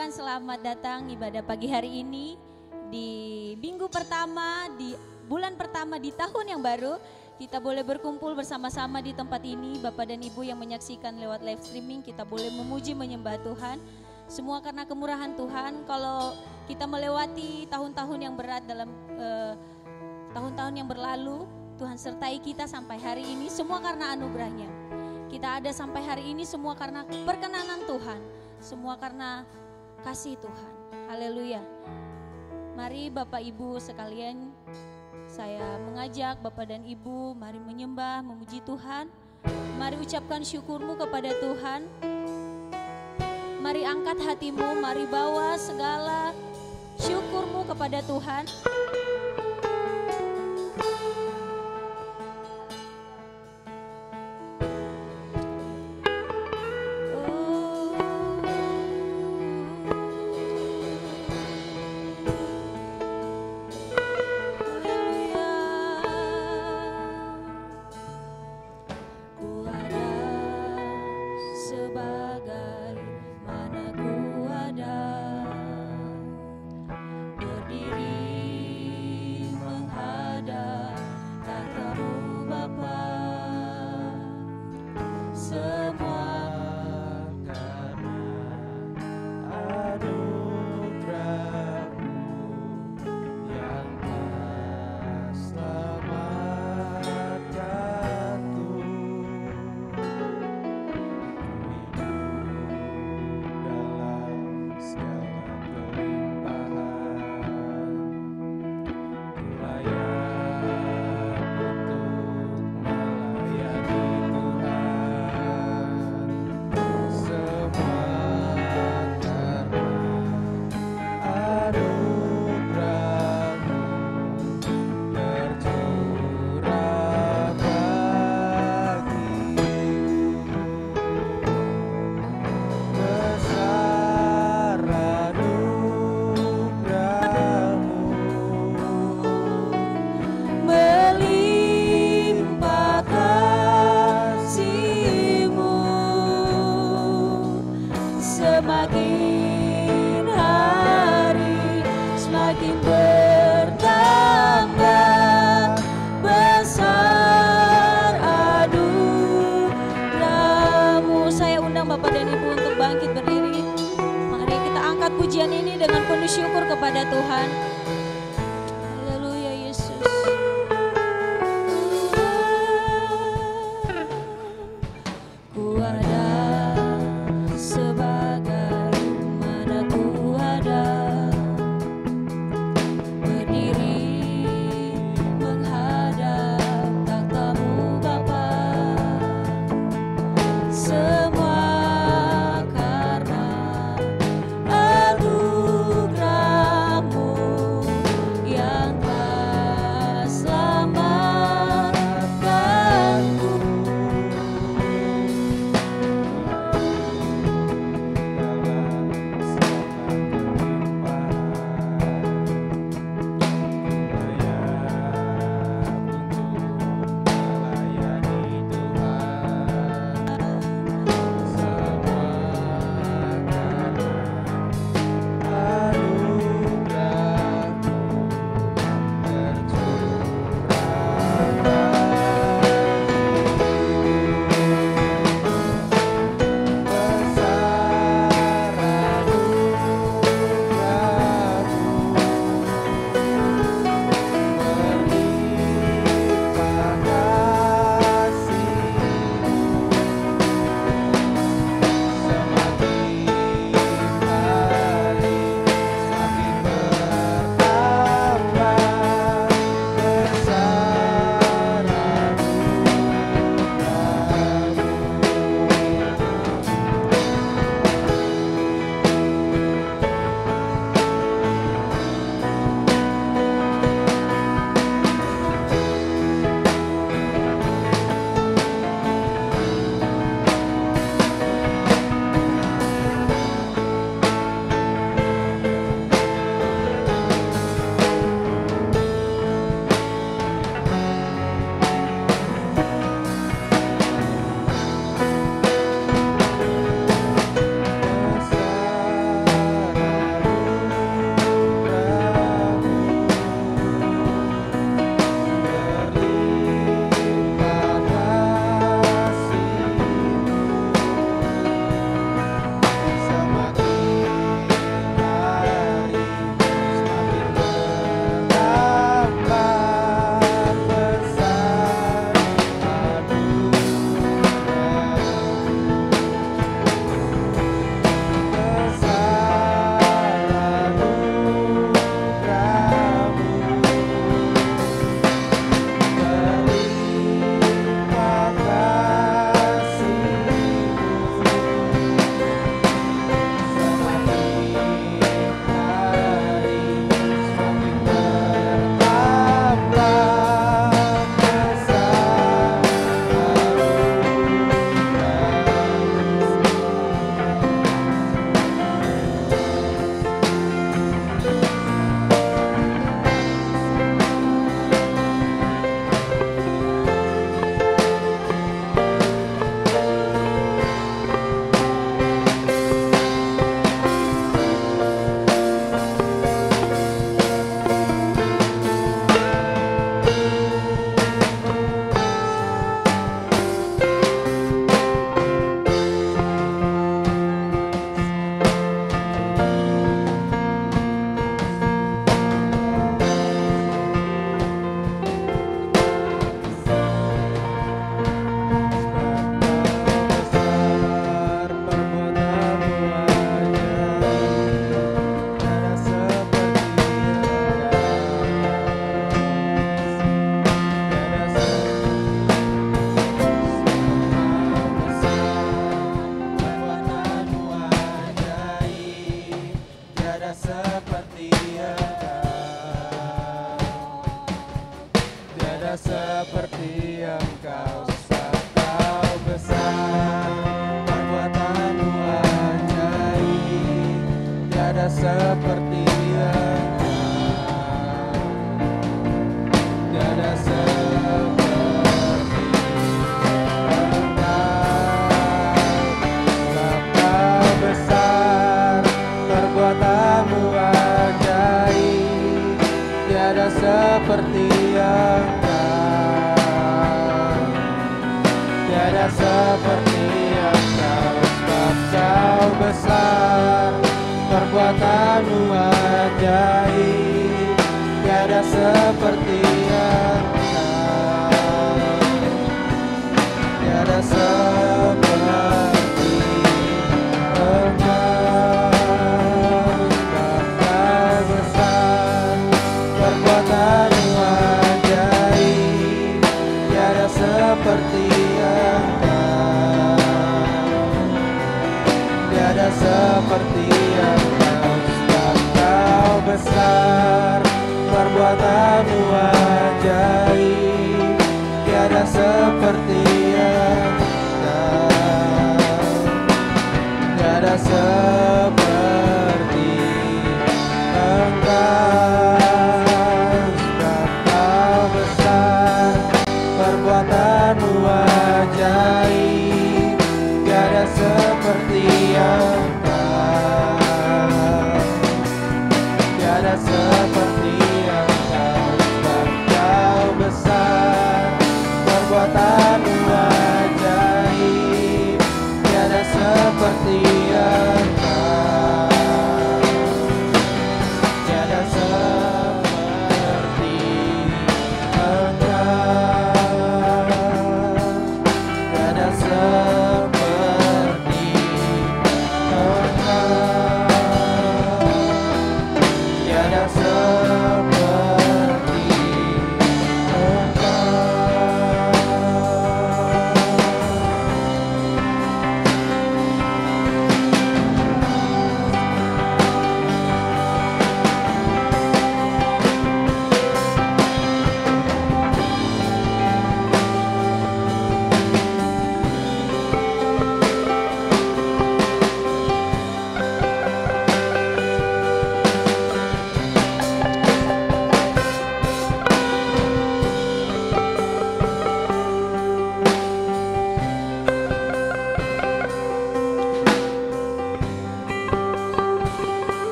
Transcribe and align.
mengucapkan 0.00 0.24
selamat 0.24 0.60
datang 0.64 1.12
ibadah 1.12 1.44
pagi 1.44 1.68
hari 1.68 2.00
ini 2.00 2.32
di 2.88 3.52
minggu 3.60 3.84
pertama 3.92 4.64
di 4.80 4.96
bulan 5.28 5.60
pertama 5.60 6.00
di 6.00 6.08
tahun 6.08 6.56
yang 6.56 6.64
baru. 6.64 6.96
Kita 7.36 7.60
boleh 7.60 7.84
berkumpul 7.84 8.32
bersama-sama 8.32 9.04
di 9.04 9.12
tempat 9.12 9.44
ini, 9.44 9.76
Bapak 9.76 10.08
dan 10.08 10.24
Ibu 10.24 10.40
yang 10.40 10.56
menyaksikan 10.56 11.20
lewat 11.20 11.44
live 11.44 11.60
streaming, 11.60 12.00
kita 12.00 12.24
boleh 12.24 12.48
memuji 12.48 12.96
menyembah 12.96 13.44
Tuhan. 13.44 13.76
Semua 14.24 14.64
karena 14.64 14.88
kemurahan 14.88 15.36
Tuhan. 15.36 15.84
Kalau 15.84 16.32
kita 16.64 16.88
melewati 16.88 17.68
tahun-tahun 17.68 18.24
yang 18.24 18.34
berat 18.40 18.64
dalam 18.64 18.88
eh, 19.20 19.52
tahun-tahun 20.32 20.80
yang 20.80 20.88
berlalu, 20.88 21.44
Tuhan 21.76 22.00
sertai 22.00 22.40
kita 22.40 22.64
sampai 22.64 22.96
hari 22.96 23.28
ini 23.28 23.52
semua 23.52 23.84
karena 23.84 24.16
anugerahnya. 24.16 24.72
Kita 25.28 25.60
ada 25.60 25.68
sampai 25.76 26.00
hari 26.08 26.32
ini 26.32 26.48
semua 26.48 26.72
karena 26.72 27.04
perkenanan 27.04 27.84
Tuhan, 27.84 28.20
semua 28.64 28.96
karena 28.96 29.44
kasih 30.00 30.36
Tuhan. 30.40 30.72
Haleluya. 31.12 31.60
Mari 32.74 33.12
Bapak 33.12 33.44
Ibu 33.44 33.76
sekalian 33.76 34.48
saya 35.30 35.78
mengajak 35.86 36.42
Bapak 36.42 36.66
dan 36.66 36.82
Ibu 36.82 37.38
mari 37.38 37.60
menyembah, 37.62 38.24
memuji 38.24 38.64
Tuhan. 38.66 39.06
Mari 39.78 39.96
ucapkan 40.00 40.42
syukurmu 40.42 40.98
kepada 40.98 41.30
Tuhan. 41.38 41.86
Mari 43.60 43.84
angkat 43.84 44.18
hatimu, 44.24 44.80
mari 44.80 45.04
bawa 45.04 45.54
segala 45.60 46.32
syukurmu 46.98 47.68
kepada 47.68 48.00
Tuhan. 48.04 48.69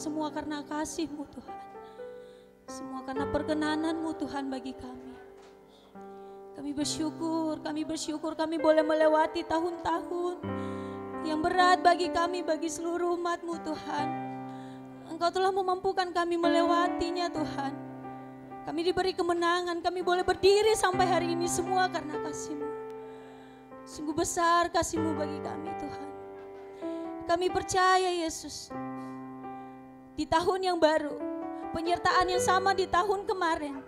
Semua 0.00 0.32
karena 0.32 0.64
kasih-Mu 0.64 1.28
Tuhan. 1.28 1.60
Semua 2.64 3.04
karena 3.04 3.28
perkenanan-Mu 3.28 4.16
Tuhan 4.16 4.48
bagi 4.48 4.72
kami. 4.72 5.12
Kami 6.56 6.70
bersyukur, 6.72 7.60
kami 7.60 7.84
bersyukur 7.84 8.32
kami 8.32 8.56
boleh 8.56 8.80
melewati 8.80 9.44
tahun-tahun 9.44 10.40
yang 11.28 11.44
berat 11.44 11.84
bagi 11.84 12.08
kami, 12.08 12.40
bagi 12.40 12.72
seluruh 12.72 13.20
umat-Mu 13.20 13.54
Tuhan. 13.60 14.08
Engkau 15.12 15.28
telah 15.28 15.52
memampukan 15.52 16.08
kami 16.16 16.40
melewatinya 16.40 17.28
Tuhan. 17.28 17.72
Kami 18.64 18.80
diberi 18.80 19.12
kemenangan, 19.12 19.84
kami 19.84 20.00
boleh 20.00 20.24
berdiri 20.24 20.72
sampai 20.72 21.04
hari 21.04 21.36
ini 21.36 21.44
semua 21.44 21.92
karena 21.92 22.16
kasih-Mu. 22.24 22.68
Sungguh 23.84 24.16
besar 24.16 24.72
kasih-Mu 24.72 25.12
bagi 25.12 25.38
kami 25.44 25.68
Tuhan. 25.76 26.08
Kami 27.28 27.46
percaya 27.52 28.10
Yesus, 28.10 28.74
di 30.20 30.28
tahun 30.28 30.60
yang 30.60 30.76
baru, 30.76 31.16
penyertaan 31.72 32.28
yang 32.28 32.44
sama 32.44 32.76
di 32.76 32.84
tahun 32.84 33.24
kemarin, 33.24 33.80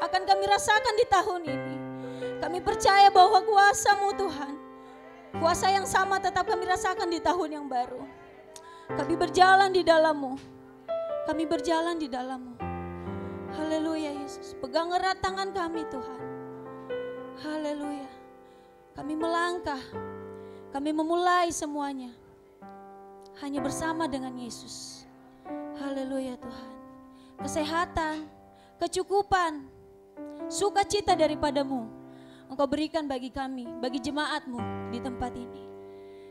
akan 0.00 0.22
kami 0.24 0.44
rasakan 0.48 0.94
di 0.96 1.04
tahun 1.04 1.42
ini. 1.44 1.76
Kami 2.40 2.64
percaya 2.64 3.12
bahwa 3.12 3.44
kuasa-Mu 3.44 4.16
Tuhan, 4.16 4.54
kuasa 5.36 5.68
yang 5.68 5.84
sama 5.84 6.16
tetap 6.16 6.48
kami 6.48 6.64
rasakan 6.64 7.12
di 7.12 7.20
tahun 7.20 7.60
yang 7.60 7.66
baru. 7.68 8.00
Kami 8.88 9.20
berjalan 9.20 9.68
di 9.68 9.84
dalam-Mu, 9.84 10.32
kami 11.28 11.44
berjalan 11.44 12.00
di 12.00 12.08
dalam-Mu. 12.08 12.56
Haleluya 13.60 14.16
Yesus, 14.16 14.56
pegang 14.56 14.96
erat 14.96 15.20
tangan 15.20 15.52
kami 15.52 15.84
Tuhan. 15.92 16.22
Haleluya. 17.44 18.08
Kami 18.96 19.12
melangkah, 19.12 19.84
kami 20.72 20.88
memulai 20.96 21.52
semuanya 21.52 22.16
hanya 23.44 23.60
bersama 23.60 24.08
dengan 24.08 24.32
Yesus. 24.40 24.95
Haleluya 25.76 26.40
Tuhan. 26.40 26.70
Kesehatan, 27.36 28.16
kecukupan, 28.80 29.68
sukacita 30.48 31.12
daripadamu. 31.12 31.84
Engkau 32.48 32.64
berikan 32.64 33.04
bagi 33.04 33.28
kami, 33.28 33.68
bagi 33.82 34.00
jemaatmu 34.00 34.88
di 34.94 34.98
tempat 35.02 35.32
ini. 35.36 35.62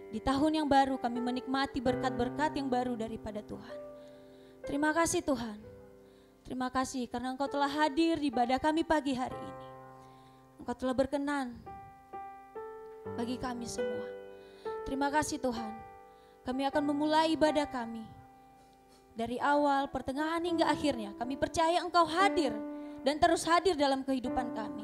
Di 0.10 0.24
tahun 0.24 0.64
yang 0.64 0.68
baru 0.72 0.96
kami 0.96 1.20
menikmati 1.20 1.84
berkat-berkat 1.84 2.56
yang 2.56 2.72
baru 2.72 2.96
daripada 2.96 3.44
Tuhan. 3.44 3.78
Terima 4.66 4.96
kasih 4.96 5.22
Tuhan. 5.22 5.60
Terima 6.46 6.72
kasih 6.72 7.06
karena 7.12 7.36
Engkau 7.36 7.52
telah 7.52 7.70
hadir 7.70 8.18
di 8.18 8.32
ibadah 8.32 8.58
kami 8.58 8.82
pagi 8.88 9.14
hari 9.14 9.36
ini. 9.36 9.68
Engkau 10.64 10.74
telah 10.74 10.96
berkenan 10.96 11.60
bagi 13.14 13.38
kami 13.38 13.68
semua. 13.70 14.08
Terima 14.88 15.12
kasih 15.12 15.38
Tuhan. 15.38 15.74
Kami 16.46 16.64
akan 16.70 16.84
memulai 16.86 17.34
ibadah 17.34 17.68
kami. 17.68 18.15
Dari 19.16 19.40
awal, 19.40 19.88
pertengahan 19.88 20.44
hingga 20.44 20.68
akhirnya 20.68 21.16
kami 21.16 21.40
percaya 21.40 21.80
Engkau 21.80 22.04
hadir 22.04 22.52
dan 23.00 23.16
terus 23.16 23.48
hadir 23.48 23.80
dalam 23.80 24.04
kehidupan 24.04 24.52
kami. 24.52 24.84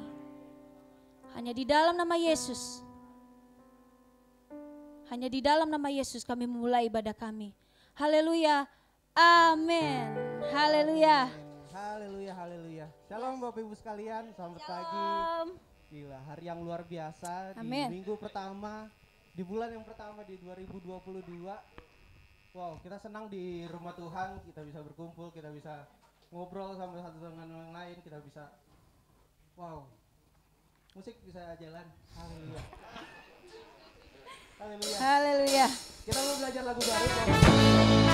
Hanya 1.35 1.51
di 1.51 1.67
dalam 1.67 1.99
nama 1.99 2.15
Yesus. 2.15 2.79
Hanya 5.11 5.27
di 5.27 5.43
dalam 5.43 5.67
nama 5.67 5.91
Yesus 5.91 6.23
kami 6.23 6.47
memulai 6.47 6.87
ibadah 6.87 7.11
kami. 7.11 7.51
Haleluya. 7.99 8.63
Amin. 9.11 10.15
Haleluya. 10.55 11.27
Haleluya, 11.75 12.31
haleluya. 12.31 12.87
Shalom 13.11 13.43
Bapak 13.43 13.59
Ibu 13.59 13.75
sekalian, 13.75 14.31
selamat 14.31 14.63
pagi. 14.63 14.95
Shalom. 14.95 15.47
Gila, 15.91 16.19
hari 16.23 16.43
yang 16.47 16.63
luar 16.63 16.87
biasa 16.87 17.51
Amin. 17.59 17.91
di 17.91 17.99
minggu 17.99 18.15
pertama, 18.15 18.87
di 19.35 19.43
bulan 19.43 19.75
yang 19.75 19.83
pertama 19.83 20.23
di 20.23 20.39
2022. 20.39 21.90
Wow, 22.51 22.83
kita 22.83 22.99
senang 22.99 23.31
di 23.31 23.63
rumah 23.71 23.95
Tuhan, 23.95 24.43
kita 24.43 24.67
bisa 24.67 24.83
berkumpul, 24.83 25.31
kita 25.31 25.47
bisa 25.55 25.87
ngobrol 26.35 26.75
sama 26.75 26.99
satu 26.99 27.23
dengan 27.23 27.47
yang 27.47 27.71
lain, 27.71 27.95
kita 28.03 28.19
bisa 28.19 28.51
wow. 29.55 29.87
Musik 30.91 31.15
bisa 31.23 31.55
jalan. 31.55 31.87
Haleluya. 32.11 32.63
Haleluya. 34.59 34.97
Haleluya. 34.99 35.67
Kita 36.03 36.19
mau 36.19 36.35
belajar 36.43 36.63
lagu 36.67 36.81
baru. 36.83 38.10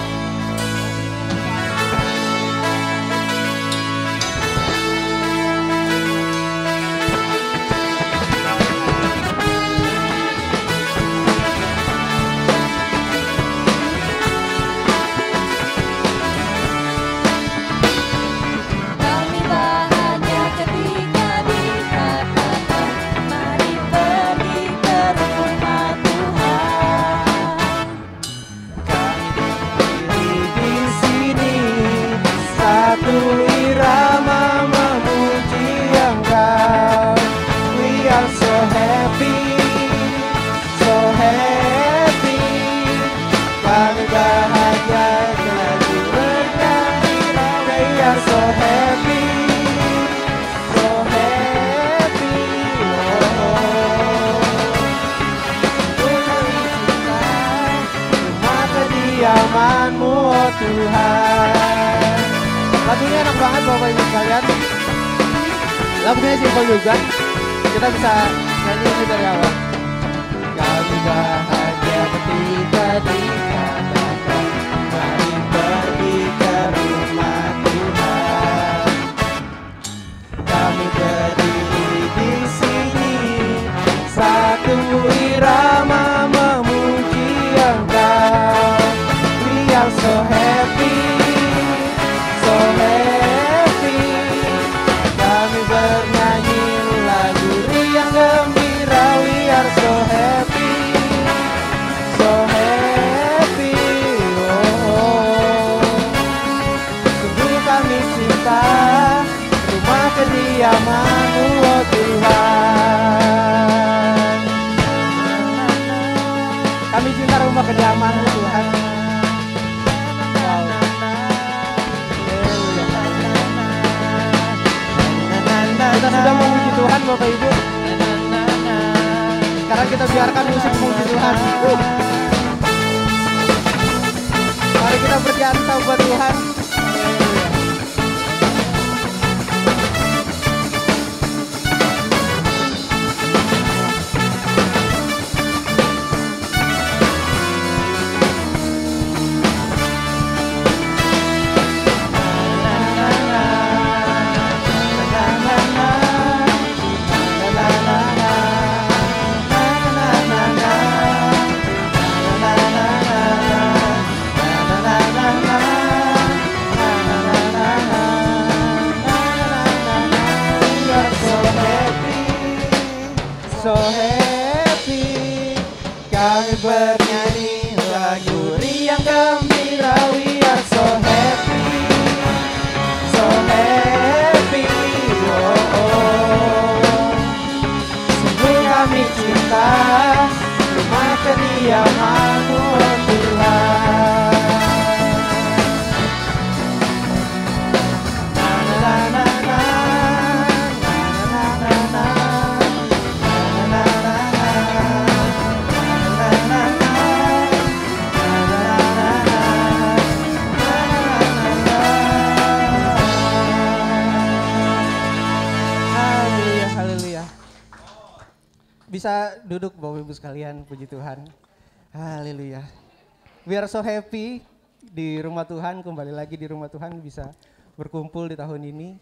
Are 223.57 223.65
so 223.65 223.81
happy 223.81 224.45
di 224.85 225.17
rumah 225.17 225.41
Tuhan, 225.41 225.81
kembali 225.81 226.13
lagi 226.13 226.37
di 226.37 226.45
rumah 226.45 226.69
Tuhan 226.69 226.93
bisa 227.01 227.33
berkumpul 227.73 228.29
di 228.29 228.37
tahun 228.37 228.69
ini. 228.69 229.01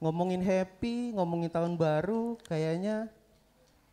Ngomongin 0.00 0.40
happy, 0.40 1.12
ngomongin 1.12 1.52
tahun 1.52 1.76
baru, 1.76 2.40
kayaknya 2.48 3.12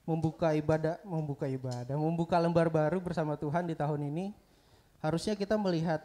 membuka 0.08 0.56
ibadah, 0.56 1.04
membuka 1.04 1.52
ibadah, 1.52 2.00
membuka 2.00 2.40
lembar 2.40 2.72
baru 2.72 3.04
bersama 3.04 3.36
Tuhan 3.36 3.68
di 3.68 3.76
tahun 3.76 4.08
ini. 4.08 4.32
Harusnya 5.04 5.36
kita 5.36 5.60
melihat 5.60 6.00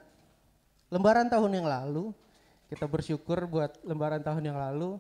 lembaran 0.91 1.31
tahun 1.31 1.63
yang 1.63 1.71
lalu, 1.71 2.11
kita 2.75 2.83
bersyukur 2.83 3.47
buat 3.47 3.79
lembaran 3.87 4.19
tahun 4.19 4.43
yang 4.43 4.59
lalu. 4.59 4.99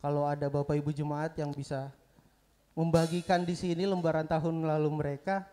Kalau 0.00 0.24
ada 0.24 0.48
Bapak 0.48 0.80
Ibu 0.80 0.96
Jemaat 0.96 1.36
yang 1.36 1.52
bisa 1.52 1.92
membagikan 2.72 3.44
di 3.44 3.52
sini 3.52 3.84
lembaran 3.84 4.24
tahun 4.24 4.64
lalu 4.64 4.88
mereka, 4.96 5.44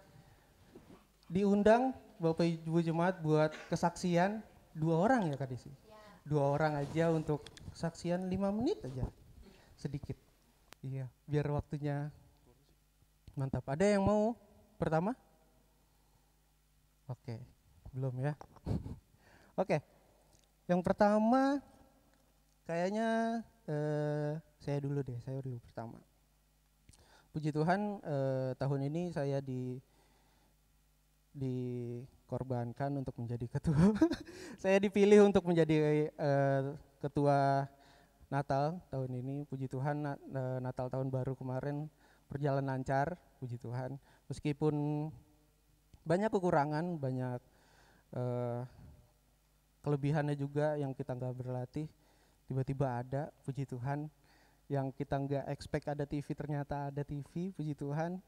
diundang 1.28 1.92
Bapak 2.22 2.46
Ibu 2.46 2.86
Jemaat 2.86 3.18
buat 3.18 3.50
kesaksian 3.66 4.46
dua 4.78 5.10
orang 5.10 5.34
ya 5.34 5.36
Kak 5.42 5.50
Desi? 5.50 5.74
Dua 6.22 6.54
orang 6.54 6.78
aja 6.78 7.10
untuk 7.10 7.42
kesaksian 7.74 8.30
lima 8.30 8.54
menit 8.54 8.78
aja, 8.86 9.10
sedikit. 9.74 10.14
Iya, 10.86 11.10
biar 11.26 11.50
waktunya 11.50 12.14
mantap. 13.34 13.66
Ada 13.66 13.98
yang 13.98 14.06
mau 14.06 14.38
pertama? 14.78 15.18
Oke, 17.10 17.42
belum 17.90 18.14
ya. 18.22 18.38
Oke, 19.62 19.82
yang 20.70 20.86
pertama 20.86 21.58
kayaknya 22.70 23.42
eh, 23.66 24.38
saya 24.62 24.78
dulu 24.78 25.02
deh, 25.02 25.18
saya 25.26 25.42
dulu 25.42 25.58
pertama. 25.58 25.98
Puji 27.34 27.50
Tuhan 27.50 27.98
eh, 28.06 28.54
tahun 28.62 28.94
ini 28.94 29.10
saya 29.10 29.42
di 29.42 29.82
dikorbankan 31.32 33.00
untuk 33.00 33.16
menjadi 33.16 33.48
ketua. 33.48 33.96
saya 34.62 34.78
dipilih 34.80 35.28
untuk 35.28 35.48
menjadi 35.48 36.08
eh, 36.12 36.62
ketua 37.00 37.68
Natal 38.28 38.80
tahun 38.92 39.12
ini. 39.20 39.36
Puji 39.48 39.68
Tuhan 39.72 40.04
na- 40.04 40.20
eh, 40.20 40.60
Natal 40.60 40.92
tahun 40.92 41.08
baru 41.08 41.36
kemarin 41.36 41.88
berjalan 42.32 42.64
lancar, 42.64 43.16
puji 43.40 43.60
Tuhan. 43.60 44.00
Meskipun 44.32 45.08
banyak 46.08 46.32
kekurangan, 46.32 47.00
banyak 47.00 47.40
eh, 48.16 48.62
kelebihannya 49.84 50.36
juga 50.38 50.78
yang 50.78 50.96
kita 50.96 51.16
nggak 51.18 51.36
berlatih, 51.36 51.88
tiba-tiba 52.48 53.04
ada, 53.04 53.24
puji 53.44 53.68
Tuhan. 53.68 54.08
Yang 54.72 55.04
kita 55.04 55.16
nggak 55.20 55.46
expect 55.52 55.92
ada 55.92 56.08
TV 56.08 56.28
ternyata 56.32 56.88
ada 56.88 57.04
TV, 57.04 57.52
puji 57.52 57.76
Tuhan. 57.76 58.24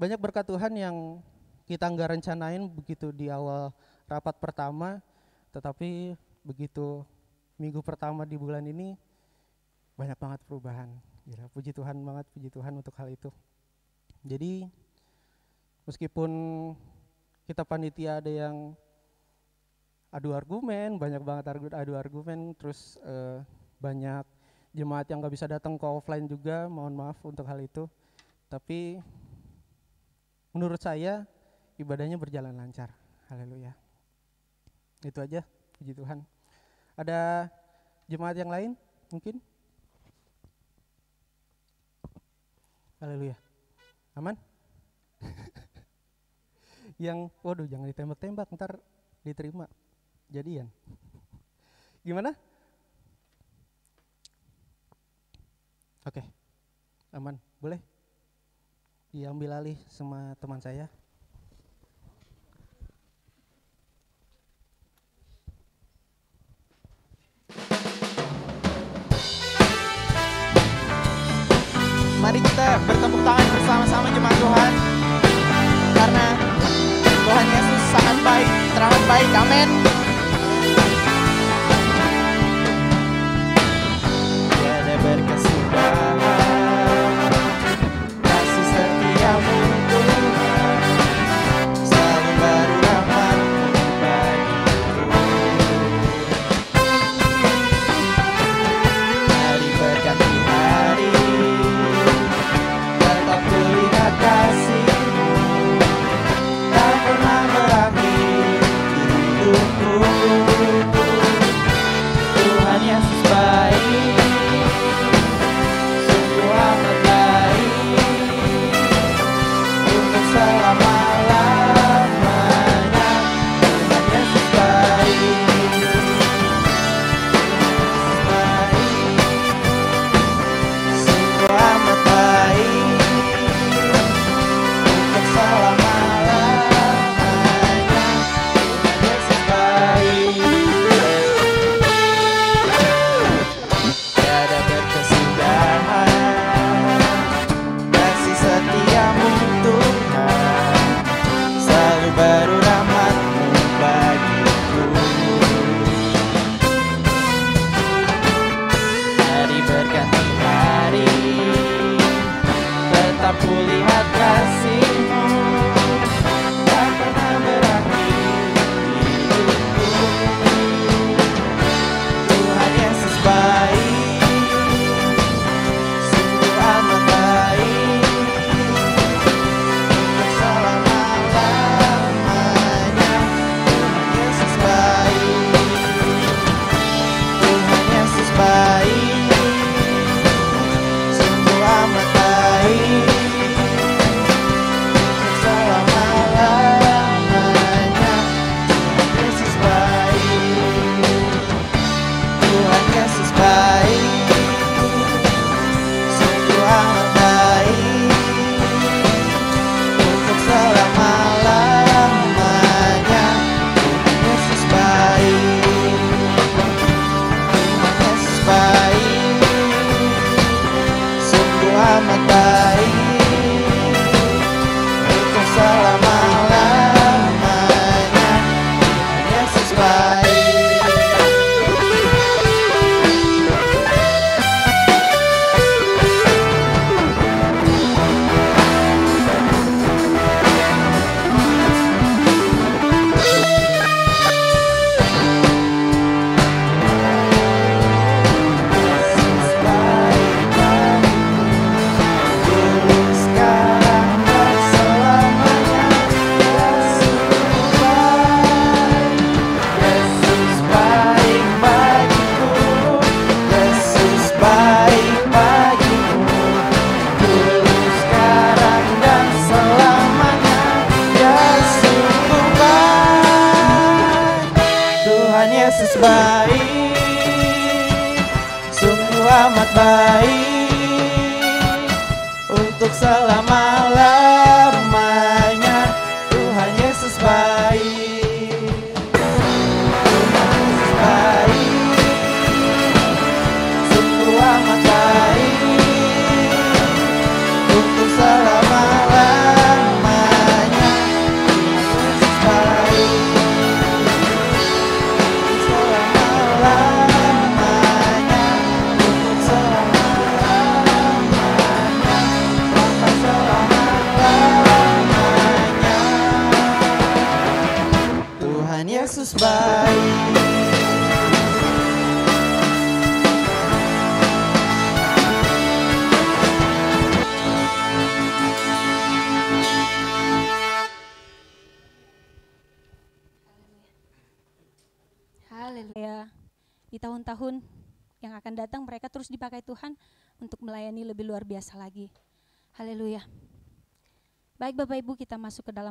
Banyak 0.00 0.16
berkat 0.16 0.48
Tuhan 0.48 0.72
yang 0.72 1.20
kita 1.68 1.84
nggak 1.84 2.16
rencanain 2.16 2.64
begitu 2.72 3.12
di 3.12 3.28
awal 3.28 3.68
rapat 4.08 4.40
pertama, 4.40 5.04
tetapi 5.52 6.16
begitu 6.40 7.04
minggu 7.60 7.84
pertama 7.84 8.24
di 8.24 8.40
bulan 8.40 8.64
ini 8.64 8.96
banyak 10.00 10.16
banget 10.16 10.40
perubahan. 10.48 10.88
Gila, 11.28 11.44
puji 11.52 11.76
Tuhan 11.76 12.00
banget, 12.00 12.24
puji 12.32 12.48
Tuhan 12.48 12.72
untuk 12.80 12.96
hal 12.96 13.12
itu. 13.12 13.28
Jadi 14.24 14.64
meskipun 15.84 16.30
kita 17.44 17.68
panitia 17.68 18.24
ada 18.24 18.32
yang 18.32 18.72
adu 20.08 20.32
argumen, 20.32 20.96
banyak 20.96 21.20
banget 21.20 21.44
adu 21.76 21.92
argumen, 22.00 22.56
terus 22.56 22.96
eh, 23.04 23.44
banyak 23.76 24.24
jemaat 24.72 25.04
yang 25.12 25.20
nggak 25.20 25.36
bisa 25.36 25.44
datang 25.44 25.76
ke 25.76 25.84
offline 25.84 26.24
juga, 26.24 26.64
mohon 26.64 26.96
maaf 26.96 27.20
untuk 27.28 27.44
hal 27.44 27.60
itu. 27.60 27.84
Tapi 28.48 29.04
menurut 30.56 30.80
saya 30.80 31.28
ibadahnya 31.78 32.18
berjalan 32.18 32.52
lancar. 32.52 32.90
Haleluya. 33.30 33.72
Itu 35.06 35.22
aja, 35.22 35.46
puji 35.78 35.94
Tuhan. 35.94 36.26
Ada 36.98 37.46
jemaat 38.10 38.34
yang 38.34 38.50
lain 38.50 38.70
mungkin? 39.14 39.38
Haleluya. 42.98 43.38
Aman? 44.18 44.34
yang 47.06 47.30
waduh 47.46 47.70
jangan 47.70 47.86
ditembak-tembak 47.86 48.50
ntar 48.58 48.82
diterima 49.22 49.70
jadian. 50.26 50.66
Gimana? 52.02 52.34
Oke. 56.02 56.26
Aman. 57.14 57.38
Boleh? 57.62 57.78
Diambil 59.14 59.54
alih 59.54 59.78
sama 59.86 60.34
teman 60.42 60.58
saya. 60.58 60.90
Mari 72.18 72.42
kita 72.42 72.82
bertepuk 72.82 73.22
tangan 73.22 73.46
bersama-sama 73.54 74.06
jemaat 74.10 74.38
Tuhan. 74.42 74.72
Karena 75.94 76.26
Tuhan 77.02 77.46
Yesus 77.46 77.82
sangat 77.94 78.16
baik, 78.26 78.48
teramat 78.74 79.02
baik, 79.06 79.30
amin 79.38 80.07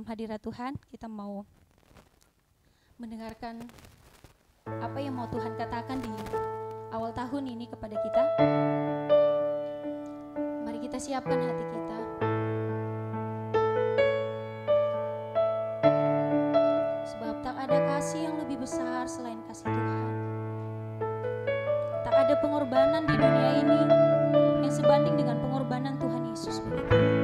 hadirat 0.08 0.39
Tuhan, 0.39 0.80
kita 0.88 1.12
mau 1.12 1.43
mendengarkan 2.96 3.60
apa 4.80 5.04
yang 5.04 5.20
mau 5.20 5.28
Tuhan 5.28 5.52
katakan 5.60 6.00
di 6.00 6.08
awal 6.96 7.12
tahun 7.12 7.43
ini 7.52 7.67
kepada 7.67 8.00
kita. 8.00 8.24
Mari 10.63 10.80
kita 10.80 10.96
siapkan 10.96 11.43
hati 11.43 11.65
kita. 11.76 12.00
Sebab 17.12 17.36
tak 17.43 17.56
ada 17.67 17.78
kasih 17.91 18.32
yang 18.32 18.39
lebih 18.39 18.63
besar 18.63 19.12
selain 19.12 19.43
kasih 19.52 19.67
Tuhan. 19.67 20.08
Tak 22.08 22.15
ada 22.15 22.34
pengorbanan 22.39 23.04
di 23.04 23.15
dunia 23.20 23.50
ini 23.60 23.80
yang 24.63 24.72
sebanding 24.72 25.20
dengan 25.20 25.36
pengorbanan 25.43 26.00
Tuhan 26.00 26.32
Yesus 26.32 26.63
bagi 26.63 26.80
kita. 26.88 27.16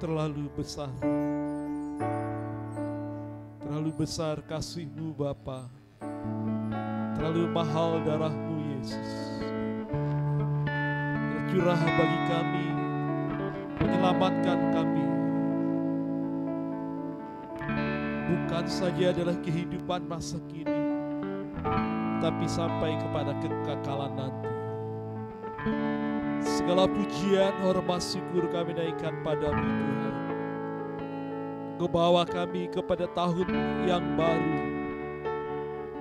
Terlalu 0.00 0.48
besar. 0.56 0.88
Terlalu 3.60 3.90
besar 4.00 4.40
kasih-Mu 4.48 5.12
Bapa. 5.12 5.68
Terlalu 7.20 7.44
mahal 7.52 8.00
darah-Mu 8.08 8.56
Yesus. 8.72 9.12
Tercurah 11.28 11.76
bagi 11.76 12.20
kami, 12.32 12.66
menyelamatkan 13.76 14.60
kami. 14.72 15.06
Bukan 18.24 18.64
saja 18.72 19.12
adalah 19.12 19.36
kehidupan 19.44 20.08
masa 20.08 20.40
kini, 20.48 20.80
tapi 22.24 22.48
sampai 22.48 22.96
kepada 22.96 23.36
kekekalan 23.36 24.12
nanti. 24.16 24.48
Segala 26.60 26.84
pujian, 26.84 27.56
hormat, 27.64 28.04
syukur 28.04 28.44
kami 28.52 28.76
naikkan 28.76 29.16
padamu 29.24 29.64
Tuhan. 29.64 30.14
Engkau 31.72 31.88
bawa 31.88 32.28
kami 32.28 32.68
kepada 32.68 33.08
tahun 33.16 33.48
yang 33.88 34.04
baru 34.12 34.60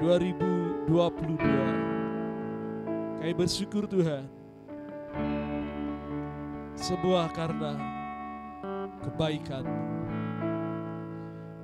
2022. 0.04 1.40
Kami 3.24 3.34
bersyukur 3.40 3.88
Tuhan. 3.88 4.28
Semua 6.76 7.32
karena 7.32 7.80
kebaikan 9.00 9.64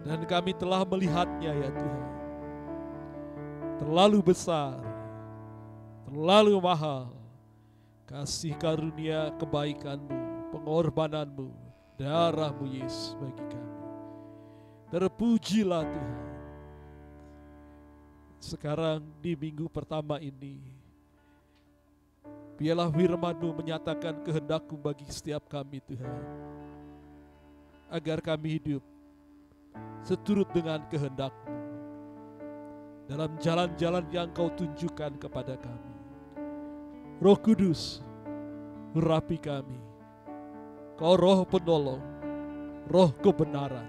Dan 0.08 0.24
kami 0.24 0.56
telah 0.56 0.88
melihatnya 0.88 1.52
ya 1.52 1.68
Tuhan. 1.68 2.08
Terlalu 3.84 4.24
besar, 4.24 4.80
terlalu 6.08 6.56
mahal 6.64 7.25
kasih 8.06 8.54
karunia 8.62 9.34
kebaikanmu, 9.42 10.54
pengorbananmu, 10.54 11.50
darahmu 11.98 12.66
Yesus 12.70 13.18
bagi 13.18 13.46
kami. 13.50 13.74
Terpujilah 14.94 15.84
Tuhan. 15.90 16.24
Sekarang 18.38 19.02
di 19.26 19.34
minggu 19.34 19.66
pertama 19.74 20.22
ini, 20.22 20.62
biarlah 22.62 22.94
firmanmu 22.94 23.58
menyatakan 23.58 24.22
kehendakmu 24.22 24.78
bagi 24.78 25.10
setiap 25.10 25.50
kami 25.50 25.82
Tuhan. 25.82 26.22
Agar 27.90 28.22
kami 28.22 28.62
hidup 28.62 28.86
seturut 30.06 30.50
dengan 30.54 30.86
kehendakmu 30.94 31.58
dalam 33.10 33.34
jalan-jalan 33.42 34.06
yang 34.14 34.30
kau 34.30 34.54
tunjukkan 34.54 35.18
kepada 35.18 35.58
kami. 35.58 35.95
Roh 37.16 37.40
Kudus, 37.40 38.04
urapi 38.92 39.40
kami. 39.40 39.80
Kau 40.96 41.16
roh 41.20 41.44
penolong, 41.44 42.04
roh 42.88 43.12
kebenaran, 43.20 43.88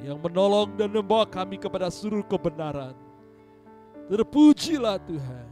yang 0.00 0.16
menolong 0.20 0.72
dan 0.76 0.88
membawa 0.88 1.28
kami 1.28 1.60
kepada 1.60 1.92
seluruh 1.92 2.24
kebenaran. 2.24 2.96
Terpujilah 4.08 5.00
Tuhan, 5.04 5.48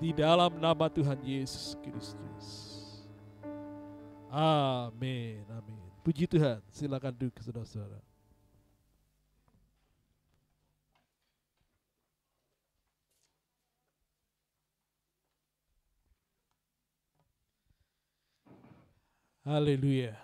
di 0.00 0.12
dalam 0.16 0.56
nama 0.56 0.88
Tuhan 0.88 1.20
Yesus 1.20 1.76
Kristus. 1.84 2.46
Amin, 4.32 5.44
amin. 5.52 5.80
Puji 6.00 6.24
Tuhan, 6.24 6.64
silakan 6.72 7.12
duduk 7.12 7.36
saudara-saudara. 7.40 8.11
Haleluya. 19.42 20.14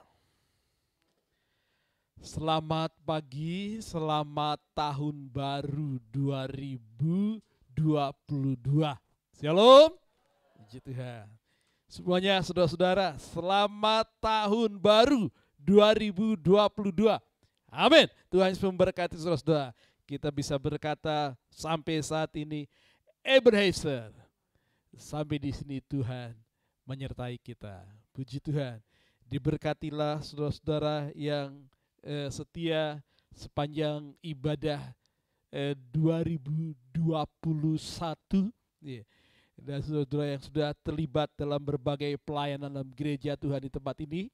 Selamat 2.22 2.94
pagi, 3.02 3.82
selamat 3.82 4.62
tahun 4.78 5.26
baru 5.34 5.98
2022. 6.14 7.42
Shalom. 9.34 9.90
Puji 10.54 10.78
Tuhan. 10.86 11.26
Semuanya 11.90 12.38
saudara-saudara, 12.46 13.18
selamat 13.18 14.06
tahun 14.22 14.78
baru 14.78 15.26
2022. 15.66 17.18
Amin. 17.74 18.06
Tuhan 18.30 18.54
Yesus 18.54 18.62
memberkati 18.70 19.18
saudara-saudara. 19.18 19.74
Kita 20.06 20.30
bisa 20.30 20.54
berkata 20.62 21.34
sampai 21.50 21.98
saat 22.06 22.30
ini, 22.38 22.70
Ebenezer. 23.26 24.14
Sampai 24.94 25.42
di 25.42 25.50
sini 25.50 25.82
Tuhan 25.82 26.38
menyertai 26.86 27.34
kita. 27.42 27.82
Puji 28.14 28.38
Tuhan. 28.38 28.78
Diberkatilah 29.28 30.24
saudara-saudara 30.24 31.12
yang 31.12 31.52
eh, 32.00 32.32
setia 32.32 33.04
sepanjang 33.36 34.16
ibadah 34.24 34.80
eh, 35.52 35.76
2021 35.92 36.96
yeah. 38.80 39.04
dan 39.60 39.84
saudara 39.84 40.32
yang 40.32 40.42
sudah 40.42 40.72
terlibat 40.80 41.28
dalam 41.36 41.60
berbagai 41.60 42.16
pelayanan 42.24 42.72
dalam 42.72 42.88
gereja 42.96 43.36
Tuhan 43.36 43.68
di 43.68 43.70
tempat 43.70 44.00
ini 44.00 44.32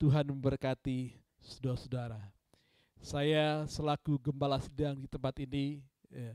Tuhan 0.00 0.24
memberkati 0.24 1.12
saudara-saudara 1.44 2.20
saya 3.04 3.68
selaku 3.68 4.16
gembala 4.16 4.56
sedang 4.56 4.96
di 4.96 5.04
tempat 5.04 5.36
ini 5.44 5.84
eh, 6.08 6.32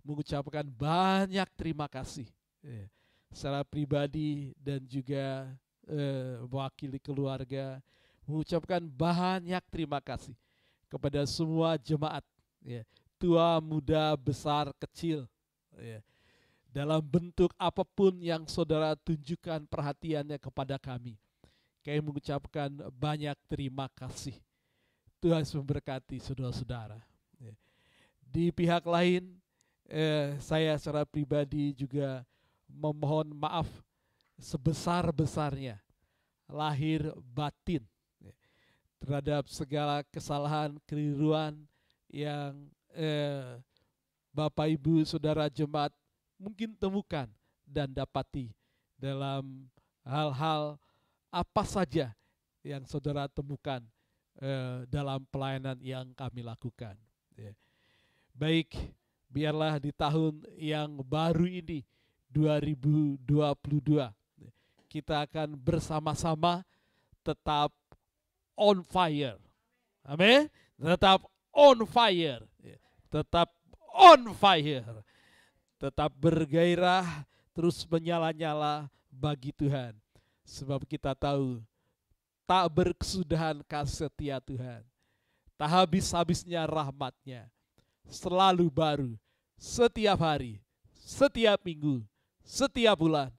mengucapkan 0.00 0.64
banyak 0.64 1.44
terima 1.52 1.84
kasih 1.84 2.24
eh, 2.64 2.88
secara 3.28 3.60
pribadi 3.60 4.56
dan 4.56 4.80
juga 4.88 5.52
eh, 5.86 6.42
mewakili 6.46 6.98
keluarga 6.98 7.80
mengucapkan 8.26 8.82
banyak 8.82 9.62
terima 9.70 10.02
kasih 10.02 10.34
kepada 10.90 11.22
semua 11.26 11.78
jemaat 11.78 12.26
ya, 12.62 12.82
tua 13.18 13.62
muda 13.62 14.14
besar 14.18 14.74
kecil 14.82 15.26
ya, 15.78 16.02
dalam 16.74 16.98
bentuk 17.00 17.54
apa 17.54 17.86
pun 17.86 18.18
yang 18.18 18.44
saudara 18.50 18.98
tunjukkan 18.98 19.64
perhatiannya 19.70 20.36
kepada 20.42 20.76
kami 20.76 21.14
kami 21.86 22.02
mengucapkan 22.02 22.68
banyak 22.90 23.38
terima 23.46 23.86
kasih 23.94 24.34
Tuhan 25.22 25.46
memberkati 25.46 26.18
saudara-saudara 26.18 26.98
ya. 27.38 27.54
di 28.26 28.50
pihak 28.50 28.82
lain 28.82 29.38
eh, 29.86 30.34
saya 30.42 30.74
secara 30.76 31.06
pribadi 31.06 31.70
juga 31.78 32.26
memohon 32.66 33.30
maaf 33.30 33.70
sebesar-besarnya 34.40 35.80
lahir 36.46 37.10
batin 37.34 37.82
ya, 38.22 38.34
terhadap 39.02 39.48
segala 39.50 40.06
kesalahan, 40.12 40.76
keliruan 40.86 41.66
yang 42.12 42.54
eh, 42.94 43.58
Bapak 44.30 44.68
Ibu 44.68 45.02
Saudara 45.08 45.48
jemaat 45.48 45.90
mungkin 46.36 46.76
temukan 46.76 47.26
dan 47.64 47.90
dapati 47.90 48.52
dalam 49.00 49.66
hal-hal 50.04 50.76
apa 51.32 51.64
saja 51.66 52.12
yang 52.62 52.84
saudara 52.86 53.28
temukan 53.28 53.82
eh, 54.40 54.84
dalam 54.88 55.24
pelayanan 55.32 55.76
yang 55.80 56.12
kami 56.14 56.44
lakukan. 56.44 56.94
Ya. 57.36 57.52
Baik, 58.36 58.76
biarlah 59.32 59.80
di 59.80 59.90
tahun 59.92 60.44
yang 60.56 61.00
baru 61.00 61.48
ini 61.48 61.84
2022 62.30 63.24
kita 64.96 65.28
akan 65.28 65.52
bersama-sama 65.60 66.64
tetap 67.20 67.68
on 68.56 68.80
fire. 68.80 69.36
Amin. 70.08 70.48
Tetap 70.80 71.28
on 71.52 71.84
fire. 71.84 72.48
Tetap 73.12 73.52
on 73.92 74.32
fire. 74.32 75.04
Tetap 75.76 76.10
bergairah, 76.16 77.28
terus 77.52 77.84
menyala-nyala 77.84 78.88
bagi 79.12 79.52
Tuhan. 79.52 79.92
Sebab 80.48 80.88
kita 80.88 81.12
tahu 81.12 81.60
tak 82.48 82.64
berkesudahan 82.72 83.60
kasih 83.68 84.08
setia 84.08 84.40
Tuhan. 84.40 84.80
Tak 85.60 85.68
habis-habisnya 85.68 86.64
rahmatnya. 86.64 87.52
Selalu 88.08 88.72
baru. 88.72 89.12
Setiap 89.60 90.16
hari. 90.24 90.62
Setiap 90.96 91.60
minggu. 91.60 92.00
Setiap 92.46 92.96
bulan. 92.96 93.34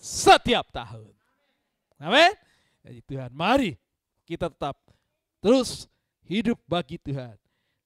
Setiap 0.00 0.72
tahun. 0.72 1.12
Amin. 2.00 2.32
Jadi 2.80 3.00
Tuhan 3.04 3.28
mari 3.36 3.76
kita 4.24 4.48
tetap 4.48 4.72
terus 5.44 5.84
hidup 6.24 6.56
bagi 6.64 6.96
Tuhan. 6.96 7.36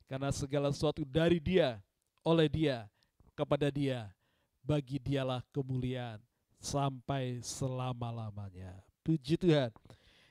Karena 0.06 0.30
segala 0.30 0.70
sesuatu 0.70 1.02
dari 1.02 1.42
dia, 1.42 1.82
oleh 2.22 2.46
dia, 2.46 2.86
kepada 3.34 3.66
dia, 3.66 4.06
bagi 4.62 5.02
dialah 5.02 5.42
kemuliaan 5.50 6.22
sampai 6.62 7.42
selama-lamanya. 7.42 8.78
Puji 9.02 9.34
Tuhan. 9.34 9.74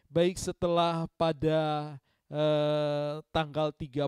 Baik 0.08 0.40
setelah 0.40 1.04
pada 1.20 1.94
eh, 2.32 3.14
tanggal 3.34 3.76
31 3.76 4.08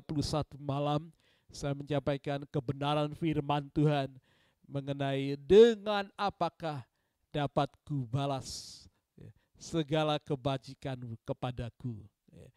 malam 0.61 1.11
saya 1.51 1.75
menyampaikan 1.75 2.45
kebenaran 2.47 3.11
firman 3.17 3.67
Tuhan 3.73 4.15
mengenai 4.63 5.37
dengan 5.37 6.07
apakah 6.17 6.85
dapat 7.35 7.67
ku 7.83 8.07
balas 8.07 8.87
ya, 9.19 9.27
segala 9.59 10.15
kebajikanmu 10.15 11.19
kepadaku. 11.27 11.99
Ya. 12.31 12.47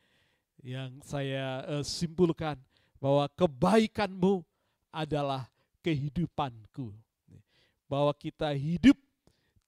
Yang 0.63 0.93
saya 1.03 1.67
eh, 1.67 1.83
simpulkan 1.83 2.55
bahwa 3.03 3.27
kebaikanmu 3.35 4.47
adalah 4.95 5.51
kehidupanku. 5.83 6.95
Ya. 7.27 7.43
Bahwa 7.91 8.15
kita 8.15 8.55
hidup 8.55 8.95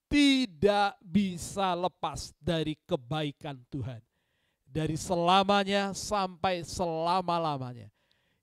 tidak 0.07 0.95
bisa 1.03 1.75
lepas 1.75 2.31
dari 2.39 2.79
kebaikan 2.87 3.59
Tuhan. 3.67 3.99
Dari 4.71 4.95
selamanya 4.95 5.91
sampai 5.91 6.63
selama-lamanya. 6.63 7.91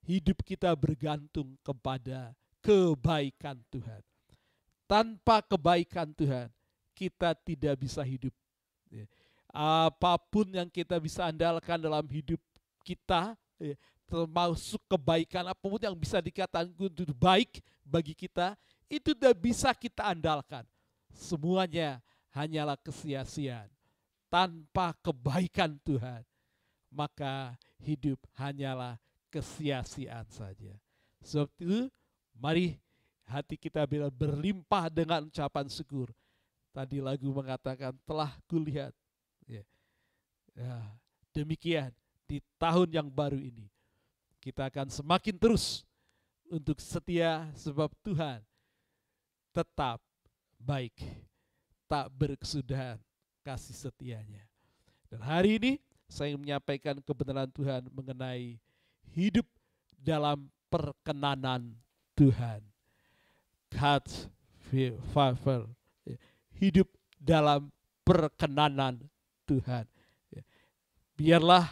Hidup 0.05 0.45
kita 0.45 0.73
bergantung 0.77 1.57
kepada 1.65 2.33
kebaikan 2.61 3.57
Tuhan. 3.73 4.01
Tanpa 4.89 5.45
kebaikan 5.45 6.09
Tuhan, 6.17 6.49
kita 6.99 7.31
tidak 7.31 7.79
bisa 7.79 8.03
hidup. 8.03 8.35
Ya. 8.91 9.07
Apa 9.55 10.19
pun 10.19 10.51
yang 10.51 10.67
kita 10.67 10.99
bisa 10.99 11.31
andalkan 11.31 11.79
dalam 11.79 12.03
hidup 12.11 12.37
kita, 12.83 13.39
ya, 13.55 13.75
termasuk 14.03 14.83
kebaikan 14.91 15.47
apa 15.47 15.63
pun 15.63 15.79
yang 15.79 15.95
bisa 15.95 16.19
dikatakan 16.19 16.75
untuk 16.75 17.15
baik 17.15 17.63
bagi 17.87 18.11
kita, 18.11 18.59
itu 18.91 19.15
tidak 19.15 19.39
bisa 19.39 19.71
kita 19.71 20.11
andalkan 20.11 20.67
semuanya 21.15 22.03
hanyalah 22.35 22.77
kesia-siaan. 22.77 23.69
Tanpa 24.29 24.93
kebaikan 25.01 25.81
Tuhan, 25.81 26.21
maka 26.93 27.57
hidup 27.81 28.21
hanyalah 28.37 29.01
kesia-siaan 29.33 30.29
saja. 30.29 30.73
Sebab 31.25 31.49
itu, 31.57 31.89
mari 32.37 32.77
hati 33.25 33.57
kita 33.57 33.85
berlimpah 34.13 34.85
dengan 34.93 35.25
ucapan 35.25 35.65
syukur. 35.65 36.13
Tadi 36.79 37.03
lagu 37.03 37.27
mengatakan 37.35 37.91
telah 38.07 38.31
kulihat. 38.47 38.95
Ya. 39.43 39.67
Ya, 40.55 40.79
demikian 41.35 41.91
di 42.23 42.39
tahun 42.55 42.87
yang 42.87 43.11
baru 43.11 43.35
ini 43.35 43.67
kita 44.39 44.71
akan 44.71 44.87
semakin 44.87 45.35
terus 45.35 45.83
untuk 46.47 46.79
setia 46.79 47.51
sebab 47.51 47.91
Tuhan 47.99 48.39
tetap 49.51 49.99
baik, 50.55 50.95
tak 51.83 52.07
berkesudahan 52.15 52.95
kasih 53.43 53.75
setianya. 53.75 54.47
Dan 55.11 55.19
hari 55.19 55.59
ini 55.59 55.71
saya 56.07 56.31
menyampaikan 56.39 56.95
kebenaran 57.03 57.51
Tuhan 57.51 57.91
mengenai 57.91 58.55
hidup 59.11 59.47
dalam 59.99 60.47
perkenanan 60.71 61.75
Tuhan. 62.15 62.63
God's 63.67 64.31
favor. 65.11 65.78
Hidup 66.59 66.91
dalam 67.15 67.71
perkenanan 68.03 68.99
Tuhan. 69.47 69.87
Biarlah 71.15 71.71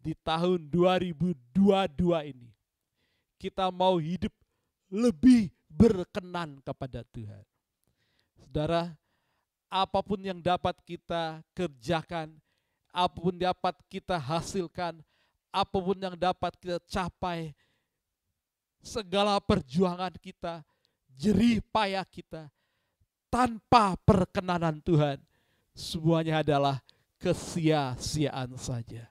di 0.00 0.16
tahun 0.24 0.68
2022 0.72 2.32
ini 2.32 2.48
kita 3.36 3.68
mau 3.68 4.00
hidup 4.00 4.32
lebih 4.88 5.52
berkenan 5.68 6.58
kepada 6.64 7.04
Tuhan. 7.12 7.44
Saudara, 8.40 8.96
apa 9.68 10.00
pun 10.00 10.18
yang 10.24 10.40
dapat 10.40 10.74
kita 10.82 11.44
kerjakan, 11.52 12.32
apa 12.90 13.16
pun 13.16 13.36
dapat 13.36 13.76
kita 13.92 14.16
hasilkan, 14.16 15.04
apa 15.52 15.76
pun 15.76 15.96
yang 16.00 16.16
dapat 16.16 16.56
kita 16.56 16.80
capai, 16.88 17.52
segala 18.80 19.36
perjuangan 19.38 20.12
kita, 20.18 20.64
jerih 21.14 21.60
payah 21.68 22.04
kita, 22.08 22.48
tanpa 23.28 23.96
perkenanan 24.02 24.80
Tuhan, 24.82 25.20
semuanya 25.76 26.40
adalah 26.42 26.80
kesia-siaan 27.20 28.56
saja. 28.58 29.06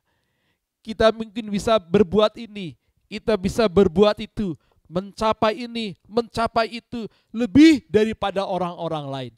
Kita 0.82 1.12
mungkin 1.12 1.52
bisa 1.52 1.78
berbuat 1.78 2.36
ini, 2.40 2.76
kita 3.08 3.36
bisa 3.36 3.68
berbuat 3.68 4.20
itu, 4.24 4.56
mencapai 4.88 5.68
ini, 5.68 5.94
mencapai 6.08 6.80
itu 6.80 7.06
lebih 7.32 7.84
daripada 7.92 8.48
orang-orang 8.48 9.06
lain. 9.08 9.34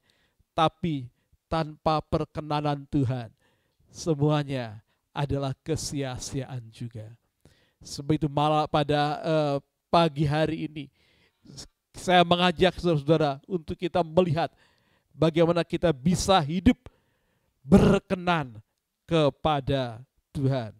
Tapi 0.53 1.09
tanpa 1.49 1.99
perkenanan 2.05 2.85
Tuhan, 2.85 3.33
semuanya 3.89 4.77
adalah 5.09 5.57
kesia-siaan 5.65 6.69
juga. 6.69 7.09
Sebab 7.81 8.13
itu 8.13 8.27
malah 8.29 8.69
pada 8.69 9.01
uh, 9.23 9.55
pagi 9.89 10.29
hari 10.29 10.69
ini, 10.69 10.85
saya 11.97 12.21
mengajak 12.21 12.77
saudara-saudara 12.77 13.41
untuk 13.49 13.73
kita 13.73 14.05
melihat 14.05 14.53
bagaimana 15.19 15.67
kita 15.67 15.91
bisa 15.91 16.39
hidup 16.39 16.79
berkenan 17.59 18.63
kepada 19.03 19.99
Tuhan. 20.31 20.71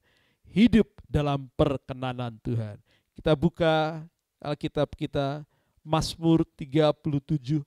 Hidup 0.48 0.88
dalam 1.06 1.52
perkenanan 1.60 2.40
Tuhan. 2.40 2.80
Kita 3.12 3.36
buka 3.36 4.00
Alkitab 4.40 4.96
kita 4.96 5.44
Mazmur 5.84 6.48
37 6.56 7.60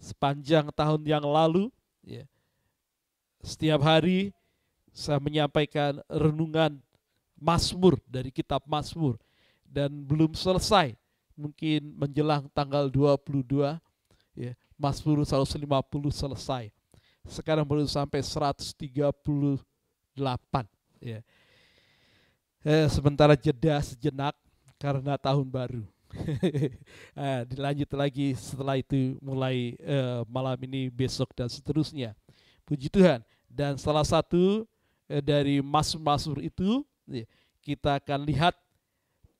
sepanjang 0.00 0.72
tahun 0.72 1.02
yang 1.04 1.28
lalu 1.28 1.68
ya. 2.00 2.24
Setiap 3.44 3.84
hari 3.84 4.32
saya 4.96 5.20
menyampaikan 5.20 6.00
renungan 6.08 6.80
Mazmur 7.36 8.00
dari 8.08 8.32
kitab 8.32 8.64
Mazmur 8.64 9.20
dan 9.68 9.92
belum 9.92 10.32
selesai 10.32 10.96
mungkin 11.36 11.92
menjelang 12.00 12.48
tanggal 12.56 12.88
22 12.88 13.76
ya 14.40 14.56
Mazmur 14.76 15.24
150 15.24 15.66
selesai. 16.12 16.70
Sekarang 17.26 17.66
baru 17.66 17.82
sampai 17.88 18.22
138 18.22 19.58
ya. 21.02 21.20
Eh, 22.66 22.86
sementara 22.90 23.34
jeda 23.38 23.78
sejenak 23.82 24.34
karena 24.76 25.16
tahun 25.18 25.46
baru. 25.46 25.82
nah, 27.12 27.42
dilanjut 27.50 27.90
lagi 27.92 28.32
setelah 28.38 28.78
itu 28.78 29.18
mulai 29.20 29.76
uh, 29.84 30.22
malam 30.30 30.56
ini 30.64 30.88
besok 30.88 31.30
dan 31.36 31.50
seterusnya. 31.50 32.14
Puji 32.66 32.88
Tuhan. 32.88 33.20
Dan 33.46 33.78
salah 33.78 34.04
satu 34.04 34.64
uh, 35.10 35.22
dari 35.22 35.62
masur-masur 35.62 36.42
itu 36.42 36.82
ya, 37.06 37.24
kita 37.62 38.02
akan 38.02 38.26
lihat 38.26 38.54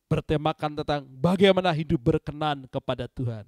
bertemakan 0.06 0.82
tentang 0.82 1.02
bagaimana 1.18 1.74
hidup 1.74 1.98
berkenan 1.98 2.66
kepada 2.70 3.10
Tuhan. 3.10 3.42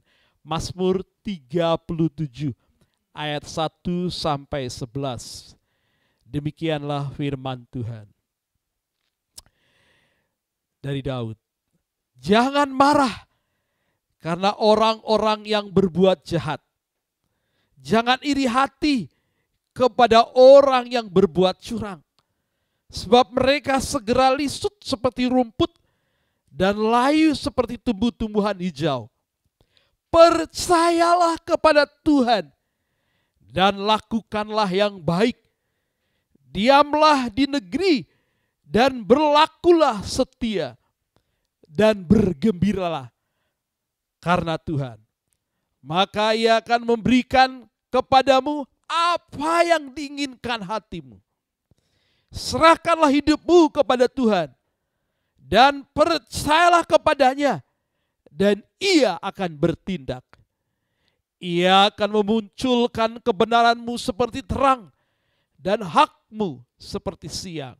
Mazmur 0.49 1.05
37 1.21 2.57
ayat 3.13 3.45
1 3.45 4.09
sampai 4.09 4.65
11. 4.65 5.53
Demikianlah 6.25 7.13
firman 7.13 7.69
Tuhan. 7.69 8.09
Dari 10.81 11.05
Daud. 11.05 11.37
Jangan 12.17 12.73
marah 12.73 13.29
karena 14.25 14.57
orang-orang 14.57 15.45
yang 15.45 15.69
berbuat 15.69 16.25
jahat. 16.25 16.65
Jangan 17.77 18.17
iri 18.25 18.49
hati 18.49 19.13
kepada 19.77 20.33
orang 20.33 20.89
yang 20.89 21.13
berbuat 21.13 21.61
curang. 21.61 22.01
Sebab 22.89 23.37
mereka 23.37 23.85
segera 23.85 24.33
lisut 24.33 24.73
seperti 24.81 25.29
rumput 25.29 25.77
dan 26.49 26.73
layu 26.81 27.37
seperti 27.37 27.77
tumbuh-tumbuhan 27.77 28.57
hijau. 28.57 29.13
Percayalah 30.19 31.39
kepada 31.47 31.87
Tuhan 32.03 32.51
dan 33.55 33.79
lakukanlah 33.79 34.67
yang 34.67 34.99
baik. 34.99 35.39
Diamlah 36.51 37.31
di 37.31 37.47
negeri 37.47 38.03
dan 38.67 39.07
berlakulah 39.07 40.03
setia 40.03 40.75
dan 41.71 42.03
bergembiralah 42.03 43.15
karena 44.19 44.59
Tuhan. 44.59 44.99
Maka 45.79 46.35
ia 46.35 46.59
akan 46.59 46.83
memberikan 46.83 47.71
kepadamu 47.87 48.67
apa 48.91 49.63
yang 49.63 49.95
diinginkan 49.95 50.67
hatimu. 50.67 51.15
Serahkanlah 52.35 53.15
hidupmu 53.15 53.71
kepada 53.71 54.11
Tuhan 54.11 54.51
dan 55.39 55.87
percayalah 55.95 56.83
kepadanya 56.83 57.63
dan 58.29 58.63
ia 58.79 59.17
akan 59.19 59.57
bertindak. 59.59 60.25
Ia 61.39 61.91
akan 61.91 62.23
memunculkan 62.23 63.23
kebenaranmu 63.23 63.95
seperti 63.95 64.43
terang 64.43 64.91
dan 65.55 65.83
hakmu 65.83 66.63
seperti 66.79 67.31
siang. 67.31 67.79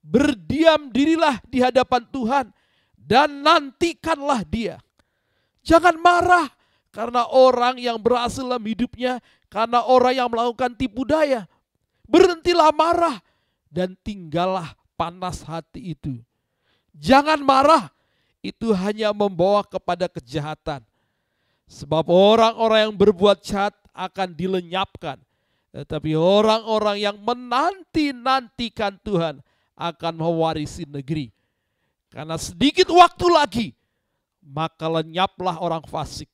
Berdiam 0.00 0.88
dirilah 0.88 1.42
di 1.44 1.60
hadapan 1.60 2.02
Tuhan 2.08 2.46
dan 2.94 3.42
nantikanlah 3.42 4.46
dia. 4.46 4.78
Jangan 5.60 5.98
marah 5.98 6.48
karena 6.90 7.26
orang 7.30 7.78
yang 7.78 7.98
berhasil 8.02 8.42
dalam 8.42 8.66
hidupnya, 8.66 9.22
karena 9.46 9.86
orang 9.86 10.14
yang 10.14 10.28
melakukan 10.30 10.74
tipu 10.74 11.06
daya. 11.06 11.46
Berhentilah 12.10 12.74
marah 12.74 13.22
dan 13.70 13.94
tinggallah 14.02 14.74
panas 14.98 15.46
hati 15.46 15.94
itu. 15.94 16.18
Jangan 16.98 17.38
marah, 17.38 17.94
itu 18.40 18.72
hanya 18.72 19.12
membawa 19.12 19.60
kepada 19.64 20.08
kejahatan. 20.08 20.80
Sebab 21.70 22.10
orang-orang 22.10 22.90
yang 22.90 22.94
berbuat 22.96 23.44
jahat 23.44 23.76
akan 23.94 24.34
dilenyapkan. 24.34 25.20
Tetapi 25.70 26.18
orang-orang 26.18 26.98
yang 26.98 27.16
menanti-nantikan 27.22 28.98
Tuhan 29.06 29.38
akan 29.78 30.14
mewarisi 30.18 30.82
negeri. 30.82 31.30
Karena 32.10 32.34
sedikit 32.34 32.90
waktu 32.90 33.26
lagi, 33.30 33.68
maka 34.42 34.90
lenyaplah 34.90 35.62
orang 35.62 35.86
fasik. 35.86 36.26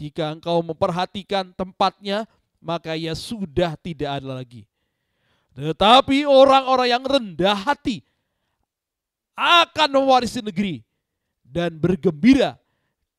Jika 0.00 0.32
engkau 0.32 0.64
memperhatikan 0.64 1.52
tempatnya, 1.52 2.24
maka 2.56 2.96
ia 2.96 3.12
sudah 3.12 3.76
tidak 3.76 4.16
ada 4.16 4.40
lagi. 4.40 4.64
Tetapi 5.54 6.24
orang-orang 6.24 6.88
yang 6.88 7.04
rendah 7.04 7.54
hati 7.54 8.00
akan 9.36 10.00
mewarisi 10.00 10.40
negeri 10.40 10.82
dan 11.54 11.78
bergembira 11.78 12.58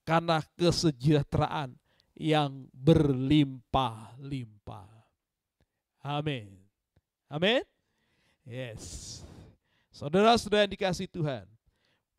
karena 0.03 0.43
kesejahteraan 0.59 1.71
yang 2.19 2.67
berlimpah-limpah. 2.75 4.91
Amin. 6.03 6.51
Amin. 7.31 7.63
Yes. 8.43 9.23
Saudara-saudara 9.95 10.67
yang 10.67 10.75
dikasih 10.75 11.07
Tuhan, 11.07 11.47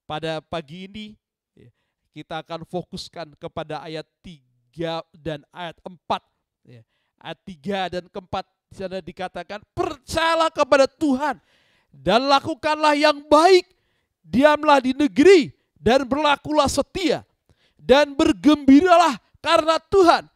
pada 0.08 0.40
pagi 0.40 0.88
ini 0.88 1.12
ya, 1.52 1.68
kita 2.16 2.40
akan 2.40 2.64
fokuskan 2.64 3.36
kepada 3.36 3.84
ayat 3.84 4.08
3 4.24 5.04
dan 5.12 5.44
ayat 5.52 5.76
4. 5.84 6.00
Ya. 6.64 6.80
Ayat 7.20 7.40
3 7.44 7.92
dan 8.00 8.08
keempat 8.08 8.48
di 8.72 8.80
sana 8.80 9.04
dikatakan, 9.04 9.60
percayalah 9.76 10.48
kepada 10.48 10.88
Tuhan 10.88 11.36
dan 11.92 12.24
lakukanlah 12.24 12.96
yang 12.96 13.20
baik. 13.28 13.68
Diamlah 14.26 14.82
di 14.82 14.90
negeri 14.90 15.55
dan 15.86 16.02
berlakulah 16.02 16.66
setia 16.66 17.22
dan 17.78 18.10
bergembiralah 18.10 19.22
karena 19.38 19.78
Tuhan. 19.78 20.26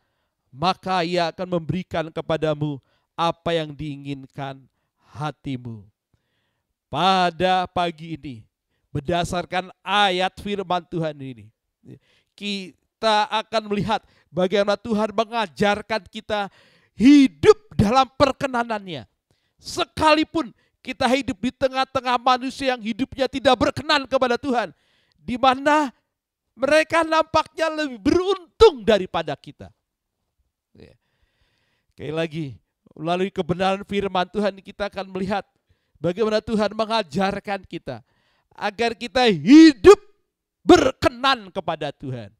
Maka 0.54 1.02
ia 1.02 1.34
akan 1.34 1.58
memberikan 1.58 2.06
kepadamu 2.14 2.78
apa 3.18 3.50
yang 3.58 3.74
diinginkan 3.74 4.62
hatimu. 5.10 5.82
Pada 6.90 7.66
pagi 7.70 8.18
ini, 8.18 8.42
berdasarkan 8.94 9.70
ayat 9.82 10.34
firman 10.42 10.82
Tuhan 10.86 11.14
ini, 11.18 11.46
kita 12.34 13.30
akan 13.30 13.62
melihat 13.70 14.02
bagaimana 14.26 14.74
Tuhan 14.74 15.14
mengajarkan 15.14 16.02
kita 16.10 16.50
hidup 16.98 17.58
dalam 17.78 18.10
perkenanannya. 18.18 19.06
Sekalipun 19.62 20.50
kita 20.82 21.06
hidup 21.06 21.38
di 21.38 21.54
tengah-tengah 21.54 22.18
manusia 22.18 22.74
yang 22.74 22.82
hidupnya 22.82 23.30
tidak 23.30 23.54
berkenan 23.54 24.10
kepada 24.10 24.34
Tuhan, 24.34 24.74
di 25.20 25.36
mana 25.36 25.92
mereka 26.56 27.04
nampaknya 27.04 27.68
lebih 27.72 28.00
beruntung 28.00 28.82
daripada 28.84 29.36
kita. 29.36 29.68
Ya. 30.76 30.96
Sekali 31.92 32.12
lagi, 32.12 32.46
melalui 32.96 33.30
kebenaran 33.32 33.84
firman 33.84 34.28
Tuhan 34.28 34.56
kita 34.60 34.88
akan 34.88 35.06
melihat 35.12 35.44
bagaimana 36.00 36.40
Tuhan 36.40 36.72
mengajarkan 36.72 37.64
kita 37.68 38.00
agar 38.56 38.96
kita 38.96 39.28
hidup 39.28 40.00
berkenan 40.64 41.48
kepada 41.52 41.92
Tuhan. 41.92 42.32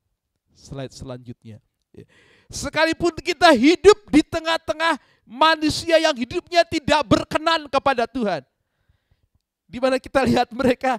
Slide 0.52 0.92
selanjutnya. 0.92 1.60
Ya. 1.92 2.06
Sekalipun 2.50 3.14
kita 3.22 3.54
hidup 3.54 4.10
di 4.10 4.26
tengah-tengah 4.26 4.98
manusia 5.22 6.02
yang 6.02 6.12
hidupnya 6.18 6.66
tidak 6.66 7.06
berkenan 7.06 7.70
kepada 7.70 8.10
Tuhan. 8.10 8.42
Di 9.70 9.78
mana 9.78 10.02
kita 10.02 10.26
lihat 10.26 10.50
mereka 10.50 10.98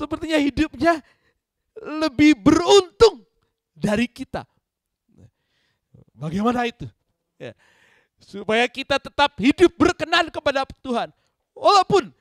sepertinya 0.00 0.40
hidupnya 0.40 1.04
lebih 1.76 2.40
beruntung 2.40 3.20
dari 3.76 4.08
kita. 4.08 4.48
Bagaimana 6.16 6.64
itu? 6.64 6.88
Ya. 7.36 7.52
Supaya 8.20 8.64
kita 8.68 9.00
tetap 9.00 9.36
hidup 9.40 9.72
berkenan 9.76 10.28
kepada 10.32 10.64
Tuhan. 10.80 11.08
Walaupun 11.56 12.12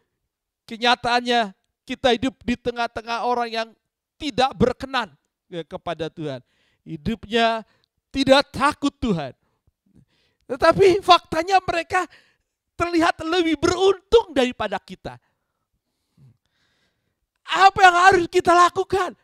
kenyataannya 0.67 1.51
kita 1.83 2.15
hidup 2.15 2.35
di 2.43 2.55
tengah-tengah 2.55 3.27
orang 3.27 3.49
yang 3.51 3.67
tidak 4.15 4.51
berkenan 4.55 5.11
ya, 5.51 5.63
kepada 5.63 6.07
Tuhan. 6.07 6.39
Hidupnya 6.83 7.67
tidak 8.11 8.51
takut 8.51 8.95
Tuhan. 8.99 9.35
Tetapi 10.47 11.03
faktanya 11.03 11.59
mereka 11.59 12.07
terlihat 12.79 13.19
lebih 13.27 13.59
beruntung 13.59 14.31
daripada 14.31 14.79
kita. 14.79 15.19
Apa 17.49 17.79
yang 17.81 17.95
harus 17.97 18.25
kita 18.29 18.53
lakukan 18.53 19.17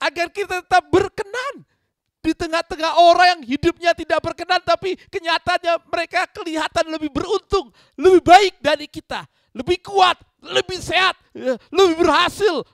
agar 0.00 0.32
kita 0.32 0.64
tetap 0.64 0.88
berkenan 0.88 1.68
di 2.20 2.32
tengah-tengah 2.36 2.92
orang 3.00 3.26
yang 3.36 3.42
hidupnya 3.56 3.92
tidak 3.96 4.20
berkenan 4.20 4.60
tapi 4.60 4.96
kenyataannya 5.08 5.80
mereka 5.88 6.28
kelihatan 6.28 6.88
lebih 6.92 7.12
beruntung, 7.12 7.72
lebih 7.96 8.20
baik 8.24 8.54
dari 8.60 8.88
kita, 8.88 9.24
lebih 9.56 9.80
kuat, 9.80 10.20
lebih 10.40 10.80
sehat, 10.80 11.16
lebih 11.72 11.96
berhasil 12.00 12.64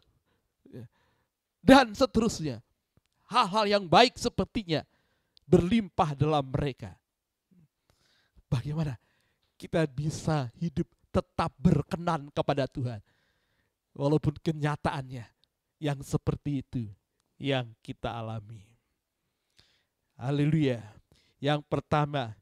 dan 1.62 1.90
seterusnya. 1.94 2.62
Hal-hal 3.26 3.66
yang 3.66 3.84
baik 3.90 4.14
sepertinya 4.14 4.86
berlimpah 5.50 6.14
dalam 6.14 6.46
mereka. 6.46 6.94
Bagaimana 8.46 8.94
kita 9.58 9.82
bisa 9.90 10.46
hidup 10.62 10.86
tetap 11.10 11.50
berkenan 11.58 12.30
kepada 12.30 12.70
Tuhan. 12.70 13.02
Walaupun 13.96 14.36
kenyataannya 14.44 15.24
yang 15.80 15.98
seperti 16.04 16.60
itu 16.60 16.84
yang 17.40 17.72
kita 17.80 18.12
alami. 18.12 18.60
Haleluya. 20.20 20.84
Yang 21.40 21.64
pertama, 21.68 22.36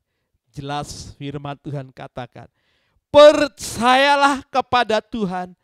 jelas 0.51 1.15
firman 1.15 1.55
Tuhan 1.63 1.95
katakan, 1.95 2.51
percayalah 3.11 4.43
kepada 4.51 4.99
Tuhan 4.99 5.55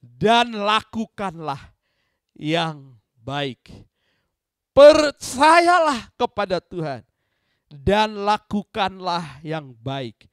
dan 0.00 0.52
lakukanlah 0.52 1.72
yang 2.36 2.96
baik 3.20 3.88
Percayalah 4.78 6.06
kepada 6.14 6.62
Tuhan 6.62 7.02
dan 7.66 8.14
lakukanlah 8.14 9.42
yang 9.42 9.74
baik. 9.82 10.30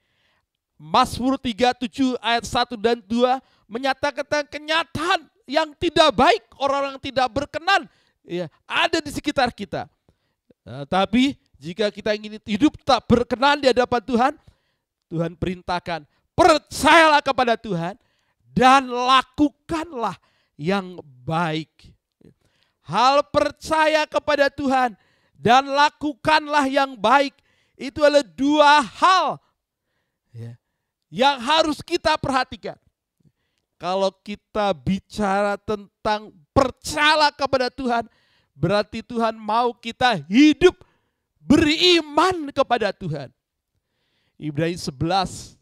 Mazmur 0.78 1.42
37 1.42 2.14
ayat 2.22 2.46
1 2.46 2.78
dan 2.78 3.02
2 3.02 3.42
menyatakan 3.66 4.46
kenyataan 4.48 5.26
yang 5.46 5.74
tidak 5.78 6.14
baik, 6.14 6.44
orang 6.58 6.96
yang 6.96 7.00
tidak 7.02 7.28
berkenan 7.30 7.86
ya, 8.26 8.50
ada 8.66 8.98
di 9.02 9.12
sekitar 9.14 9.54
kita. 9.54 9.86
Nah, 10.66 10.86
tapi 10.90 11.38
jika 11.62 11.94
kita 11.94 12.18
ingin 12.18 12.42
hidup 12.42 12.78
tak 12.82 13.06
berkenan 13.06 13.62
di 13.62 13.70
hadapan 13.70 14.02
Tuhan, 14.02 14.34
Tuhan 15.10 15.38
perintahkan 15.38 16.02
percayalah 16.34 17.22
kepada 17.22 17.54
Tuhan 17.56 17.96
dan 18.52 18.90
lakukanlah 18.90 20.18
yang 20.58 20.98
baik 21.24 21.96
hal 22.86 23.26
percaya 23.34 24.06
kepada 24.06 24.48
Tuhan 24.50 24.94
dan 25.36 25.68
lakukanlah 25.68 26.66
yang 26.70 26.94
baik 26.94 27.34
itu 27.76 28.00
adalah 28.00 28.24
dua 28.24 28.72
hal 28.80 29.26
ya, 30.32 30.54
yang 31.12 31.38
harus 31.42 31.82
kita 31.84 32.16
perhatikan. 32.16 32.80
Kalau 33.76 34.08
kita 34.24 34.72
bicara 34.72 35.60
tentang 35.60 36.32
percaya 36.56 37.28
kepada 37.36 37.68
Tuhan, 37.68 38.08
berarti 38.56 39.04
Tuhan 39.04 39.36
mau 39.36 39.76
kita 39.76 40.16
hidup 40.32 40.80
beriman 41.44 42.50
kepada 42.56 42.96
Tuhan. 42.96 43.30
Ibrani 44.40 44.80
11 44.80 45.60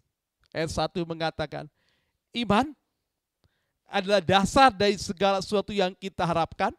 ayat 0.53 0.69
1 0.69 1.01
mengatakan, 1.09 1.65
iman 2.37 2.69
adalah 3.89 4.21
dasar 4.21 4.73
dari 4.73 4.97
segala 4.97 5.41
sesuatu 5.41 5.69
yang 5.69 5.93
kita 5.97 6.25
harapkan 6.25 6.73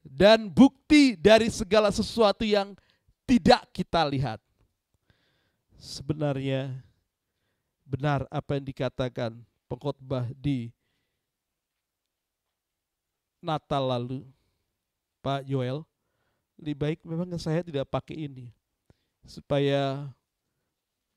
dan 0.00 0.48
bukti 0.48 1.16
dari 1.16 1.52
segala 1.52 1.92
sesuatu 1.92 2.44
yang 2.44 2.72
tidak 3.28 3.64
kita 3.72 4.04
lihat. 4.08 4.40
Sebenarnya 5.76 6.72
benar 7.84 8.24
apa 8.32 8.56
yang 8.56 8.64
dikatakan 8.64 9.36
pengkhotbah 9.72 10.28
di 10.36 10.68
Natal 13.40 13.88
lalu, 13.88 14.20
Pak 15.24 15.48
Joel, 15.48 15.82
lebih 16.60 16.76
baik 16.76 16.98
memang 17.02 17.26
saya 17.40 17.64
tidak 17.64 17.88
pakai 17.88 18.28
ini 18.28 18.52
supaya 19.24 20.12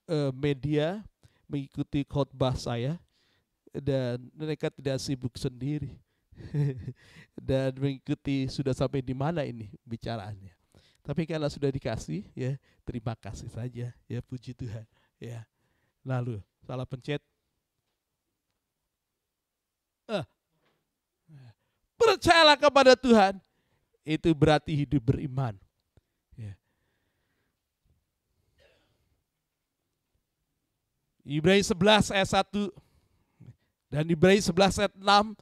eh, 0.07 0.31
media 0.33 1.03
mengikuti 1.45 2.01
khotbah 2.07 2.55
saya 2.55 2.97
dan 3.75 4.23
mereka 4.33 4.71
tidak 4.71 4.97
sibuk 5.03 5.35
sendiri 5.35 5.93
dan 7.47 7.75
mengikuti 7.75 8.47
sudah 8.47 8.71
sampai 8.71 9.03
di 9.03 9.13
mana 9.13 9.43
ini 9.43 9.69
bicaraannya. 9.83 10.55
Tapi 11.05 11.29
karena 11.29 11.45
sudah 11.51 11.69
dikasih 11.69 12.25
ya 12.33 12.57
terima 12.81 13.13
kasih 13.13 13.51
saja 13.51 13.93
ya 14.09 14.19
puji 14.25 14.57
Tuhan 14.57 14.87
ya. 15.21 15.45
Lalu 16.01 16.41
salah 16.65 16.87
pencet. 16.87 17.21
Ah. 20.05 20.25
Percayalah 21.95 22.57
kepada 22.59 22.93
Tuhan. 22.93 23.39
Itu 24.05 24.29
berarti 24.37 24.85
hidup 24.85 25.01
beriman. 25.01 25.57
Ya. 26.37 26.53
Ibrani 31.25 31.65
11 31.65 32.13
ayat 32.13 32.29
1 32.29 32.69
dan 33.89 34.05
Ibrani 34.05 34.37
11 34.37 34.81
ayat 34.85 34.93
6 34.93 35.33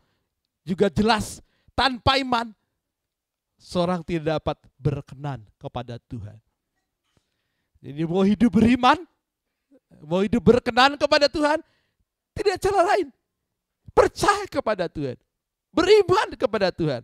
juga 0.64 0.88
jelas 0.88 1.44
tanpa 1.76 2.16
iman 2.24 2.56
seorang 3.60 4.00
tidak 4.04 4.40
dapat 4.40 4.58
berkenan 4.80 5.44
kepada 5.60 6.00
Tuhan. 6.08 6.40
Jadi 7.84 8.04
mau 8.08 8.24
hidup 8.24 8.52
beriman, 8.52 8.96
mau 10.08 10.24
hidup 10.24 10.40
berkenan 10.40 10.96
kepada 10.96 11.28
Tuhan, 11.28 11.60
tidak 12.32 12.56
cara 12.64 12.82
lain. 12.96 13.12
Percaya 13.94 14.46
kepada 14.50 14.90
Tuhan. 14.90 15.18
Beriman 15.74 16.34
kepada 16.38 16.70
Tuhan. 16.70 17.02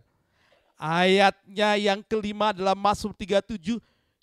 Ayatnya 0.80 1.76
yang 1.76 2.00
kelima 2.02 2.54
dalam 2.54 2.78
Mazmur 2.78 3.12
37 3.14 3.78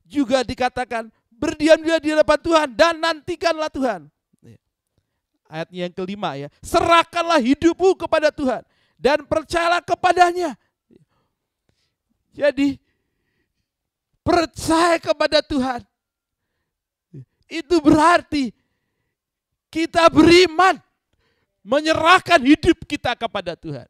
juga 0.08 0.42
dikatakan 0.42 1.12
berdiam 1.30 1.78
dia 1.78 2.02
di 2.02 2.10
hadapan 2.16 2.40
Tuhan 2.42 2.68
dan 2.74 2.94
nantikanlah 2.98 3.70
Tuhan. 3.70 4.10
Ayatnya 5.48 5.88
yang 5.88 5.94
kelima 5.96 6.36
ya, 6.36 6.52
serahkanlah 6.60 7.40
hidupmu 7.40 7.96
kepada 7.96 8.34
Tuhan 8.34 8.68
dan 9.00 9.24
percayalah 9.24 9.80
kepadanya. 9.80 10.60
Jadi 12.36 12.82
percaya 14.26 15.00
kepada 15.00 15.40
Tuhan 15.40 15.82
itu 17.48 17.76
berarti 17.80 18.52
kita 19.72 20.12
beriman 20.12 20.76
menyerahkan 21.68 22.40
hidup 22.40 22.88
kita 22.88 23.12
kepada 23.20 23.60
Tuhan. 23.60 23.84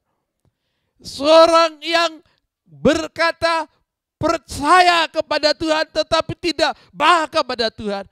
Seorang 0.97 1.78
yang 1.78 2.25
berkata 2.65 3.69
percaya 4.17 5.05
kepada 5.05 5.53
Tuhan 5.53 5.86
tetapi 5.93 6.34
tidak 6.41 6.73
bah 6.89 7.30
kepada 7.30 7.69
Tuhan. 7.69 8.09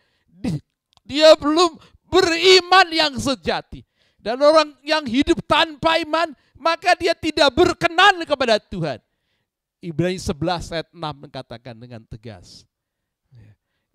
Dia 1.02 1.34
belum 1.34 1.82
beriman 2.06 2.88
yang 2.94 3.14
sejati. 3.18 3.82
Dan 4.22 4.42
orang 4.42 4.74
yang 4.82 5.06
hidup 5.06 5.38
tanpa 5.46 6.02
iman, 6.02 6.34
maka 6.58 6.98
dia 6.98 7.14
tidak 7.14 7.54
berkenan 7.54 8.26
kepada 8.26 8.58
Tuhan. 8.58 8.98
Ibrani 9.86 10.18
11 10.18 10.74
ayat 10.74 10.90
6 10.90 10.98
mengatakan 10.98 11.78
dengan 11.78 12.02
tegas. 12.10 12.66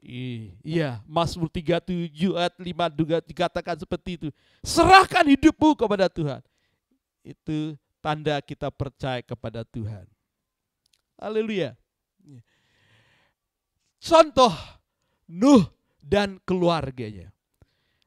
Iya, 0.00 1.04
Mazmur 1.04 1.52
37 1.52 2.32
ayat 2.32 2.56
5 2.56 2.88
juga 2.96 3.20
dikatakan 3.20 3.76
seperti 3.76 4.16
itu. 4.16 4.28
Serahkan 4.64 5.28
hidupmu 5.28 5.76
kepada 5.76 6.08
Tuhan. 6.08 6.40
Itu 7.20 7.76
tanda 8.00 8.40
kita 8.40 8.72
percaya 8.72 9.20
kepada 9.20 9.60
Tuhan. 9.60 10.08
Haleluya. 11.20 11.76
Contoh 14.00 14.56
Nuh 15.28 15.68
dan 16.00 16.40
keluarganya. 16.48 17.28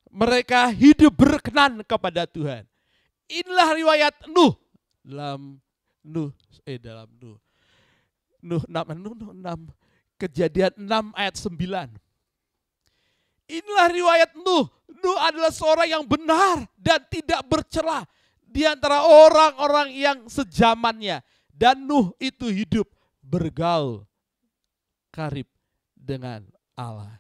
Mereka 0.09 0.73
hidup 0.73 1.13
berkenan 1.13 1.85
kepada 1.85 2.25
Tuhan. 2.25 2.65
Inilah 3.29 3.69
riwayat 3.77 4.13
Nuh 4.33 4.57
dalam 5.05 5.61
Nuh 6.01 6.33
eh 6.65 6.81
dalam 6.81 7.05
Nuh. 7.21 7.37
Nuh 8.41 8.65
6 8.65 8.75
Nuh, 8.97 9.13
Nuh 9.13 9.31
6 9.31 9.82
Kejadian 10.23 10.87
6 10.87 11.19
ayat 11.19 11.35
9. 11.35 11.99
Inilah 13.51 13.87
riwayat 13.91 14.31
Nuh. 14.39 14.71
Nuh 15.03 15.19
adalah 15.19 15.51
seorang 15.51 15.99
yang 15.99 16.07
benar 16.07 16.63
dan 16.79 17.03
tidak 17.11 17.43
bercela 17.43 18.07
di 18.39 18.63
antara 18.63 19.03
orang-orang 19.03 19.91
yang 19.91 20.17
sejamannya. 20.31 21.19
Dan 21.51 21.83
Nuh 21.83 22.15
itu 22.23 22.47
hidup 22.47 22.87
bergaul 23.19 24.07
karib 25.11 25.45
dengan 25.91 26.47
Allah. 26.71 27.19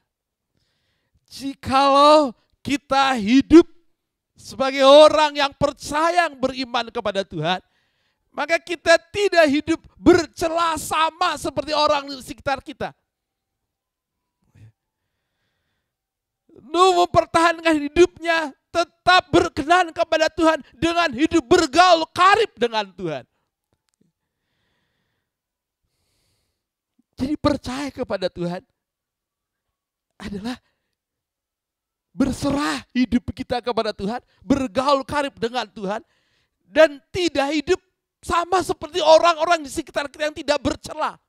Jikalau 1.27 2.31
kita 2.63 3.19
hidup 3.19 3.67
sebagai 4.39 4.87
orang 4.87 5.35
yang 5.35 5.51
percaya 5.51 6.31
yang 6.31 6.39
beriman 6.39 6.87
kepada 6.87 7.27
Tuhan, 7.27 7.59
maka 8.33 8.57
kita 8.57 8.97
tidak 9.13 9.45
hidup 9.45 9.79
bercela 9.93 10.73
sama 10.81 11.37
seperti 11.37 11.71
orang 11.71 12.09
di 12.09 12.17
sekitar 12.25 12.59
kita. 12.65 12.89
Nuh 16.65 17.05
mempertahankan 17.05 17.77
hidupnya 17.77 18.49
tetap 18.73 19.29
berkenan 19.29 19.93
kepada 19.93 20.25
Tuhan 20.33 20.65
dengan 20.73 21.13
hidup 21.13 21.45
bergaul 21.45 22.09
karib 22.09 22.49
dengan 22.57 22.89
Tuhan. 22.89 23.23
Jadi 27.13 27.37
percaya 27.37 27.93
kepada 27.93 28.25
Tuhan 28.33 28.65
adalah 30.17 30.57
berserah 32.09 32.81
hidup 32.97 33.29
kita 33.29 33.61
kepada 33.61 33.93
Tuhan, 33.93 34.21
bergaul 34.41 35.05
karib 35.05 35.37
dengan 35.37 35.69
Tuhan, 35.69 36.01
dan 36.65 36.97
tidak 37.13 37.47
hidup 37.53 37.79
sama 38.23 38.63
seperti 38.63 39.03
orang-orang 39.03 39.59
di 39.61 39.69
sekitar 39.69 40.07
kita 40.07 40.31
yang 40.31 40.37
tidak 40.37 40.59
bercela. 40.63 41.19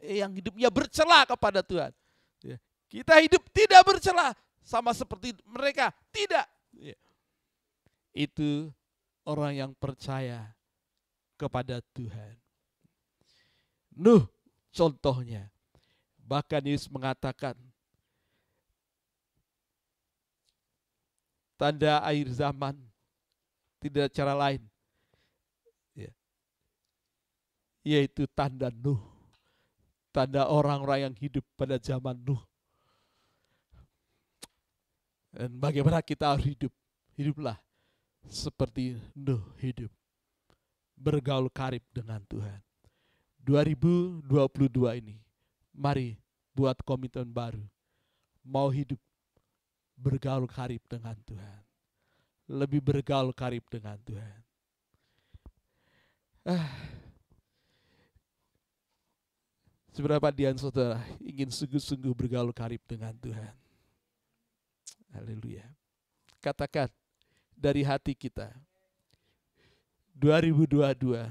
Yang 0.00 0.40
hidupnya 0.40 0.72
bercela 0.72 1.28
kepada 1.28 1.60
Tuhan. 1.60 1.92
Ya. 2.40 2.56
Kita 2.88 3.20
hidup 3.20 3.44
tidak 3.52 3.84
bercela. 3.84 4.32
Sama 4.64 4.96
seperti 4.96 5.36
mereka. 5.44 5.92
Tidak. 6.08 6.46
Ya. 6.80 6.96
Itu 8.16 8.72
orang 9.28 9.52
yang 9.52 9.70
percaya 9.76 10.48
kepada 11.36 11.84
Tuhan. 11.92 12.40
Nuh 13.92 14.24
contohnya. 14.72 15.52
Bahkan 16.24 16.62
Yesus 16.62 16.86
mengatakan, 16.86 17.58
tanda 21.58 21.98
air 22.06 22.30
zaman 22.30 22.78
tidak 23.82 24.14
cara 24.14 24.32
lain 24.32 24.69
yaitu 27.90 28.30
tanda 28.30 28.70
Nuh. 28.70 29.02
Tanda 30.14 30.46
orang-orang 30.46 31.10
yang 31.10 31.14
hidup 31.18 31.42
pada 31.58 31.74
zaman 31.82 32.14
Nuh. 32.22 32.38
Dan 35.34 35.58
bagaimana 35.58 36.02
kita 36.02 36.30
harus 36.34 36.46
hidup? 36.46 36.70
Hiduplah 37.18 37.58
seperti 38.30 38.94
Nuh 39.18 39.42
hidup. 39.58 39.90
Bergaul 40.94 41.50
karib 41.50 41.82
dengan 41.90 42.22
Tuhan. 42.30 42.62
2022 43.42 45.00
ini, 45.00 45.16
mari 45.72 46.14
buat 46.52 46.76
komitmen 46.84 47.30
baru. 47.32 47.64
Mau 48.44 48.68
hidup 48.68 49.00
bergaul 49.96 50.44
karib 50.44 50.82
dengan 50.86 51.16
Tuhan. 51.24 51.62
Lebih 52.50 52.82
bergaul 52.84 53.32
karib 53.32 53.64
dengan 53.70 53.96
Tuhan. 54.04 54.40
Ah, 56.44 56.99
Seberapa 60.00 60.32
dian 60.32 60.56
saudara 60.56 60.96
ingin 61.20 61.52
sungguh-sungguh 61.52 62.16
bergaul 62.16 62.56
karib 62.56 62.80
dengan 62.88 63.12
Tuhan. 63.20 63.52
Haleluya. 65.12 65.68
Katakan 66.40 66.88
dari 67.52 67.84
hati 67.84 68.16
kita, 68.16 68.48
2022 70.16 71.28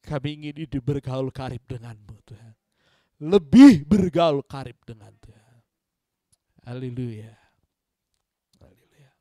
kami 0.00 0.28
ingin 0.40 0.64
hidup 0.64 0.80
bergaul 0.80 1.28
karib 1.28 1.60
denganmu 1.68 2.16
Tuhan. 2.24 2.56
Lebih 3.20 3.84
bergaul 3.84 4.40
karib 4.48 4.80
dengan 4.88 5.12
Tuhan. 5.20 5.60
Haleluya. 6.64 7.36
Haleluya. 8.64 9.12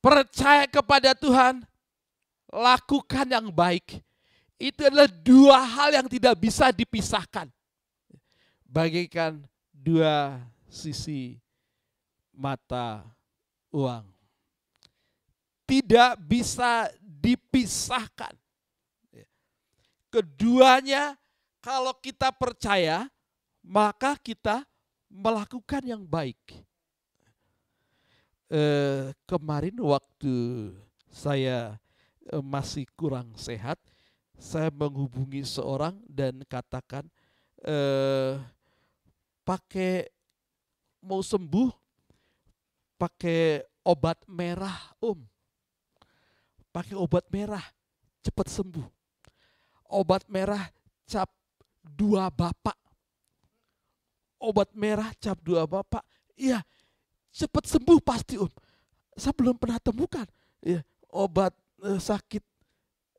Percaya 0.00 0.64
kepada 0.64 1.12
Tuhan, 1.12 1.60
lakukan 2.56 3.28
yang 3.28 3.52
baik. 3.52 4.07
Itu 4.58 4.82
adalah 4.82 5.06
dua 5.06 5.62
hal 5.62 5.94
yang 5.94 6.06
tidak 6.10 6.34
bisa 6.34 6.74
dipisahkan. 6.74 7.46
Bagaikan 8.66 9.46
dua 9.70 10.42
sisi 10.66 11.38
mata 12.34 13.06
uang. 13.70 14.02
Tidak 15.62 16.18
bisa 16.26 16.90
dipisahkan. 17.00 18.34
Keduanya 20.10 21.14
kalau 21.60 21.92
kita 21.94 22.32
percaya, 22.34 23.06
maka 23.60 24.16
kita 24.16 24.64
melakukan 25.06 25.84
yang 25.84 26.02
baik. 26.02 26.40
Eh, 28.48 29.12
kemarin 29.28 29.76
waktu 29.76 30.72
saya 31.12 31.76
eh, 32.32 32.40
masih 32.40 32.88
kurang 32.96 33.28
sehat, 33.36 33.76
saya 34.38 34.70
menghubungi 34.70 35.42
seorang 35.42 35.98
dan 36.06 36.40
katakan, 36.46 37.04
eh, 37.66 38.38
pakai 39.42 40.06
mau 41.02 41.18
sembuh, 41.20 41.68
pakai 42.96 43.66
obat 43.82 44.22
merah 44.30 44.94
om. 45.02 45.18
Pakai 46.70 46.94
obat 46.94 47.26
merah, 47.34 47.62
cepat 48.22 48.46
sembuh. 48.46 48.86
Obat 49.88 50.30
merah 50.30 50.70
cap 51.08 51.28
dua 51.82 52.30
bapak. 52.30 52.76
Obat 54.38 54.70
merah 54.78 55.10
cap 55.18 55.42
dua 55.42 55.66
bapak. 55.66 56.06
Iya, 56.38 56.62
cepat 57.34 57.66
sembuh 57.66 57.98
pasti 57.98 58.38
om. 58.38 58.50
Saya 59.18 59.34
belum 59.34 59.58
pernah 59.58 59.82
temukan 59.82 60.28
ya, 60.62 60.80
obat 61.10 61.54
eh, 61.82 61.98
sakit, 61.98 62.44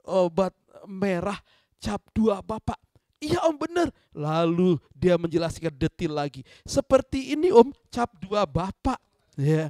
obat 0.08 0.56
merah 0.88 1.38
cap 1.80 2.02
dua 2.12 2.44
bapak. 2.44 2.78
Iya 3.20 3.44
om 3.48 3.56
benar. 3.60 3.92
Lalu 4.16 4.80
dia 4.96 5.20
menjelaskan 5.20 5.76
detil 5.76 6.16
lagi. 6.16 6.42
Seperti 6.64 7.36
ini 7.36 7.52
om, 7.52 7.72
cap 7.92 8.12
dua 8.16 8.48
bapak. 8.48 9.00
Ya. 9.36 9.68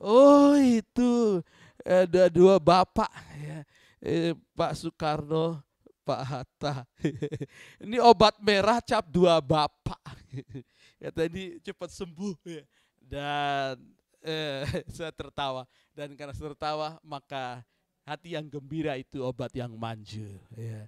Oh 0.00 0.56
itu 0.56 1.40
ada 1.84 2.32
dua 2.32 2.56
bapak 2.56 3.12
ya. 3.38 3.58
Eh, 4.02 4.34
Pak 4.58 4.74
Soekarno, 4.74 5.62
Pak 6.02 6.22
Hatta. 6.26 6.74
ini 7.84 8.02
obat 8.02 8.34
merah 8.42 8.82
cap 8.82 9.06
dua 9.06 9.38
bapak. 9.38 10.00
ya 11.02 11.12
tadi 11.12 11.60
cepat 11.62 11.92
sembuh 11.92 12.34
ya. 12.48 12.64
Dan 12.98 13.78
eh, 14.24 14.64
saya 14.96 15.12
tertawa 15.12 15.66
dan 15.92 16.14
karena 16.16 16.32
saya 16.32 16.54
tertawa 16.54 16.96
maka 17.02 17.60
hati 18.02 18.34
yang 18.34 18.46
gembira 18.50 18.98
itu 18.98 19.22
obat 19.22 19.50
yang 19.54 19.72
manjur 19.74 20.38
ya. 20.54 20.86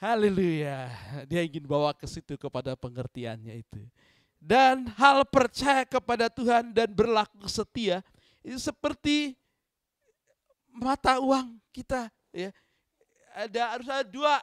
Haleluya. 0.00 0.88
Dia 1.28 1.44
ingin 1.44 1.68
bawa 1.68 1.92
ke 1.92 2.08
situ 2.08 2.40
kepada 2.40 2.72
pengertiannya 2.72 3.60
itu. 3.60 3.84
Dan 4.40 4.88
hal 4.96 5.28
percaya 5.28 5.84
kepada 5.84 6.32
Tuhan 6.32 6.72
dan 6.72 6.88
berlaku 6.88 7.44
setia 7.44 8.00
itu 8.40 8.56
seperti 8.56 9.36
mata 10.72 11.20
uang 11.20 11.60
kita 11.68 12.08
ya. 12.32 12.48
Ada 13.36 13.62
harus 13.76 13.88
ada 13.92 14.06
dua 14.08 14.40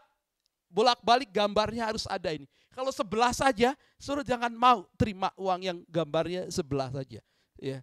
bolak-balik 0.70 1.34
gambarnya 1.34 1.89
harus 1.89 2.05
ada 2.05 2.30
ini. 2.30 2.45
Kalau 2.70 2.93
sebelah 2.93 3.34
saja, 3.34 3.74
suruh 3.97 4.22
jangan 4.22 4.53
mau 4.53 4.86
terima 4.93 5.34
uang 5.34 5.66
yang 5.66 5.78
gambarnya 5.89 6.45
sebelah 6.53 6.93
saja. 6.93 7.18
Ya. 7.58 7.82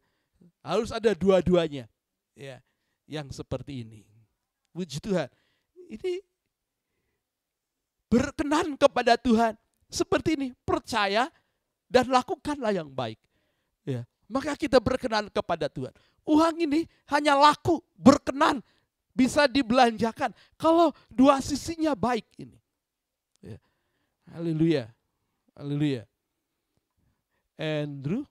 Harus 0.62 0.95
ada 0.95 1.11
dua-duanya. 1.11 1.91
Ya. 2.39 2.62
Yang 3.05 3.40
seperti 3.42 3.84
ini. 3.84 4.02
Puji 4.74 4.98
Tuhan. 4.98 5.28
Ini 5.90 6.22
berkenan 8.09 8.74
kepada 8.78 9.14
Tuhan. 9.20 9.55
Seperti 9.90 10.34
ini, 10.34 10.48
percaya 10.66 11.30
dan 11.86 12.11
lakukanlah 12.11 12.74
yang 12.74 12.90
baik. 12.90 13.20
Ya, 13.84 14.02
maka 14.26 14.59
kita 14.59 14.80
berkenan 14.82 15.30
kepada 15.30 15.70
Tuhan. 15.70 15.92
Uang 16.24 16.57
ini 16.57 16.88
hanya 17.12 17.36
laku, 17.36 17.78
berkenan, 17.94 18.64
bisa 19.14 19.46
dibelanjakan 19.46 20.34
kalau 20.59 20.90
dua 21.07 21.38
sisinya 21.38 21.94
baik 21.94 22.26
ini. 22.40 22.59
Ya. 23.44 23.61
Haleluya. 24.34 24.90
Haleluya. 25.55 26.02
Andrew 27.55 28.26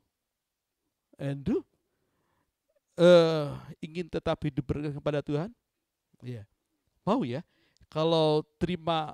Andrew 1.16 1.64
uh, 2.98 3.58
ingin 3.82 4.06
tetap 4.10 4.38
hidup 4.44 4.64
berkenan 4.66 4.96
kepada 4.96 5.20
Tuhan? 5.22 5.50
Ya. 6.22 6.44
Mau 7.04 7.22
ya? 7.28 7.44
Kalau 7.92 8.42
terima 8.58 9.14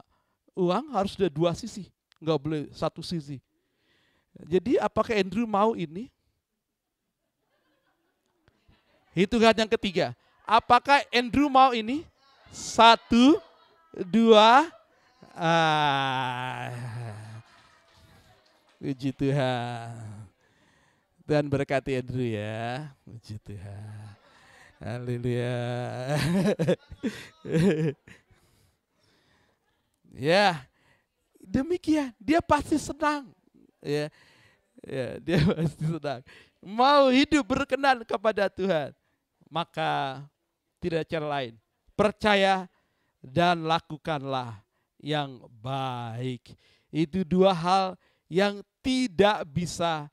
uang 0.55 0.91
harus 0.95 1.15
ada 1.19 1.27
dua 1.27 1.51
sisi, 1.55 1.91
nggak 2.21 2.39
boleh 2.39 2.61
satu 2.71 3.03
sisi. 3.03 3.39
Jadi 4.47 4.79
apakah 4.79 5.11
Andrew 5.19 5.43
mau 5.43 5.75
ini? 5.75 6.07
Hitungan 9.11 9.65
yang 9.65 9.71
ketiga. 9.75 10.15
Apakah 10.47 11.03
Andrew 11.11 11.51
mau 11.51 11.75
ini? 11.75 12.07
Satu, 12.49 13.37
dua, 14.07 14.71
ah. 15.35 16.71
Puji 18.79 19.11
Tuhan. 19.11 20.18
Tuhan 21.29 21.45
berkati 21.45 21.93
Andrew 21.93 22.25
ya. 22.25 22.89
Puji 23.05 23.37
Tuhan. 23.45 24.17
Haleluya. 24.81 25.61
ya, 30.33 30.65
demikian. 31.37 32.09
Dia 32.17 32.41
pasti 32.41 32.81
senang. 32.81 33.29
Ya, 33.77 34.09
ya 34.81 35.21
dia 35.21 35.37
pasti 35.53 35.85
senang. 35.85 36.25
Mau 36.65 37.13
hidup 37.13 37.45
berkenan 37.45 38.01
kepada 38.09 38.49
Tuhan. 38.49 38.89
Maka 39.53 40.25
tidak 40.81 41.05
cara 41.13 41.29
lain. 41.29 41.53
Percaya 41.93 42.65
dan 43.21 43.69
lakukanlah 43.69 44.65
yang 44.97 45.45
baik. 45.61 46.57
Itu 46.89 47.21
dua 47.21 47.53
hal 47.53 47.93
yang 48.25 48.65
tidak 48.81 49.45
bisa 49.45 50.09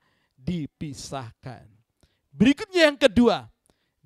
dipisahkan. 0.46 1.66
Berikutnya 2.30 2.86
yang 2.86 2.98
kedua, 3.00 3.50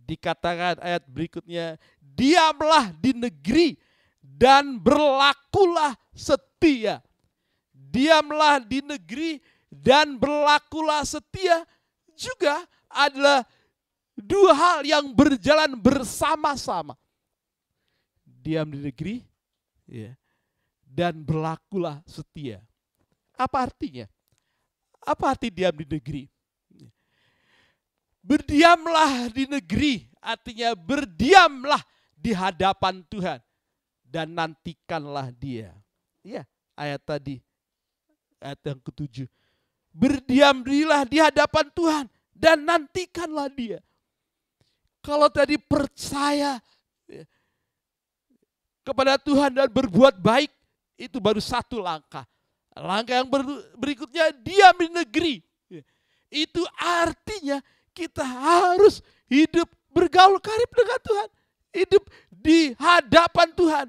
dikatakan 0.00 0.80
ayat 0.80 1.04
berikutnya, 1.04 1.76
diamlah 2.00 2.96
di 2.96 3.12
negeri 3.12 3.68
dan 4.24 4.80
berlakulah 4.80 5.92
setia. 6.16 7.04
Diamlah 7.74 8.64
di 8.64 8.80
negeri 8.80 9.42
dan 9.68 10.16
berlakulah 10.16 11.04
setia 11.04 11.66
juga 12.16 12.64
adalah 12.88 13.44
dua 14.14 14.52
hal 14.54 14.78
yang 14.86 15.10
berjalan 15.12 15.74
bersama-sama. 15.76 16.94
Diam 18.24 18.70
di 18.72 18.80
negeri 18.80 19.16
ya, 19.90 20.14
dan 20.86 21.20
berlakulah 21.20 22.00
setia. 22.06 22.62
Apa 23.36 23.68
artinya? 23.68 24.06
Apa 25.04 25.32
arti 25.32 25.48
diam 25.48 25.72
di 25.72 25.86
negeri? 25.88 26.24
Berdiamlah 28.20 29.32
di 29.32 29.48
negeri, 29.48 30.04
artinya 30.20 30.76
berdiamlah 30.76 31.80
di 32.12 32.36
hadapan 32.36 33.00
Tuhan 33.08 33.40
dan 34.04 34.36
nantikanlah 34.36 35.32
dia. 35.32 35.72
Ya, 36.20 36.44
ayat 36.76 37.00
tadi, 37.00 37.40
ayat 38.44 38.60
yang 38.60 38.80
ketujuh. 38.84 39.24
Berdiam 39.90 40.60
dirilah 40.60 41.08
di 41.08 41.16
hadapan 41.16 41.66
Tuhan 41.72 42.04
dan 42.36 42.60
nantikanlah 42.60 43.48
dia. 43.48 43.80
Kalau 45.00 45.32
tadi 45.32 45.56
percaya 45.56 46.60
ya, 47.08 47.24
kepada 48.84 49.16
Tuhan 49.16 49.56
dan 49.56 49.68
berbuat 49.72 50.20
baik, 50.20 50.52
itu 51.00 51.16
baru 51.16 51.40
satu 51.40 51.80
langkah. 51.80 52.28
Langkah 52.78 53.18
yang 53.18 53.28
berikutnya 53.76 54.30
diam 54.30 54.76
di 54.78 54.88
negeri. 54.88 55.34
Itu 56.30 56.62
artinya 56.78 57.58
kita 57.90 58.22
harus 58.22 59.02
hidup 59.26 59.66
bergaul 59.90 60.38
karib 60.38 60.70
dengan 60.70 61.00
Tuhan. 61.02 61.28
Hidup 61.70 62.04
di 62.30 62.58
hadapan 62.78 63.48
Tuhan. 63.54 63.86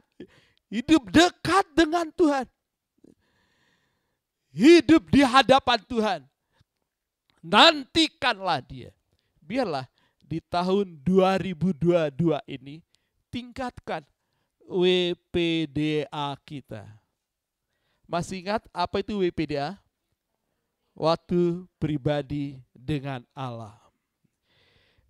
Hidup 0.72 1.02
dekat 1.14 1.66
dengan 1.78 2.10
Tuhan. 2.14 2.46
Hidup 4.52 5.04
di 5.14 5.22
hadapan 5.22 5.80
Tuhan. 5.86 6.20
Nantikanlah 7.42 8.62
dia. 8.66 8.90
Biarlah 9.42 9.86
di 10.22 10.40
tahun 10.42 11.02
2022 11.04 12.16
ini 12.48 12.80
tingkatkan 13.34 14.06
WPDA 14.64 16.30
kita. 16.48 17.01
Masih 18.12 18.44
ingat 18.44 18.68
apa 18.76 19.00
itu 19.00 19.24
WPDA? 19.24 19.80
Waktu 20.92 21.64
pribadi 21.80 22.60
dengan 22.76 23.24
Allah. 23.32 23.72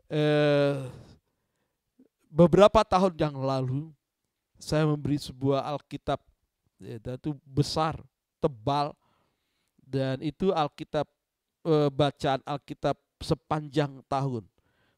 Eh, 0.06 0.86
beberapa 2.30 2.86
tahun 2.86 3.18
yang 3.18 3.42
lalu 3.42 3.90
saya 4.62 4.86
memberi 4.86 5.18
sebuah 5.18 5.66
Alkitab 5.74 6.22
ya, 6.78 7.02
itu 7.02 7.34
besar, 7.42 7.98
tebal 8.38 8.94
dan 9.82 10.22
itu 10.22 10.54
Alkitab 10.54 11.10
eh, 11.66 11.90
bacaan 11.90 12.46
Alkitab 12.46 13.02
sepanjang 13.18 14.06
tahun 14.06 14.46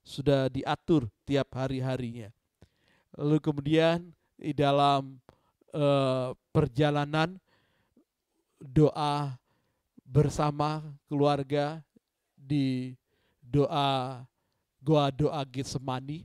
sudah 0.04 0.52
diatur 0.52 1.08
tiap 1.24 1.56
hari-harinya. 1.56 2.28
Lalu 3.16 3.40
kemudian 3.40 4.12
di 4.36 4.52
dalam 4.52 5.24
eh, 5.72 6.36
perjalanan 6.52 7.40
doa 8.64 9.36
bersama 10.08 10.80
keluarga 11.12 11.84
di 12.40 12.96
doa 13.44 14.24
goa 14.80 15.12
doa 15.12 15.44
Getsemani. 15.44 16.24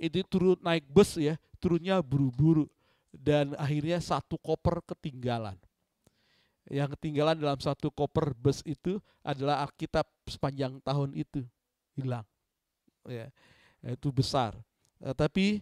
Itu 0.00 0.24
turun 0.24 0.56
naik 0.64 0.88
bus 0.88 1.20
ya 1.20 1.36
turunnya 1.60 2.00
buru-buru. 2.00 2.64
Dan 3.14 3.54
akhirnya 3.54 4.02
satu 4.02 4.34
koper 4.42 4.82
ketinggalan. 4.82 5.54
Yang 6.66 6.98
ketinggalan 6.98 7.38
dalam 7.38 7.60
satu 7.62 7.92
koper 7.92 8.34
bus 8.34 8.64
itu 8.66 8.98
adalah 9.22 9.62
Alkitab 9.62 10.08
sepanjang 10.26 10.82
tahun 10.82 11.14
itu 11.14 11.46
hilang. 11.94 12.26
Ya 13.06 13.30
itu 13.84 14.08
besar. 14.10 14.56
Eh, 14.98 15.14
tapi 15.14 15.60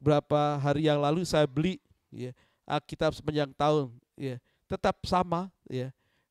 berapa 0.00 0.56
hari 0.58 0.88
yang 0.88 0.98
lalu 0.98 1.22
saya 1.22 1.44
beli 1.44 1.82
ya 2.08 2.32
Alkitab 2.64 3.12
sepanjang 3.12 3.50
tahun 3.52 3.92
ya 4.14 4.40
tetap 4.68 5.00
sama 5.08 5.48
ya. 5.66 5.88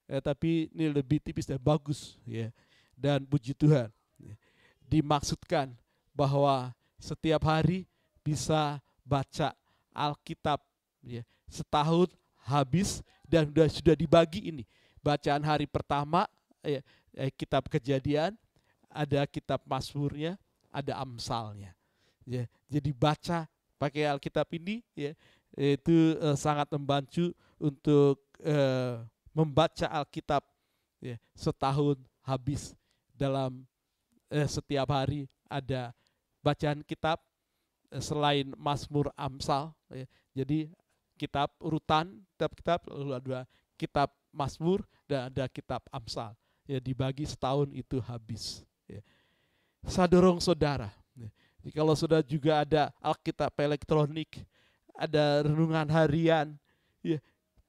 Eh, 0.08 0.22
tapi 0.24 0.72
ini 0.72 0.88
lebih 0.88 1.20
tipis 1.20 1.50
dan 1.50 1.60
bagus 1.60 2.16
ya. 2.24 2.54
Dan 2.94 3.26
puji 3.26 3.54
Tuhan 3.58 3.90
ya. 4.18 4.36
dimaksudkan 4.88 5.74
bahwa 6.16 6.72
setiap 6.98 7.44
hari 7.46 7.86
bisa 8.22 8.80
baca 9.02 9.52
Alkitab 9.92 10.62
ya. 11.02 11.26
Setahun 11.50 12.14
habis 12.46 13.02
dan 13.28 13.50
sudah 13.50 13.68
sudah 13.68 13.96
dibagi 13.98 14.48
ini. 14.48 14.64
Bacaan 15.02 15.44
hari 15.44 15.66
pertama 15.66 16.30
ya, 16.62 16.80
eh, 17.18 17.32
kitab 17.34 17.66
kejadian 17.68 18.38
ada 18.88 19.26
kitab 19.28 19.62
Mazmurnya 19.68 20.40
ada 20.72 20.94
amsalnya 21.02 21.74
ya. 22.24 22.46
Jadi 22.70 22.92
baca 22.94 23.48
pakai 23.78 24.10
Alkitab 24.10 24.48
ini 24.58 24.82
ya 24.96 25.14
itu 25.58 26.18
eh, 26.18 26.38
sangat 26.38 26.70
membantu 26.76 27.34
untuk 27.58 28.27
eh, 28.42 29.02
membaca 29.34 29.88
Alkitab 29.90 30.44
ya, 31.02 31.18
setahun 31.38 31.98
habis 32.26 32.74
dalam 33.14 33.66
eh, 34.30 34.50
setiap 34.50 34.90
hari 34.94 35.30
ada 35.48 35.94
bacaan 36.42 36.82
kitab 36.86 37.22
eh, 37.94 38.02
selain 38.02 38.54
Mazmur 38.58 39.14
Amsal 39.18 39.74
ya. 39.94 40.06
jadi 40.34 40.70
kitab 41.18 41.50
urutan 41.58 42.22
kitab-kitab 42.38 42.86
lalu 42.94 43.12
ada 43.18 43.40
kitab 43.78 44.14
Mazmur 44.30 44.86
dan 45.10 45.34
ada 45.34 45.50
kitab 45.50 45.82
Amsal 45.90 46.38
ya 46.70 46.78
dibagi 46.78 47.26
setahun 47.26 47.74
itu 47.74 47.98
habis 48.04 48.62
ya. 48.86 49.02
saya 49.88 50.06
dorong 50.10 50.38
saudara 50.44 50.92
ya. 51.18 51.30
Jadi 51.58 51.72
kalau 51.74 51.98
sudah 51.98 52.22
juga 52.22 52.62
ada 52.62 52.94
Alkitab 53.02 53.52
elektronik 53.60 54.46
ada 54.94 55.46
renungan 55.46 55.90
harian 55.90 56.54
ya 57.02 57.18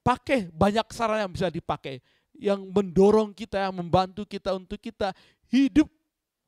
pakai 0.03 0.49
banyak 0.49 0.87
saran 0.91 1.27
yang 1.27 1.31
bisa 1.33 1.47
dipakai. 1.51 2.01
Yang 2.39 2.71
mendorong 2.71 3.35
kita 3.35 3.67
yang 3.67 3.75
membantu 3.75 4.23
kita 4.23 4.55
untuk 4.55 4.79
kita 4.79 5.11
hidup 5.51 5.91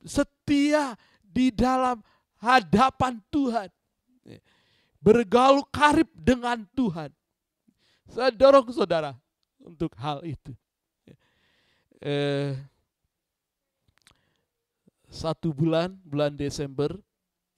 setia 0.01 0.95
di 1.19 1.51
dalam 1.51 1.99
hadapan 2.39 3.19
Tuhan. 3.27 3.69
Bergaul 5.01 5.65
karib 5.73 6.07
dengan 6.13 6.61
Tuhan. 6.77 7.09
Saya 8.11 8.29
dorong 8.29 8.69
saudara 8.69 9.17
untuk 9.59 9.93
hal 9.97 10.21
itu. 10.25 10.53
Eh, 12.01 12.57
satu 15.11 15.53
bulan 15.53 15.93
bulan 16.01 16.33
Desember 16.33 16.97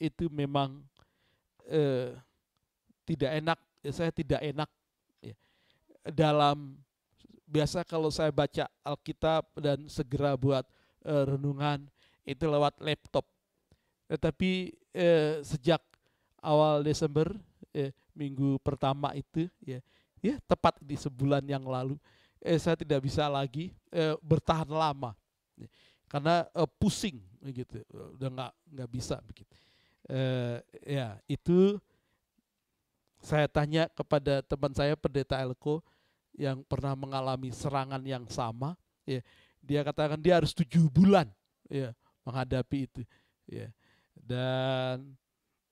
itu 0.01 0.27
memang 0.27 0.83
eh, 1.69 2.11
tidak 3.07 3.31
enak 3.39 3.59
ya, 3.83 3.91
saya 3.91 4.11
tidak 4.11 4.41
enak. 4.43 4.69
Dalam 6.11 6.75
biasa 7.47 7.85
kalau 7.87 8.09
saya 8.09 8.33
baca 8.33 8.67
Alkitab 8.81 9.45
dan 9.61 9.85
segera 9.87 10.33
buat 10.35 10.65
eh, 11.05 11.23
renungan 11.29 11.85
itu 12.27 12.43
lewat 12.47 12.79
laptop. 12.81 13.27
Tetapi 14.09 14.73
eh, 14.95 15.39
sejak 15.45 15.79
awal 16.43 16.83
Desember 16.83 17.31
eh, 17.71 17.95
minggu 18.11 18.59
pertama 18.61 19.15
itu 19.15 19.47
ya 19.63 19.79
ya 20.23 20.39
tepat 20.47 20.79
di 20.79 20.95
sebulan 20.95 21.43
yang 21.43 21.63
lalu 21.67 21.99
eh, 22.43 22.59
saya 22.59 22.75
tidak 22.79 23.03
bisa 23.03 23.27
lagi 23.27 23.71
eh, 23.91 24.15
bertahan 24.19 24.67
lama. 24.67 25.15
Ya. 25.53 25.69
karena 26.09 26.45
eh, 26.49 26.69
pusing 26.81 27.21
gitu. 27.53 27.79
Udah 28.17 28.29
nggak 28.33 28.53
nggak 28.73 28.89
bisa 28.89 29.15
begitu. 29.23 29.53
Eh, 30.09 30.57
ya 30.83 31.15
itu 31.31 31.79
saya 33.23 33.47
tanya 33.47 33.87
kepada 33.87 34.43
teman 34.43 34.75
saya 34.75 34.99
pendeta 34.99 35.39
Elko 35.39 35.79
yang 36.33 36.65
pernah 36.65 36.97
mengalami 36.97 37.53
serangan 37.53 38.01
yang 38.01 38.25
sama 38.29 38.73
ya 39.05 39.21
dia 39.61 39.81
katakan 39.85 40.19
dia 40.19 40.41
harus 40.41 40.51
tujuh 40.51 40.89
bulan 40.89 41.29
ya 41.69 41.93
menghadapi 42.25 42.89
itu 42.89 43.01
ya 43.45 43.69
dan 44.17 45.13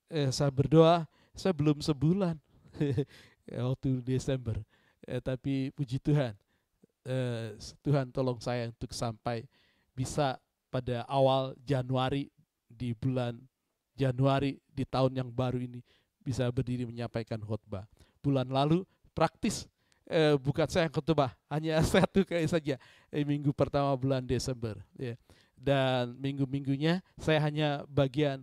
eh, 0.08 0.30
saya 0.30 0.50
berdoa 0.52 1.04
saya 1.34 1.52
belum 1.52 1.82
sebulan 1.82 2.36
waktu 3.70 4.00
Desember 4.06 4.60
eh, 5.04 5.20
tapi 5.20 5.74
puji 5.74 5.98
Tuhan 5.98 6.36
eh, 7.06 7.58
Tuhan 7.82 8.14
tolong 8.14 8.38
saya 8.38 8.70
untuk 8.70 8.94
sampai 8.94 9.44
bisa 9.92 10.38
pada 10.72 11.04
awal 11.04 11.52
Januari 11.60 12.32
di 12.72 12.96
bulan 12.96 13.36
Januari 13.92 14.56
di 14.72 14.88
tahun 14.88 15.20
yang 15.20 15.28
baru 15.28 15.60
ini 15.60 15.84
bisa 16.24 16.48
berdiri 16.48 16.88
menyampaikan 16.88 17.42
khotbah. 17.44 17.84
Bulan 18.24 18.48
lalu 18.48 18.86
praktis 19.12 19.68
eh, 20.08 20.34
bukan 20.38 20.66
saya 20.66 20.88
yang 20.88 20.94
khotbah, 20.94 21.32
hanya 21.50 21.78
satu 21.86 22.24
kali 22.26 22.46
saja 22.48 22.78
eh, 23.10 23.24
minggu 23.24 23.50
pertama 23.54 23.94
bulan 23.94 24.24
Desember. 24.24 24.78
Ya. 24.98 25.14
Dan 25.54 26.18
minggu-minggunya 26.18 26.98
saya 27.20 27.38
hanya 27.42 27.86
bagian 27.86 28.42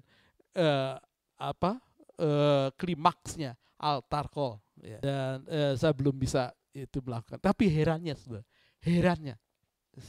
eh, 0.56 0.96
apa 1.36 1.80
eh, 2.16 2.68
klimaksnya 2.80 3.60
altar 3.76 4.32
call. 4.32 4.60
Ya. 4.80 5.00
Dan 5.04 5.36
eh, 5.48 5.74
saya 5.76 5.92
belum 5.92 6.16
bisa 6.16 6.56
itu 6.72 7.04
melakukan. 7.04 7.42
Tapi 7.42 7.68
herannya, 7.68 8.16
saudara, 8.16 8.46
herannya, 8.80 9.36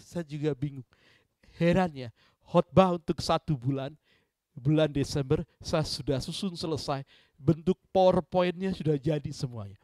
saya 0.07 0.23
juga 0.23 0.55
bingung. 0.55 0.87
Herannya, 1.59 2.15
khotbah 2.47 2.95
untuk 2.95 3.19
satu 3.19 3.59
bulan 3.59 3.91
bulan 4.61 4.91
Desember 4.91 5.41
saya 5.63 5.87
sudah 5.87 6.19
susun 6.21 6.53
selesai 6.53 7.07
bentuk 7.39 7.79
powerpointnya 7.95 8.75
sudah 8.77 8.99
jadi 9.01 9.31
semuanya 9.33 9.79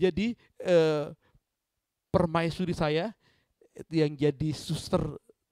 jadi 0.00 0.32
eh, 0.64 1.12
permaisuri 2.08 2.72
saya 2.72 3.12
yang 3.92 4.16
jadi 4.16 4.50
suster 4.56 5.00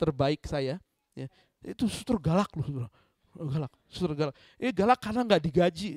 terbaik 0.00 0.42
saya 0.48 0.80
ya, 1.12 1.26
itu 1.62 1.84
suster 1.86 2.16
galak 2.16 2.50
loh 2.56 2.66
saudara. 2.66 2.90
galak 3.38 3.72
suster 3.86 4.12
galak. 4.14 4.34
Eh 4.58 4.72
galak 4.74 4.98
karena 4.98 5.20
nggak 5.22 5.42
digaji. 5.42 5.88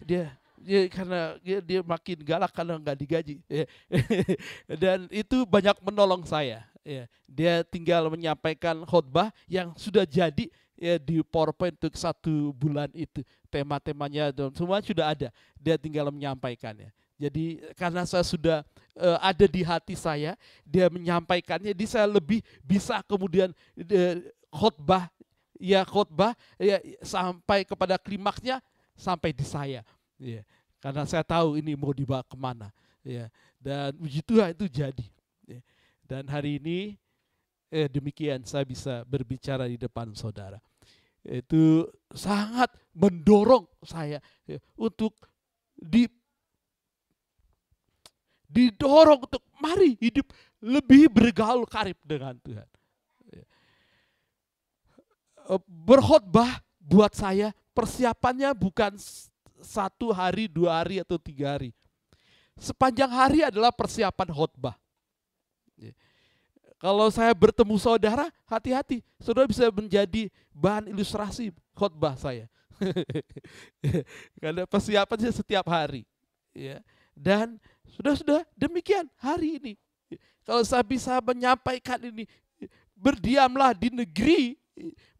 Dia 0.00 0.32
dia 0.58 0.80
karena 0.90 1.20
dia, 1.38 1.58
dia 1.62 1.80
makin 1.84 2.18
galak 2.24 2.50
karena 2.50 2.74
nggak 2.80 2.98
digaji 2.98 3.34
ya. 3.46 3.64
dan 4.82 5.06
itu 5.12 5.44
banyak 5.44 5.76
menolong 5.84 6.24
saya 6.24 6.64
ya. 6.80 7.04
Dia 7.28 7.60
tinggal 7.66 8.08
menyampaikan 8.08 8.80
khotbah 8.88 9.28
yang 9.44 9.76
sudah 9.76 10.08
jadi 10.08 10.48
ya 10.78 10.96
di 10.96 11.20
PowerPoint 11.20 11.76
untuk 11.76 11.94
satu 11.98 12.56
bulan 12.56 12.88
itu. 12.96 13.20
Tema-temanya 13.48 14.32
dan 14.32 14.52
semua 14.56 14.80
sudah 14.80 15.12
ada. 15.12 15.28
Dia 15.60 15.76
tinggal 15.76 16.08
menyampaikannya 16.08 16.92
jadi 17.18 17.74
karena 17.74 18.06
saya 18.06 18.22
sudah 18.22 18.62
uh, 18.94 19.18
ada 19.18 19.44
di 19.50 19.66
hati 19.66 19.98
saya 19.98 20.38
dia 20.62 20.86
menyampaikannya 20.86 21.74
jadi 21.74 21.86
saya 21.86 22.06
lebih 22.06 22.40
bisa 22.62 23.02
kemudian 23.02 23.50
uh, 23.76 24.16
khotbah 24.54 25.10
ya 25.58 25.82
khotbah 25.82 26.32
ya 26.56 26.78
sampai 27.02 27.66
kepada 27.66 27.98
klimaksnya 27.98 28.62
sampai 28.94 29.34
di 29.34 29.44
saya. 29.44 29.82
Ya 30.18 30.42
karena 30.78 31.04
saya 31.04 31.26
tahu 31.26 31.58
ini 31.58 31.74
mau 31.74 31.90
dibawa 31.90 32.22
ke 32.22 32.38
mana. 32.38 32.70
Ya 33.02 33.28
dan 33.58 33.94
puji 33.98 34.22
Tuhan 34.22 34.54
itu 34.54 34.66
jadi. 34.70 35.06
Ya. 35.48 35.60
dan 36.04 36.28
hari 36.28 36.60
ini 36.60 37.00
eh, 37.72 37.88
demikian 37.88 38.44
saya 38.44 38.64
bisa 38.64 39.02
berbicara 39.04 39.66
di 39.66 39.76
depan 39.76 40.14
saudara. 40.14 40.62
Itu 41.24 41.84
sangat 42.14 42.72
mendorong 42.94 43.68
saya 43.84 44.22
ya, 44.48 44.58
untuk 44.78 45.12
di 45.76 46.08
didorong 48.48 49.28
untuk 49.28 49.44
mari 49.60 49.94
hidup 50.00 50.32
lebih 50.58 51.12
bergaul 51.12 51.68
karib 51.68 52.00
dengan 52.02 52.34
Tuhan. 52.42 52.68
Ya. 53.30 53.44
Eh, 55.52 55.60
Berkhotbah 55.68 56.64
buat 56.80 57.12
saya 57.12 57.52
persiapannya 57.76 58.50
bukan 58.56 58.96
satu 59.62 60.10
hari, 60.10 60.48
dua 60.48 60.82
hari 60.82 60.98
atau 60.98 61.20
tiga 61.20 61.54
hari. 61.54 61.70
Sepanjang 62.58 63.12
hari 63.12 63.46
adalah 63.46 63.70
persiapan 63.70 64.34
khotbah. 64.34 64.74
Ya. 65.78 65.94
Kalau 66.82 67.06
saya 67.10 67.30
bertemu 67.34 67.78
saudara, 67.78 68.30
hati-hati. 68.50 69.02
Saudara 69.22 69.46
bisa 69.46 69.70
menjadi 69.70 70.30
bahan 70.50 70.90
ilustrasi 70.90 71.54
khotbah 71.74 72.18
saya. 72.18 72.50
Karena 74.42 74.66
persiapannya 74.66 75.30
setiap 75.30 75.66
hari. 75.70 76.02
Ya. 76.50 76.82
Dan 77.14 77.62
sudah-sudah 77.96 78.44
demikian 78.58 79.08
hari 79.16 79.56
ini. 79.60 79.72
Kalau 80.44 80.64
saya 80.64 80.84
bisa 80.84 81.20
menyampaikan 81.20 82.00
ini, 82.00 82.24
berdiamlah 82.96 83.76
di 83.76 83.92
negeri, 83.92 84.56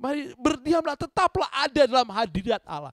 mari 0.01 0.33
berdiamlah, 0.41 0.97
tetaplah 0.97 1.49
ada 1.53 1.85
dalam 1.85 2.09
hadirat 2.11 2.65
Allah. 2.65 2.93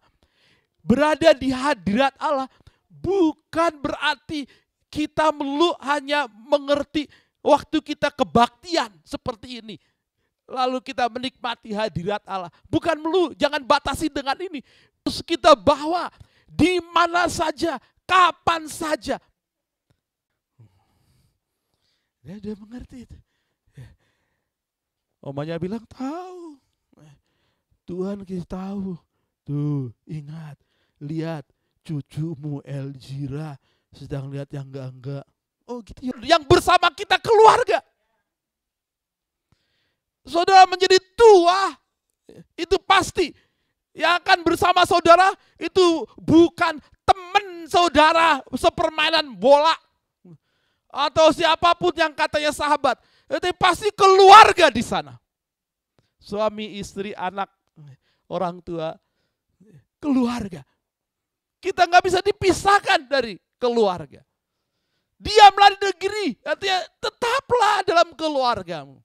Berada 0.85 1.33
di 1.33 1.49
hadirat 1.49 2.13
Allah 2.21 2.45
bukan 2.89 3.71
berarti 3.81 4.45
kita 4.93 5.33
melulu 5.33 5.73
hanya 5.81 6.29
mengerti 6.29 7.09
waktu 7.41 7.81
kita 7.81 8.13
kebaktian 8.13 8.93
seperti 9.03 9.59
ini. 9.59 9.75
Lalu 10.45 10.77
kita 10.85 11.09
menikmati 11.09 11.73
hadirat 11.73 12.21
Allah. 12.29 12.53
Bukan 12.69 12.93
melulu, 13.01 13.33
jangan 13.33 13.65
batasi 13.65 14.13
dengan 14.13 14.37
ini. 14.37 14.61
Terus 15.01 15.25
kita 15.25 15.57
bawa 15.57 16.13
di 16.45 16.77
mana 16.93 17.25
saja, 17.25 17.81
kapan 18.05 18.69
saja. 18.69 19.17
Dia, 22.25 22.41
dia 22.41 22.57
mengerti 22.57 23.05
itu. 23.05 23.17
Ya. 23.77 23.89
Omanya 25.21 25.61
bilang 25.61 25.85
tahu. 25.85 26.57
Eh, 26.97 27.15
Tuhan 27.85 28.25
kita 28.25 28.49
tahu. 28.49 28.97
Tuh, 29.45 29.93
ingat, 30.09 30.57
lihat 30.97 31.45
cucumu 31.85 32.65
Elvira 32.65 33.53
sedang 33.93 34.33
lihat 34.33 34.49
yang 34.49 34.65
enggak-enggak. 34.73 35.21
Oh 35.69 35.85
gitu 35.85 36.01
ya. 36.01 36.17
Yang 36.37 36.49
bersama 36.49 36.89
kita 36.97 37.21
keluarga. 37.21 37.77
Saudara 40.25 40.65
menjadi 40.65 40.97
tua, 41.13 41.77
itu 42.57 42.73
pasti. 42.81 43.29
Yang 43.93 44.25
akan 44.25 44.39
bersama 44.41 44.81
saudara 44.83 45.29
itu 45.61 46.09
bukan 46.17 46.81
teman 47.05 47.69
saudara 47.69 48.41
sepermainan 48.57 49.37
bola. 49.37 49.77
Atau 50.95 51.35
siapa 51.35 51.75
pun 51.75 51.91
yang 51.91 52.15
katanya 52.15 52.55
sahabat. 52.55 52.95
Itu 53.27 53.51
pasti 53.59 53.91
keluarga 53.91 54.71
di 54.71 54.79
sana. 54.79 55.19
Suami, 56.23 56.79
istri, 56.79 57.11
anak, 57.11 57.51
orang 58.31 58.63
tua, 58.63 58.95
keluarga. 59.99 60.63
Kita 61.59 61.83
nggak 61.83 62.03
bisa 62.07 62.23
dipisahkan 62.23 63.11
dari 63.11 63.35
keluarga. 63.59 64.23
Diamlah 65.19 65.75
di 65.75 65.79
negeri, 65.83 66.27
artinya 66.47 66.79
tetaplah 66.99 67.75
dalam 67.83 68.09
keluargamu. 68.15 68.99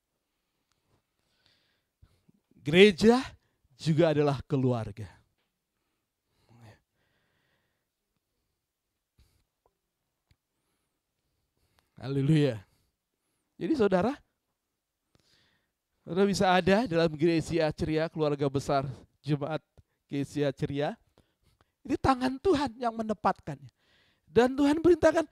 Gereja 2.61 3.19
juga 3.75 4.15
adalah 4.15 4.39
keluarga. 4.47 5.20
Haleluya. 12.01 12.57
Jadi 13.61 13.77
saudara, 13.77 14.17
saudara 16.01 16.25
bisa 16.25 16.49
ada 16.49 16.89
dalam 16.89 17.13
gereja 17.13 17.69
ceria, 17.77 18.09
keluarga 18.09 18.49
besar 18.49 18.89
Jemaat 19.21 19.61
Gereja 20.09 20.49
Ceria. 20.57 20.97
Ini 21.85 22.01
tangan 22.01 22.41
Tuhan 22.41 22.73
yang 22.81 22.97
menempatkannya. 22.97 23.69
Dan 24.25 24.57
Tuhan 24.57 24.81
berintahkan, 24.81 25.29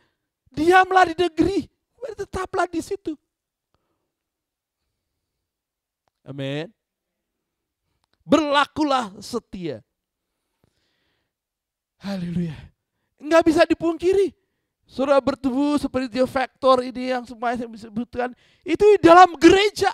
diamlah 0.52 1.08
di 1.08 1.16
negeri, 1.16 1.64
tetaplah 2.12 2.68
di 2.68 2.84
situ. 2.84 3.16
Amin. 6.20 6.68
Berlakulah 8.28 9.16
setia. 9.24 9.80
Haleluya. 11.96 12.54
Enggak 13.16 13.42
bisa 13.48 13.64
dipungkiri. 13.64 14.37
Saudara 14.88 15.20
bertumbuh 15.20 15.76
seperti 15.76 16.16
dia 16.16 16.24
faktor 16.24 16.80
ini 16.80 17.12
yang 17.12 17.28
semuanya 17.28 17.68
saya 17.68 17.92
sebutkan. 17.92 18.32
Itu 18.64 18.80
di 18.96 18.98
dalam 19.04 19.36
gereja. 19.36 19.92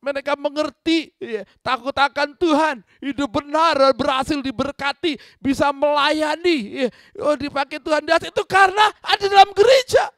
Mereka 0.00 0.32
mengerti, 0.36 1.12
ya, 1.20 1.44
takut 1.60 1.92
akan 1.92 2.32
Tuhan, 2.40 2.80
hidup 3.04 3.28
benar, 3.36 3.76
dan 3.76 3.92
berhasil 3.92 4.40
diberkati, 4.40 5.20
bisa 5.36 5.76
melayani, 5.76 6.88
ya, 6.88 6.88
oh, 7.20 7.36
dipakai 7.36 7.76
Tuhan 7.76 8.08
atas. 8.08 8.32
Itu 8.32 8.48
karena 8.48 8.88
ada 9.04 9.24
dalam 9.28 9.52
gereja. 9.52 10.08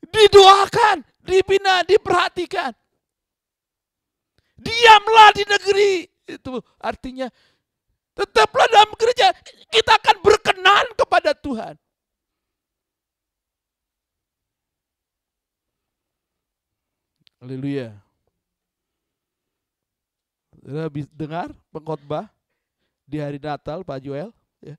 Didoakan, 0.00 1.04
dibina, 1.20 1.84
diperhatikan. 1.84 2.72
Diamlah 4.56 5.28
di 5.36 5.44
negeri. 5.44 5.92
Itu 6.24 6.60
artinya 6.80 7.28
tetaplah 8.16 8.64
dalam 8.68 8.92
gereja. 8.96 9.28
Kita 9.68 9.96
akan 9.96 10.16
berkenan 10.24 10.84
kepada 10.96 11.36
Tuhan. 11.36 11.76
Haleluya. 17.40 17.96
Bis- 20.92 21.08
dengar 21.16 21.56
pengkhotbah 21.72 22.28
di 23.08 23.16
hari 23.16 23.40
Natal 23.40 23.80
Pak 23.80 23.98
Joel 24.04 24.28
ya. 24.60 24.76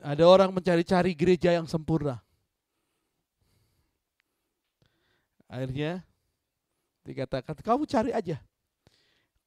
Ada 0.00 0.24
orang 0.24 0.48
mencari-cari 0.48 1.12
gereja 1.12 1.52
yang 1.52 1.68
sempurna. 1.68 2.24
Akhirnya 5.44 6.00
dikatakan 7.04 7.60
kamu 7.60 7.84
cari 7.84 8.10
aja. 8.16 8.40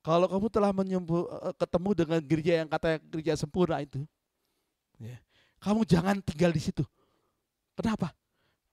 Kalau 0.06 0.30
kamu 0.30 0.50
telah 0.50 0.70
menyembu, 0.74 1.26
eh, 1.26 1.54
ketemu 1.58 1.90
dengan 1.94 2.20
gereja 2.22 2.54
yang 2.62 2.70
kata 2.70 2.98
gereja 3.06 3.34
sempurna 3.38 3.82
itu, 3.82 4.02
ya, 4.98 5.18
kamu 5.62 5.86
jangan 5.86 6.18
tinggal 6.26 6.50
di 6.50 6.62
situ. 6.62 6.82
Kenapa? 7.78 8.14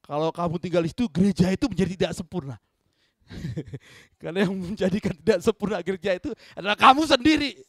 Kalau 0.09 0.33
kamu 0.33 0.57
tinggal 0.57 0.81
di 0.81 0.89
situ, 0.89 1.05
gereja 1.13 1.53
itu 1.53 1.69
menjadi 1.69 1.93
tidak 1.93 2.13
sempurna. 2.17 2.57
Karena 4.21 4.49
yang 4.49 4.57
menjadikan 4.57 5.13
tidak 5.13 5.45
sempurna 5.45 5.85
gereja 5.85 6.17
itu 6.17 6.33
adalah 6.57 6.81
kamu 6.81 7.05
sendiri. 7.05 7.61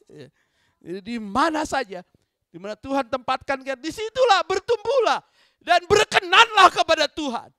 Di 1.04 1.20
mana 1.20 1.68
saja, 1.68 2.00
di 2.48 2.56
mana 2.56 2.80
Tuhan 2.80 3.12
tempatkan 3.12 3.60
kita, 3.60 3.76
di 3.76 3.92
situlah 3.92 4.40
bertumbuhlah 4.48 5.20
dan 5.60 5.84
berkenanlah 5.84 6.72
kepada 6.72 7.12
Tuhan. 7.12 7.52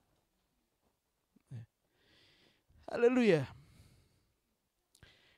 Haleluya. 2.89 3.45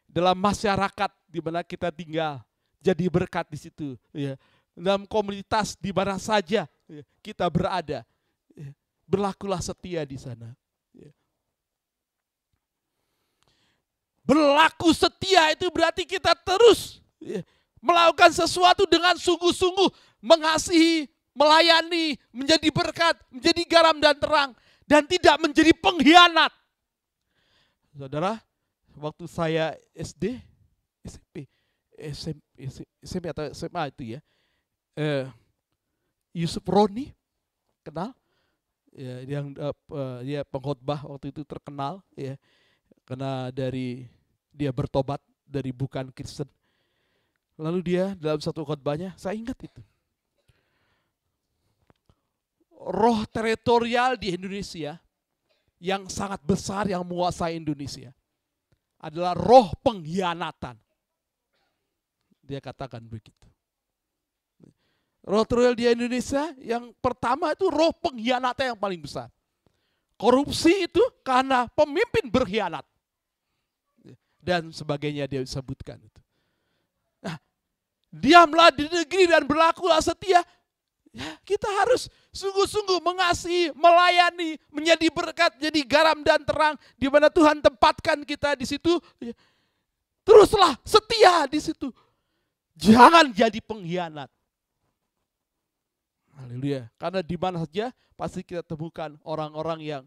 Dalam 0.07 0.39
masyarakat 0.39 1.11
di 1.27 1.41
mana 1.43 1.67
kita 1.67 1.91
tinggal, 1.91 2.39
jadi 2.79 3.11
berkat 3.11 3.51
di 3.51 3.59
situ. 3.59 3.99
Ya. 4.15 4.39
Dalam 4.73 5.03
komunitas 5.05 5.75
di 5.77 5.91
mana 5.91 6.15
saja 6.17 6.71
ya, 6.87 7.03
kita 7.21 7.51
berada. 7.51 8.07
Berlakulah 9.13 9.61
setia 9.61 10.09
di 10.09 10.17
sana. 10.17 10.57
Ya. 10.97 11.13
Berlaku 14.25 14.97
setia 14.97 15.53
itu 15.53 15.69
berarti 15.69 16.09
kita 16.09 16.33
terus 16.33 17.05
ya, 17.21 17.45
melakukan 17.85 18.33
sesuatu 18.33 18.89
dengan 18.89 19.13
sungguh-sungguh, 19.21 19.93
mengasihi, 20.25 21.13
melayani, 21.37 22.17
menjadi 22.33 22.73
berkat, 22.73 23.21
menjadi 23.29 23.63
garam 23.69 24.01
dan 24.01 24.17
terang, 24.17 24.51
dan 24.89 25.05
tidak 25.05 25.37
menjadi 25.37 25.77
pengkhianat. 25.77 26.53
Saudara, 27.93 28.41
waktu 28.97 29.29
saya 29.29 29.77
SD, 29.93 30.41
SMP, 31.05 31.45
SMP, 32.01 32.49
SMP 33.05 33.25
atau 33.29 33.45
SMA 33.53 33.83
itu 33.93 34.17
ya, 34.17 34.21
eh, 34.97 35.29
Yusuf 36.33 36.65
Roni, 36.65 37.13
kenal? 37.85 38.17
Ya, 38.93 39.25
yang 39.25 39.57
eh, 39.57 39.73
eh, 39.73 40.19
dia 40.21 40.41
pengkhotbah 40.45 41.09
waktu 41.09 41.33
itu 41.33 41.49
terkenal, 41.49 42.05
ya, 42.13 42.37
karena 43.09 43.49
dari 43.49 44.05
dia 44.53 44.69
bertobat 44.69 45.19
dari 45.49 45.73
bukan 45.73 46.13
Kristen. 46.13 46.49
Lalu 47.57 47.81
dia 47.85 48.13
dalam 48.17 48.41
satu 48.41 48.65
khotbahnya, 48.65 49.17
saya 49.17 49.37
ingat 49.37 49.57
itu. 49.65 49.81
Roh 52.83 53.25
teritorial 53.31 54.19
di 54.19 54.35
Indonesia 54.35 54.99
yang 55.79 56.07
sangat 56.11 56.43
besar 56.43 56.91
yang 56.91 57.07
menguasai 57.07 57.57
Indonesia 57.57 58.11
adalah 59.03 59.35
roh 59.35 59.75
pengkhianatan. 59.83 60.79
Dia 62.43 62.59
katakan 62.59 63.03
begitu. 63.07 63.52
Roh 65.23 65.47
Truel 65.47 65.79
di 65.79 65.87
Indonesia 65.87 66.51
yang 66.59 66.91
pertama 66.99 67.55
itu 67.55 67.71
roh 67.71 67.95
pengkhianatan 67.95 68.75
yang 68.75 68.79
paling 68.79 68.99
besar. 68.99 69.31
Korupsi 70.19 70.91
itu 70.91 71.03
karena 71.23 71.71
pemimpin 71.71 72.27
berkhianat. 72.27 72.83
Dan 74.43 74.75
sebagainya 74.75 75.31
dia 75.31 75.39
sebutkan 75.47 76.03
itu. 76.03 76.21
Nah, 77.23 77.39
diamlah 78.11 78.75
di 78.75 78.91
negeri 78.91 79.31
dan 79.31 79.47
berlakulah 79.47 80.03
setia. 80.03 80.43
Ya, 81.15 81.39
kita 81.47 81.71
harus 81.71 82.11
sungguh-sungguh 82.35 82.99
mengasihi, 83.05 83.71
melayani, 83.77 84.59
menjadi 84.73 85.07
berkat, 85.13 85.55
jadi 85.61 85.81
garam 85.87 86.25
dan 86.27 86.43
terang 86.43 86.75
di 86.99 87.07
mana 87.07 87.31
Tuhan 87.31 87.63
tempatkan 87.63 88.27
kita 88.27 88.59
di 88.59 88.67
situ. 88.67 88.99
Ya, 89.23 89.31
teruslah 90.27 90.75
setia 90.83 91.47
di 91.47 91.63
situ. 91.63 91.95
Jangan 92.75 93.31
jadi 93.31 93.63
pengkhianat. 93.63 94.27
Haleluya. 96.37 96.89
Karena 96.97 97.21
di 97.21 97.37
mana 97.37 97.63
saja 97.63 97.93
pasti 98.17 98.41
kita 98.41 98.65
temukan 98.65 99.17
orang-orang 99.25 99.81
yang 99.85 100.03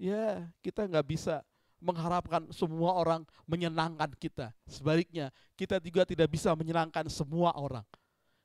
ya 0.00 0.46
kita 0.64 0.86
nggak 0.90 1.06
bisa 1.06 1.46
mengharapkan 1.82 2.46
semua 2.54 2.94
orang 2.94 3.26
menyenangkan 3.46 4.14
kita. 4.14 4.54
Sebaliknya, 4.70 5.34
kita 5.58 5.82
juga 5.82 6.06
tidak 6.06 6.30
bisa 6.30 6.54
menyenangkan 6.54 7.10
semua 7.10 7.50
orang. 7.58 7.82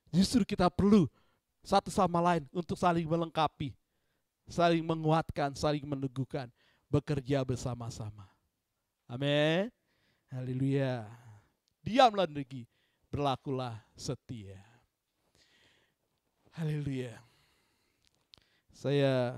Justru 0.10 0.42
kita 0.42 0.74
perlu 0.74 1.06
satu 1.62 1.94
sama 1.94 2.18
lain 2.18 2.50
untuk 2.50 2.74
saling 2.74 3.06
melengkapi, 3.06 3.78
saling 4.50 4.82
menguatkan, 4.82 5.54
saling 5.54 5.86
meneguhkan, 5.86 6.50
bekerja 6.90 7.46
bersama-sama. 7.46 8.26
Amin. 9.06 9.70
Haleluya. 10.34 11.06
Diamlah 11.86 12.28
negeri, 12.28 12.66
berlakulah 13.14 13.80
setia. 13.96 14.60
Haleluya. 16.58 17.14
Saya 18.74 19.38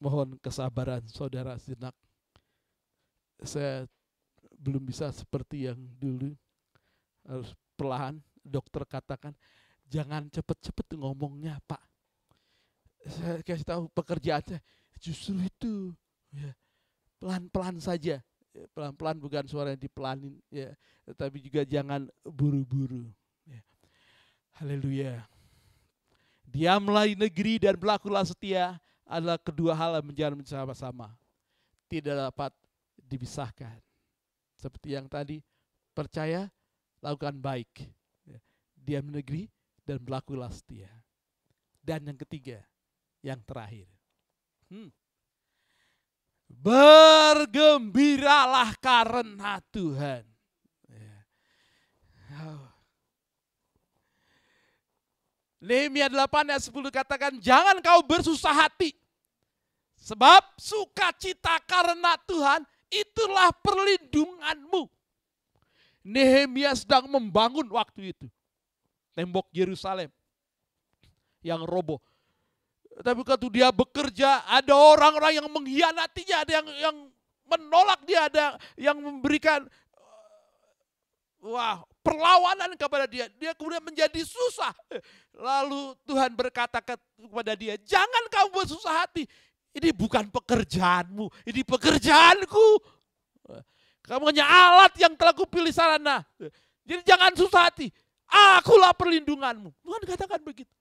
mohon 0.00 0.40
kesabaran 0.40 1.04
saudara 1.12 1.60
sejenak. 1.60 1.92
Saya 3.44 3.84
belum 4.56 4.80
bisa 4.88 5.12
seperti 5.12 5.68
yang 5.68 5.76
dulu. 6.00 6.32
Harus 7.28 7.52
perlahan 7.76 8.16
dokter 8.40 8.88
katakan 8.88 9.36
jangan 9.84 10.32
cepet-cepet 10.32 10.96
ngomongnya 10.96 11.60
pak. 11.68 11.84
Saya 13.04 13.44
kasih 13.44 13.68
tahu 13.68 13.92
pekerjaannya 13.92 14.64
justru 14.96 15.36
itu 15.44 15.92
ya, 16.32 16.50
pelan-pelan 17.20 17.78
saja 17.78 18.24
Ya, 18.58 18.64
pelan-pelan 18.74 19.22
bukan 19.22 19.44
suara 19.46 19.70
yang 19.70 19.78
dipelanin 19.78 20.34
ya 20.50 20.72
tetapi 21.06 21.38
juga 21.38 21.62
jangan 21.62 22.10
buru-buru 22.26 23.06
ya. 23.46 23.60
haleluya 24.58 25.28
diamlah 26.48 27.04
di 27.04 27.16
negeri 27.16 27.60
dan 27.60 27.76
berlakulah 27.76 28.24
setia 28.24 28.80
adalah 29.04 29.36
kedua 29.36 29.76
hal 29.76 30.00
yang 30.00 30.08
menjalan 30.08 30.40
bersama-sama 30.40 31.12
tidak 31.92 32.16
dapat 32.16 32.52
dipisahkan 32.96 33.76
seperti 34.56 34.96
yang 34.96 35.04
tadi 35.08 35.44
percaya 35.92 36.48
lakukan 37.04 37.36
baik 37.36 37.68
diam 38.74 39.04
di 39.04 39.12
negeri 39.20 39.42
dan 39.84 40.00
berlakulah 40.00 40.48
setia 40.48 40.88
dan 41.84 42.08
yang 42.08 42.16
ketiga 42.16 42.64
yang 43.20 43.40
terakhir 43.44 43.84
hmm. 44.72 44.88
Bergembiralah 46.48 48.72
karena 48.80 49.60
Tuhan. 49.68 50.24
Ya. 50.88 51.28
Oh. 52.40 52.67
Nehemia 55.58 56.06
8 56.06 56.54
ayat 56.54 56.62
10 56.70 56.74
katakan, 56.94 57.32
jangan 57.42 57.82
kau 57.82 58.00
bersusah 58.06 58.54
hati. 58.54 58.94
Sebab 59.98 60.54
sukacita 60.54 61.58
karena 61.66 62.14
Tuhan 62.22 62.62
itulah 62.86 63.50
perlindunganmu. 63.58 64.86
Nehemia 66.06 66.72
sedang 66.78 67.10
membangun 67.10 67.66
waktu 67.74 68.14
itu. 68.14 68.26
Tembok 69.18 69.50
Yerusalem 69.50 70.14
yang 71.42 71.66
roboh. 71.66 71.98
Tapi 72.98 73.18
waktu 73.22 73.48
dia 73.50 73.70
bekerja, 73.74 74.46
ada 74.46 74.74
orang-orang 74.74 75.42
yang 75.42 75.48
mengkhianatinya, 75.50 76.36
ada 76.46 76.52
yang 76.62 76.66
yang 76.78 76.96
menolak 77.46 78.00
dia, 78.06 78.26
ada 78.26 78.44
yang 78.74 78.98
memberikan 78.98 79.66
wah 81.42 81.82
perlawanan 82.08 82.72
kepada 82.80 83.04
dia. 83.04 83.28
Dia 83.36 83.52
kemudian 83.52 83.84
menjadi 83.84 84.24
susah. 84.24 84.72
Lalu 85.36 85.92
Tuhan 86.08 86.32
berkata 86.32 86.80
kepada 86.80 87.52
dia, 87.52 87.76
jangan 87.84 88.24
kamu 88.32 88.48
bersusah 88.56 89.04
hati. 89.04 89.28
Ini 89.76 89.92
bukan 89.92 90.32
pekerjaanmu, 90.32 91.28
ini 91.44 91.60
pekerjaanku. 91.60 92.66
Kamu 94.08 94.32
hanya 94.32 94.48
alat 94.48 94.96
yang 94.96 95.12
telah 95.12 95.36
kupilih 95.36 95.68
sarana. 95.68 96.24
Jadi 96.88 97.04
jangan 97.04 97.36
susah 97.36 97.68
hati. 97.68 97.92
Akulah 98.56 98.96
perlindunganmu. 98.96 99.68
Tuhan 99.84 100.02
katakan 100.08 100.40
begitu. 100.40 100.72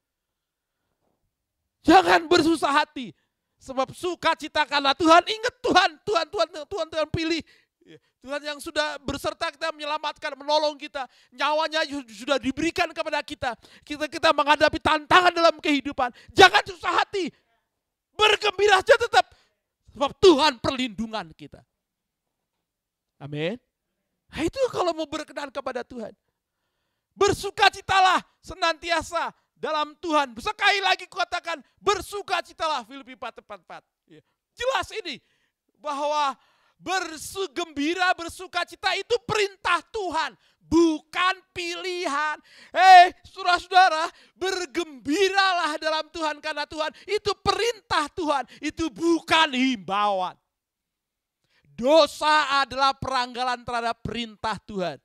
Jangan 1.83 2.23
bersusah 2.31 2.71
hati. 2.71 3.11
Sebab 3.59 3.91
sukacita 3.91 4.63
karena 4.63 4.95
Tuhan, 4.95 5.23
ingat 5.27 5.55
Tuhan, 5.59 5.89
Tuhan, 6.07 6.25
Tuhan, 6.31 6.47
Tuhan, 6.71 6.87
Tuhan 6.87 7.07
pilih. 7.11 7.43
Tuhan 8.19 8.41
yang 8.43 8.59
sudah 8.59 8.99
berserta 8.99 9.47
kita 9.47 9.71
menyelamatkan, 9.71 10.35
menolong 10.35 10.75
kita. 10.75 11.07
Nyawanya 11.31 11.87
sudah 12.11 12.35
diberikan 12.35 12.91
kepada 12.91 13.23
kita. 13.23 13.55
Kita 13.87 14.11
kita 14.11 14.35
menghadapi 14.35 14.83
tantangan 14.83 15.31
dalam 15.31 15.55
kehidupan. 15.63 16.11
Jangan 16.35 16.63
susah 16.67 16.91
hati. 16.99 17.31
Bergembira 18.11 18.83
saja 18.83 18.99
tetap. 18.99 19.31
Sebab 19.95 20.11
Tuhan 20.19 20.59
perlindungan 20.59 21.31
kita. 21.31 21.63
Amin. 23.23 23.55
Nah 24.27 24.41
itu 24.43 24.59
kalau 24.69 24.91
mau 24.91 25.07
berkenan 25.07 25.47
kepada 25.47 25.87
Tuhan. 25.87 26.11
Bersukacitalah 27.17 28.21
senantiasa 28.43 29.31
dalam 29.57 29.97
Tuhan. 29.97 30.37
Sekali 30.37 30.79
lagi 30.83 31.09
katakan 31.09 31.63
bersukacitalah 31.81 32.85
Filipi 32.85 33.17
4, 33.17 33.41
4, 33.41 33.65
4. 33.65 33.81
Ya. 34.11 34.21
Jelas 34.53 34.87
ini 34.93 35.17
bahwa 35.81 36.37
bersugembira, 36.77 38.13
bersukacita 38.13 38.93
itu 38.95 39.17
perintah 39.25 39.81
Tuhan, 39.89 40.37
bukan 40.61 41.35
pilihan. 41.51 42.37
Hei, 42.71 43.11
saudara-saudara, 43.25 44.07
bergembiralah 44.37 45.75
dalam 45.81 46.05
Tuhan 46.13 46.37
karena 46.39 46.63
Tuhan 46.69 46.91
itu 47.09 47.31
perintah 47.41 48.05
Tuhan, 48.13 48.43
itu 48.61 48.85
bukan 48.93 49.49
himbauan. 49.51 50.37
Dosa 51.77 52.65
adalah 52.65 52.97
peranggalan 52.97 53.61
terhadap 53.61 54.01
perintah 54.01 54.57
Tuhan. 54.65 54.97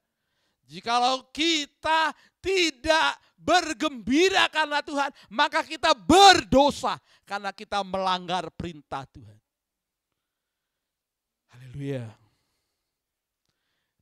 Jikalau 0.64 1.28
kita 1.28 2.16
tidak 2.40 3.20
bergembira 3.36 4.48
karena 4.48 4.80
Tuhan, 4.80 5.12
maka 5.28 5.60
kita 5.60 5.92
berdosa 5.92 6.96
karena 7.28 7.52
kita 7.52 7.84
melanggar 7.84 8.48
perintah 8.56 9.04
Tuhan. 9.04 9.41
Haleluya. 11.72 12.04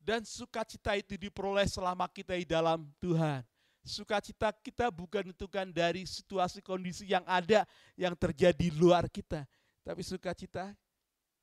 Dan 0.02 0.26
sukacita 0.26 0.98
itu 0.98 1.14
diperoleh 1.14 1.70
selama 1.70 2.10
kita 2.10 2.34
di 2.34 2.42
dalam 2.42 2.82
Tuhan. 2.98 3.46
Sukacita 3.86 4.50
kita 4.50 4.90
bukan 4.90 5.30
ditentukan 5.30 5.70
dari 5.70 6.02
situasi 6.02 6.66
kondisi 6.66 7.06
yang 7.06 7.22
ada 7.30 7.62
yang 7.94 8.18
terjadi 8.18 8.58
di 8.58 8.74
luar 8.74 9.06
kita. 9.06 9.46
Tapi 9.86 10.02
sukacita 10.02 10.74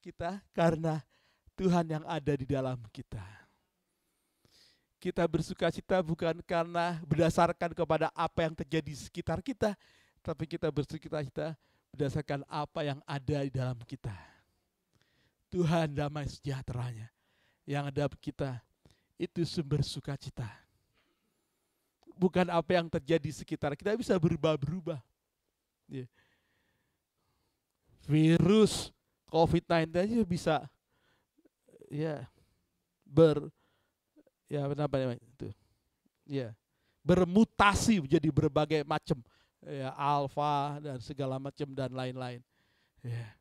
kita 0.03 0.43
karena 0.51 0.99
Tuhan 1.55 1.95
yang 1.95 2.03
ada 2.03 2.33
di 2.35 2.43
dalam 2.43 2.75
kita. 2.91 3.23
Kita 4.99 5.23
bersuka 5.31 5.71
cita 5.71 6.03
bukan 6.03 6.43
karena 6.43 6.99
berdasarkan 7.07 7.71
kepada 7.71 8.11
apa 8.11 8.51
yang 8.51 8.51
terjadi 8.51 8.91
di 8.91 8.99
sekitar 8.99 9.39
kita, 9.39 9.79
tapi 10.19 10.43
kita 10.43 10.67
bersuka 10.75 11.23
cita 11.23 11.55
berdasarkan 11.95 12.43
apa 12.51 12.83
yang 12.83 12.99
ada 13.07 13.37
di 13.47 13.51
dalam 13.53 13.79
kita. 13.87 14.36
Tuhan 15.47 15.95
damai 15.95 16.27
sejahteranya 16.27 17.07
yang 17.67 17.87
ada 17.87 18.07
kita 18.19 18.59
itu 19.17 19.43
sumber 19.43 19.81
sukacita. 19.83 20.47
Bukan 22.17 22.49
apa 22.49 22.73
yang 22.73 22.89
terjadi 22.89 23.29
di 23.29 23.33
sekitar 23.33 23.77
kita 23.77 23.93
bisa 23.93 24.17
berubah-berubah. 24.17 24.97
Ya. 25.87 26.05
Virus 28.07 28.89
COVID-19 29.27 29.91
aja 29.93 30.17
bisa 30.23 30.55
ya 31.91 32.23
ber 33.03 33.47
ya 34.47 34.63
apa 34.67 34.75
namanya 34.75 35.23
itu 35.23 35.47
ya 36.27 36.51
bermutasi 37.03 38.03
menjadi 38.03 38.27
berbagai 38.31 38.81
macam 38.83 39.19
ya 39.63 39.91
alfa 39.95 40.79
dan 40.83 40.99
segala 40.99 41.39
macam 41.39 41.67
dan 41.71 41.91
lain-lain 41.91 42.43
ya 43.03 43.36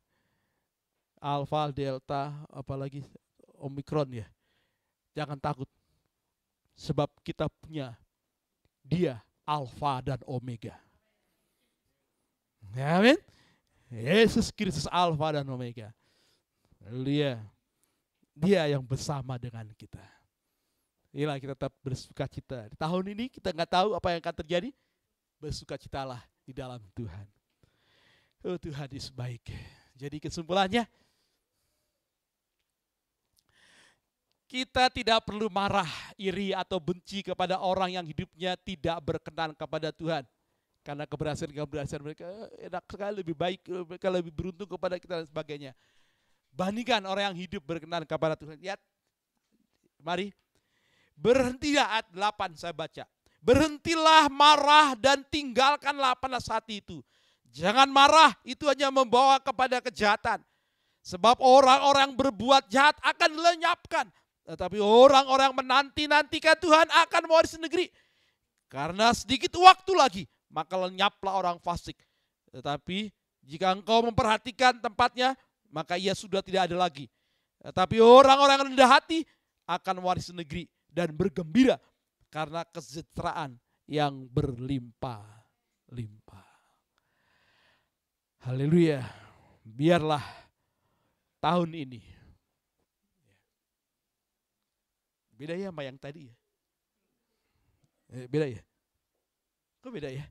alfa 1.17 1.73
delta 1.73 2.33
apalagi 2.49 3.01
omikron 3.57 4.23
ya 4.23 4.27
jangan 5.17 5.37
takut 5.37 5.67
Sebab 6.77 7.09
kita 7.25 7.49
punya 7.49 7.97
dia 8.85 9.17
Alfa 9.41 9.97
dan 10.05 10.21
Omega. 10.29 10.77
Amin. 12.77 13.17
Yesus 13.89 14.53
Kristus 14.53 14.85
Alfa 14.85 15.41
dan 15.41 15.45
Omega. 15.49 15.89
Dia, 16.85 17.41
dia 18.37 18.61
yang 18.69 18.85
bersama 18.85 19.41
dengan 19.41 19.65
kita. 19.73 20.05
Inilah 21.09 21.41
kita 21.41 21.57
tetap 21.57 21.73
bersuka 21.81 22.29
cita. 22.29 22.69
Di 22.69 22.77
tahun 22.77 23.17
ini 23.17 23.25
kita 23.33 23.49
nggak 23.49 23.71
tahu 23.73 23.97
apa 23.97 24.13
yang 24.13 24.21
akan 24.21 24.35
terjadi. 24.45 24.69
Bersuka 25.41 25.81
citalah 25.81 26.21
di 26.45 26.53
dalam 26.53 26.77
Tuhan. 26.93 27.25
Oh 28.45 28.61
Tuhan 28.61 28.85
baik. 29.17 29.49
Jadi 29.97 30.21
kesimpulannya, 30.21 30.85
kita 34.47 34.87
tidak 34.87 35.27
perlu 35.27 35.51
marah, 35.51 35.87
iri 36.15 36.55
atau 36.55 36.79
benci 36.79 37.19
kepada 37.19 37.59
orang 37.59 37.99
yang 37.99 38.05
hidupnya 38.07 38.55
tidak 38.55 38.97
berkenan 39.03 39.51
kepada 39.51 39.91
Tuhan. 39.91 40.23
Karena 40.87 41.03
keberhasilan-keberhasilan 41.03 41.99
mereka 41.99 42.23
eh, 42.23 42.71
enak 42.71 42.87
sekali, 42.87 43.13
lebih 43.19 43.35
baik, 43.35 43.59
mereka 43.67 44.07
lebih 44.07 44.31
beruntung 44.31 44.71
kepada 44.71 44.95
kita 44.95 45.19
dan 45.19 45.27
sebagainya. 45.27 45.71
Bandingkan 46.55 47.03
orang 47.03 47.35
yang 47.35 47.37
hidup 47.43 47.61
berkenan 47.67 48.07
kepada 48.07 48.39
Tuhan. 48.39 48.55
Lihat, 48.55 48.79
mari. 49.99 50.31
Berhentilah 51.19 51.99
ayat 51.99 52.07
8 52.15 52.55
saya 52.55 52.71
baca. 52.71 53.03
Berhentilah 53.43 54.31
marah 54.31 54.95
dan 54.95 55.27
tinggalkanlah 55.27 56.15
panas 56.15 56.47
hati 56.47 56.79
itu. 56.79 57.03
Jangan 57.51 57.89
marah, 57.89 58.31
itu 58.47 58.63
hanya 58.69 58.87
membawa 58.93 59.41
kepada 59.43 59.83
kejahatan. 59.83 60.39
Sebab 61.03 61.39
orang-orang 61.39 62.15
berbuat 62.15 62.69
jahat 62.71 62.95
akan 63.03 63.31
lenyapkan. 63.33 64.07
Tetapi 64.47 64.79
orang-orang 64.79 65.51
menanti-nantikan 65.51 66.55
Tuhan 66.55 66.87
akan 66.87 67.27
mewarisi 67.27 67.59
negeri. 67.59 67.91
Karena 68.71 69.11
sedikit 69.11 69.51
waktu 69.59 69.91
lagi, 69.91 70.23
maka 70.47 70.79
lenyaplah 70.79 71.35
orang 71.35 71.59
fasik. 71.59 71.99
Tetapi 72.55 73.11
jika 73.43 73.75
engkau 73.75 74.07
memperhatikan 74.07 74.79
tempatnya, 74.79 75.35
maka 75.67 75.99
ia 75.99 76.15
sudah 76.15 76.39
tidak 76.39 76.71
ada 76.71 76.79
lagi. 76.79 77.11
Tetapi 77.59 77.99
orang-orang 77.99 78.71
rendah 78.71 78.87
hati 78.87 79.27
akan 79.67 79.99
mewarisi 79.99 80.31
negeri 80.31 80.63
dan 80.87 81.11
bergembira 81.11 81.75
karena 82.31 82.63
kesejahteraan 82.63 83.59
yang 83.83 84.31
berlimpah-limpah. 84.31 86.47
Haleluya. 88.47 89.03
Biarlah 89.67 90.23
tahun 91.43 91.75
ini 91.75 92.16
beda 95.37 95.53
ya 95.53 95.69
sama 95.69 95.85
yang 95.85 95.97
tadi 96.01 96.27
ya. 96.27 96.35
Eh, 98.17 98.25
beda 98.25 98.47
ya? 98.49 98.61
Kok 99.85 99.93
beda 99.93 100.09
ya? 100.09 100.25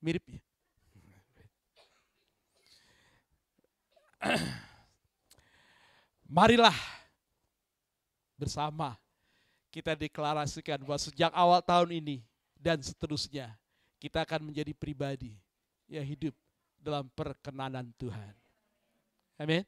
Mirip 0.00 0.24
ya? 0.28 0.40
Marilah 6.36 6.76
bersama 8.40 8.96
kita 9.68 9.92
deklarasikan 9.98 10.80
bahwa 10.80 11.00
sejak 11.00 11.32
awal 11.34 11.60
tahun 11.60 12.00
ini 12.00 12.24
dan 12.56 12.80
seterusnya 12.80 13.52
kita 14.00 14.24
akan 14.24 14.52
menjadi 14.52 14.72
pribadi 14.72 15.36
yang 15.88 16.04
hidup 16.04 16.32
dalam 16.80 17.08
perkenanan 17.12 17.88
Tuhan. 17.96 18.32
Amin. 19.40 19.64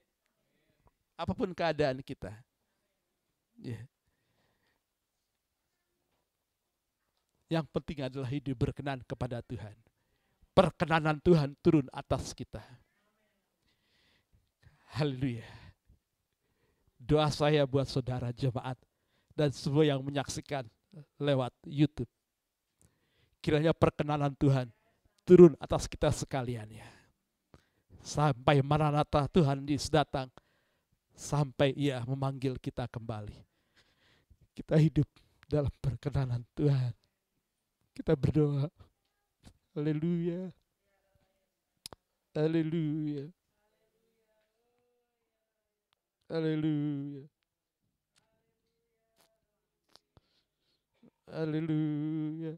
Apa 1.16 1.32
pun 1.32 1.50
keadaan 1.56 2.04
kita. 2.04 2.32
Ya. 3.64 3.80
Yang 7.48 7.66
penting 7.72 7.98
adalah 8.04 8.28
hidup 8.28 8.56
berkenan 8.58 9.00
kepada 9.08 9.40
Tuhan. 9.40 9.72
Perkenanan 10.52 11.16
Tuhan 11.24 11.56
turun 11.64 11.88
atas 11.88 12.36
kita. 12.36 12.60
Haleluya. 14.96 15.46
Doa 16.96 17.28
saya 17.32 17.64
buat 17.68 17.86
saudara 17.86 18.32
jemaat 18.32 18.76
dan 19.36 19.52
semua 19.52 19.84
yang 19.84 20.00
menyaksikan 20.00 20.64
lewat 21.20 21.52
YouTube. 21.68 22.08
Kiranya 23.44 23.76
perkenanan 23.76 24.32
Tuhan 24.34 24.72
turun 25.22 25.54
atas 25.62 25.86
kita 25.86 26.10
sekalian 26.10 26.66
ya. 26.72 26.88
Sampai 28.02 28.58
Maranatha 28.64 29.28
Tuhan 29.30 29.62
Yesus 29.68 29.92
datang. 29.92 30.32
Sampai 31.16 31.72
ia 31.72 32.04
memanggil 32.04 32.60
kita 32.60 32.84
kembali. 32.92 33.40
Kita 34.52 34.76
hidup 34.76 35.08
dalam 35.48 35.72
perkenanan 35.80 36.44
Tuhan. 36.52 36.92
Kita 37.96 38.12
berdoa. 38.12 38.68
Haleluya. 39.72 40.52
Haleluya. 42.36 43.24
Haleluya. 46.28 47.24
Haleluya. 51.32 52.52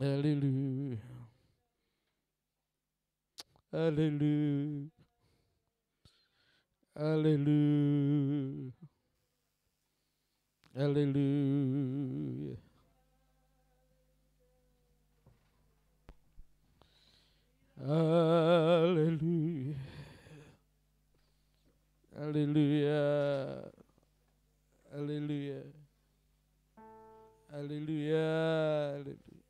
Haleluya. 0.00 0.98
Haleluya. 3.70 4.99
Haleluya, 7.00 8.76
Haleluya, 10.76 11.40
Haleluya, 17.80 19.72
Haleluya, 24.92 25.62
Haleluya, 27.48 28.28
Haleluya. 28.92 29.40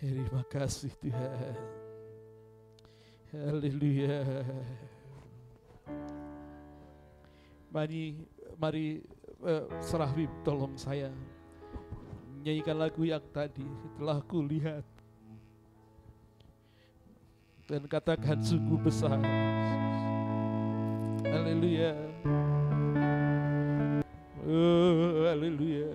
Terima 0.00 0.40
kasih 0.48 0.96
Tuhan. 1.04 1.60
Haleluya. 3.36 4.24
Mari, 7.70 8.18
mari 8.58 8.98
uh, 9.46 9.64
tolong 10.42 10.74
saya 10.74 11.08
nyanyikan 12.40 12.76
lagu 12.80 13.04
yang 13.04 13.22
tadi 13.30 13.68
telah 14.00 14.18
ku 14.24 14.40
lihat 14.42 14.82
dan 17.70 17.86
katakan 17.86 18.42
sungguh 18.42 18.80
besar. 18.82 19.22
Haleluya. 21.22 21.94
Oh, 24.42 25.30
haleluya. 25.30 25.92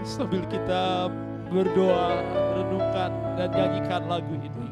Sambil 0.00 0.46
kita 0.48 1.12
berdoa, 1.54 2.18
renungkan 2.58 3.10
dan 3.38 3.48
nyanyikan 3.54 4.02
lagu 4.10 4.34
ini. 4.34 4.63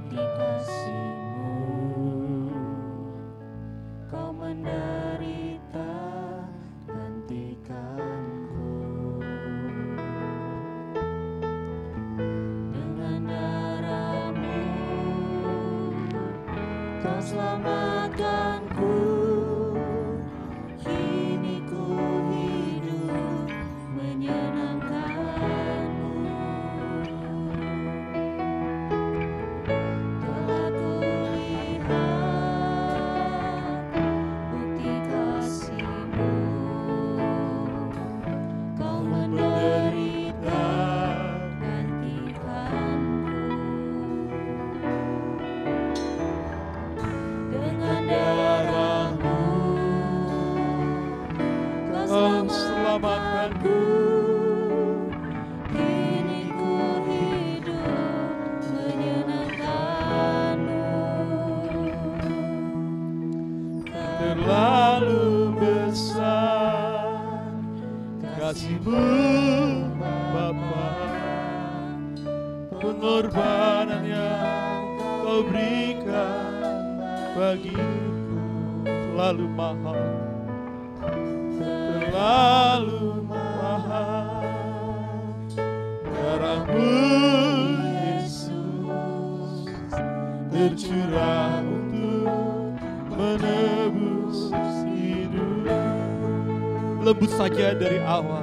Lembut 97.23 97.39
saja 97.39 97.71
dari 97.79 98.03
awal. 98.03 98.43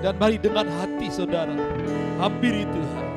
Dan 0.00 0.16
mari 0.16 0.40
dengan 0.40 0.64
hati 0.72 1.12
saudara. 1.12 1.52
Hampiri 2.16 2.64
Tuhan. 2.64 3.08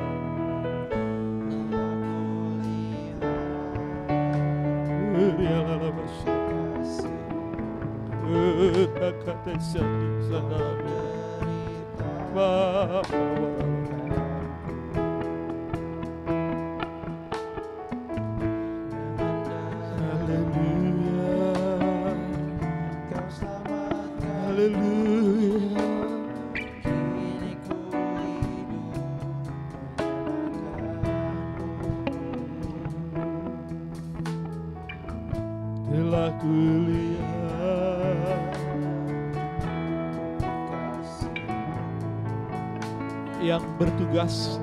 Bersama 9.72 10.71
Yang 44.12 44.60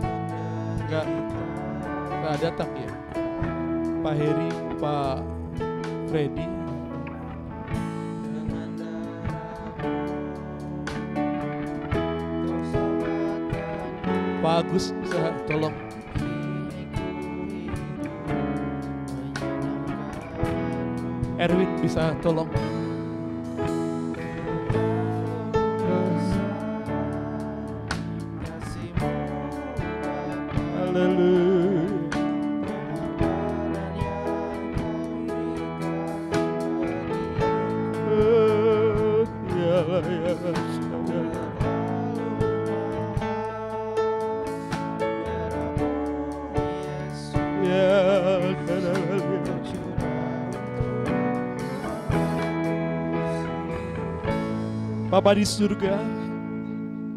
Bapa 55.20 55.36
di 55.36 55.44
surga, 55.44 56.00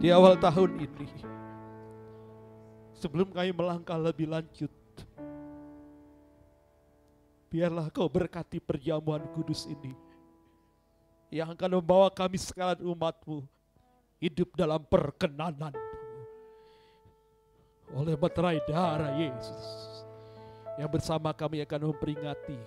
di 0.03 0.11
awal 0.11 0.35
tahun 0.35 0.75
ini, 0.75 1.07
sebelum 2.99 3.31
kami 3.31 3.55
melangkah 3.55 3.95
lebih 3.95 4.27
lanjut, 4.27 4.75
biarlah 7.47 7.95
kau 7.95 8.11
berkati 8.11 8.59
perjamuan 8.59 9.23
kudus 9.39 9.71
ini, 9.71 9.95
yang 11.31 11.55
akan 11.55 11.79
membawa 11.79 12.11
kami 12.11 12.43
sekalian 12.43 12.83
umatmu 12.91 13.47
hidup 14.19 14.51
dalam 14.59 14.83
perkenanan 14.83 15.71
oleh 17.95 18.19
materai 18.19 18.59
darah 18.67 19.15
Yesus 19.15 19.63
yang 20.75 20.91
bersama 20.91 21.31
kami 21.31 21.63
akan 21.63 21.95
memperingati 21.95 22.59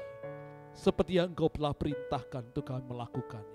seperti 0.71 1.19
yang 1.19 1.27
engkau 1.27 1.51
telah 1.51 1.75
perintahkan 1.75 2.55
untuk 2.55 2.71
kami 2.71 2.87
melakukannya. 2.87 3.54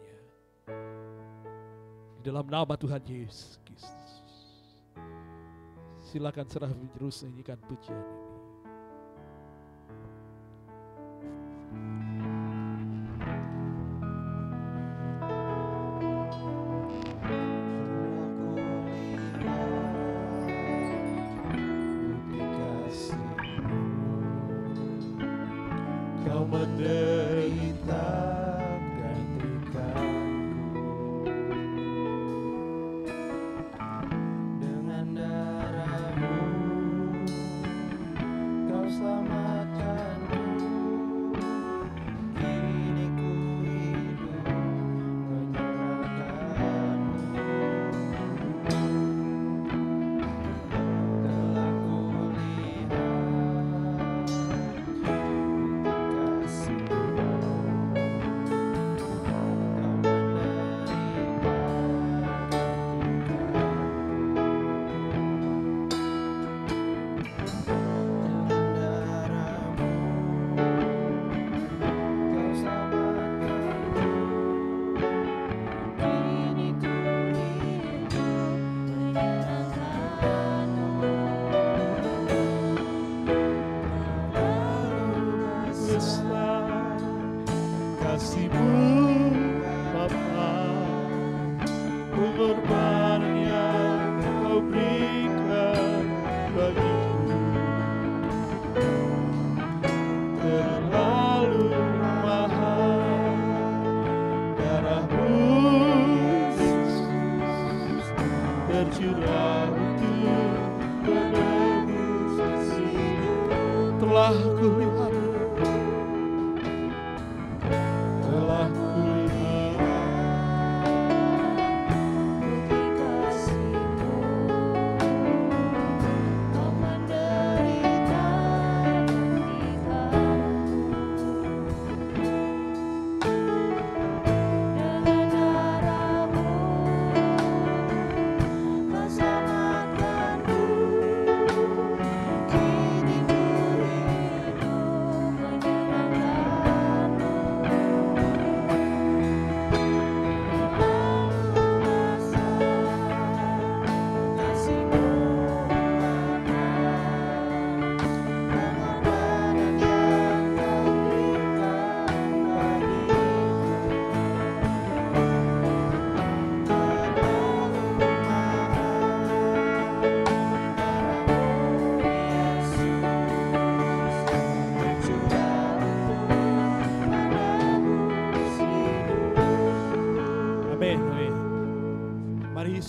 Dalam 2.21 2.45
nama 2.53 2.77
Tuhan 2.77 3.01
Yesus 3.09 3.57
Kristus. 3.65 4.09
Silakan 6.13 6.45
serah 6.53 6.69
terus 6.93 7.25
nyanyikan 7.25 7.57
pujian 7.65 7.97
ini. 7.97 8.30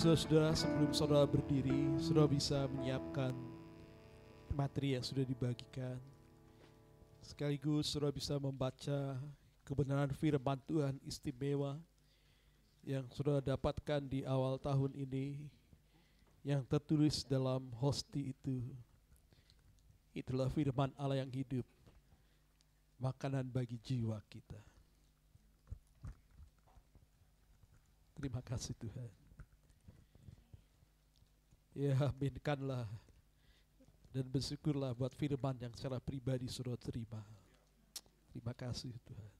Saudara, 0.02 0.50
sebelum 0.50 0.90
saudara 0.90 1.22
berdiri, 1.30 1.94
saudara 2.02 2.26
bisa 2.26 2.66
menyiapkan 2.66 3.30
materi 4.50 4.98
yang 4.98 5.04
sudah 5.06 5.22
dibagikan. 5.22 5.94
Sekaligus 7.22 7.86
saudara 7.86 8.10
bisa 8.10 8.34
membaca 8.34 9.14
kebenaran 9.62 10.10
firman 10.10 10.58
Tuhan 10.66 10.98
istimewa 11.06 11.78
yang 12.82 13.06
saudara 13.14 13.38
dapatkan 13.38 14.02
di 14.02 14.26
awal 14.26 14.58
tahun 14.58 14.90
ini 14.90 15.38
yang 16.42 16.66
tertulis 16.66 17.22
dalam 17.22 17.70
hosti 17.78 18.34
itu. 18.34 18.58
Itulah 20.18 20.50
firman 20.50 20.90
Allah 20.98 21.22
yang 21.22 21.30
hidup, 21.30 21.64
makanan 22.98 23.46
bagi 23.46 23.78
jiwa 23.78 24.18
kita. 24.26 24.58
Terima 28.18 28.42
kasih 28.42 28.74
Tuhan. 28.82 29.21
Ya, 31.72 31.96
aminkanlah 31.96 32.84
dan 34.12 34.28
bersyukurlah 34.28 34.92
buat 34.92 35.16
firman 35.16 35.56
yang 35.56 35.72
secara 35.72 35.96
pribadi 35.96 36.44
sudah 36.44 36.76
terima. 36.76 37.24
Terima 38.28 38.52
kasih 38.52 38.92
Tuhan. 39.08 39.32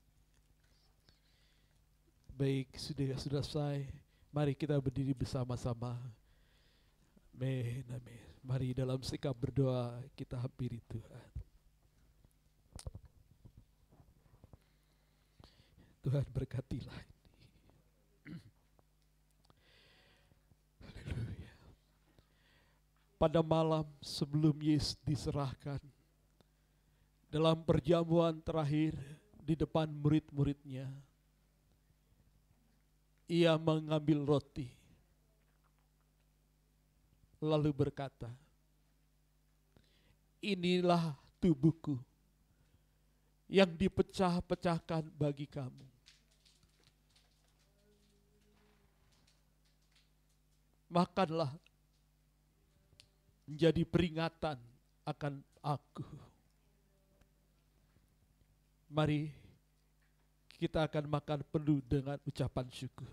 Baik, 2.32 2.72
sudah 2.80 3.20
sudah 3.20 3.44
selesai. 3.44 3.84
Mari 4.32 4.56
kita 4.56 4.80
berdiri 4.80 5.12
bersama-sama. 5.12 6.00
Amin, 7.36 7.84
amin. 7.92 8.24
Mari 8.40 8.72
dalam 8.72 8.96
sikap 9.04 9.36
berdoa 9.36 10.00
kita 10.16 10.40
hampiri 10.40 10.80
Tuhan. 10.88 11.28
Tuhan 16.02 16.26
berkatilah 16.34 16.98
ini. 16.98 17.20
Haleluya. 20.82 21.52
Pada 23.22 23.38
malam 23.38 23.86
sebelum 24.02 24.50
Yesus 24.58 24.98
diserahkan, 25.06 25.78
dalam 27.30 27.54
perjamuan 27.62 28.34
terakhir 28.42 28.98
di 29.38 29.54
depan 29.54 29.86
murid-muridnya, 29.86 30.90
ia 33.30 33.54
mengambil 33.62 34.26
roti, 34.26 34.66
lalu 37.38 37.70
berkata, 37.70 38.26
inilah 40.42 41.14
tubuhku 41.38 42.02
yang 43.46 43.70
dipecah-pecahkan 43.70 45.06
bagi 45.14 45.46
kamu. 45.46 45.86
Makanlah 50.90 51.54
menjadi 53.46 53.82
peringatan 53.86 54.58
akan 55.02 55.42
aku. 55.62 56.06
Mari 58.92 59.32
kita 60.62 60.84
akan 60.86 61.10
makan 61.10 61.40
penuh 61.50 61.82
dengan 61.82 62.18
ucapan 62.22 62.66
syukur. 62.70 63.08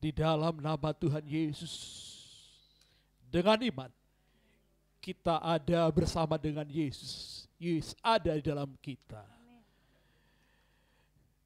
Di 0.00 0.14
dalam 0.14 0.62
nama 0.62 0.94
Tuhan 0.94 1.26
Yesus, 1.26 1.74
dengan 3.28 3.58
iman, 3.60 3.90
kita 5.00 5.42
ada 5.42 5.90
bersama 5.90 6.36
dengan 6.40 6.64
Yesus. 6.68 7.44
Yesus 7.60 7.92
ada 8.00 8.36
di 8.36 8.44
dalam 8.44 8.70
kita. 8.80 9.24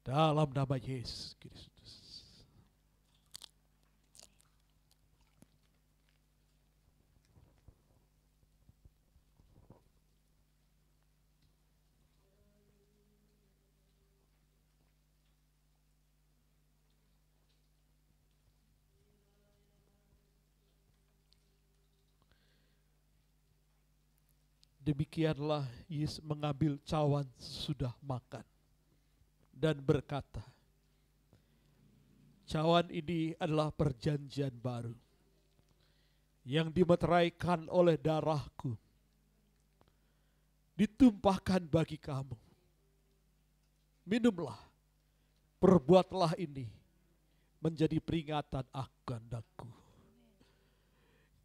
Dalam 0.05 0.53
nama 0.53 0.75
Yesus 0.77 1.33
Kristus. 1.41 1.74
Demikianlah 24.85 25.65
Yesus 25.89 26.21
mengambil 26.21 26.77
cawan 26.85 27.25
sudah 27.41 27.89
makan 28.05 28.45
dan 29.49 29.81
berkata, 29.81 30.45
Cawan 32.45 32.93
ini 32.93 33.33
adalah 33.41 33.73
perjanjian 33.73 34.53
baru 34.61 34.93
yang 36.45 36.69
dimeteraikan 36.69 37.65
oleh 37.73 37.97
darahku, 37.97 38.77
ditumpahkan 40.77 41.65
bagi 41.65 41.97
kamu. 41.97 42.37
Minumlah, 44.05 44.61
perbuatlah 45.57 46.37
ini 46.37 46.69
menjadi 47.57 47.97
peringatan 47.97 48.69
akan 48.69 49.21
daku. 49.25 49.65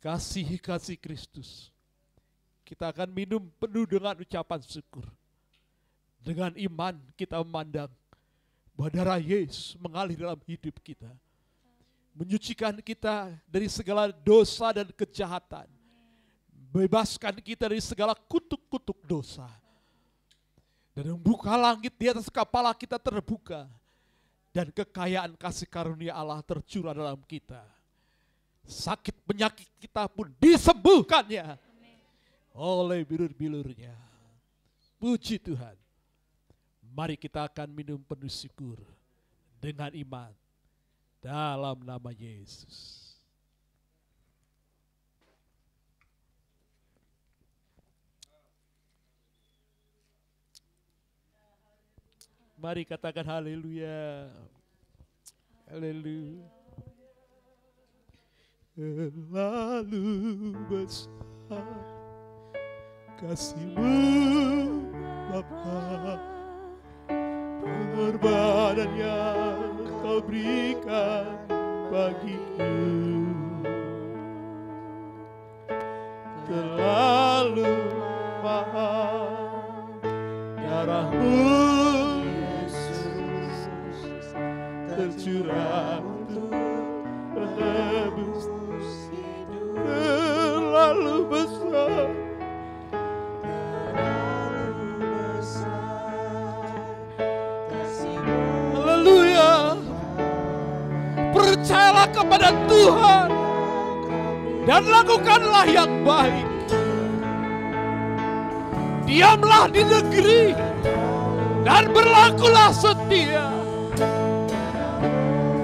Kasih-kasih 0.04 1.00
Kristus 1.00 1.72
kita 2.70 2.94
akan 2.94 3.10
minum 3.10 3.42
penuh 3.58 3.82
dengan 3.82 4.14
ucapan 4.14 4.62
syukur. 4.62 5.02
Dengan 6.22 6.54
iman 6.54 6.94
kita 7.18 7.42
memandang 7.42 7.90
bahwa 8.78 8.94
darah 8.94 9.18
Yesus 9.18 9.74
mengalir 9.82 10.14
dalam 10.14 10.38
hidup 10.46 10.78
kita. 10.78 11.10
Menyucikan 12.14 12.78
kita 12.78 13.34
dari 13.50 13.66
segala 13.66 14.14
dosa 14.14 14.70
dan 14.70 14.86
kejahatan. 14.94 15.66
Bebaskan 16.70 17.42
kita 17.42 17.66
dari 17.66 17.82
segala 17.82 18.14
kutuk-kutuk 18.14 19.02
dosa. 19.02 19.50
Dan 20.94 21.18
membuka 21.18 21.50
langit 21.58 21.90
di 21.98 22.06
atas 22.06 22.30
kepala 22.30 22.70
kita 22.78 23.02
terbuka. 23.02 23.66
Dan 24.54 24.70
kekayaan 24.70 25.34
kasih 25.34 25.66
karunia 25.66 26.14
Allah 26.14 26.38
tercurah 26.46 26.94
dalam 26.94 27.18
kita. 27.26 27.66
Sakit 28.62 29.26
penyakit 29.26 29.66
kita 29.82 30.06
pun 30.06 30.30
disembuhkannya 30.38 31.69
oleh 32.54 33.06
bilur-bilurnya. 33.06 33.94
Puji 35.00 35.40
Tuhan. 35.40 35.76
Mari 36.90 37.14
kita 37.16 37.46
akan 37.46 37.70
minum 37.70 38.02
penuh 38.02 38.28
syukur 38.28 38.82
dengan 39.62 39.88
iman 39.94 40.34
dalam 41.22 41.78
nama 41.86 42.10
Yesus. 42.10 43.08
Mari 52.60 52.84
katakan 52.84 53.24
haleluya. 53.24 54.28
Haleluya. 55.64 56.44
Lalu 59.32 60.04
besar 60.68 61.99
kasihmu 63.20 63.96
Bapa. 65.28 66.16
Pengorbanan 67.60 68.90
yang 68.96 69.76
kau 70.00 70.24
berikan 70.24 71.36
bagiku 71.92 72.72
terlalu 76.48 77.76
mahal. 78.40 79.28
Darahmu 80.56 81.49
kepada 102.30 102.54
Tuhan 102.70 103.28
dan 104.62 104.86
lakukanlah 104.86 105.66
yang 105.66 105.90
baik. 106.06 106.46
Diamlah 109.02 109.66
di 109.66 109.82
negeri 109.82 110.54
dan 111.66 111.90
berlakulah 111.90 112.70
setia. 112.70 113.50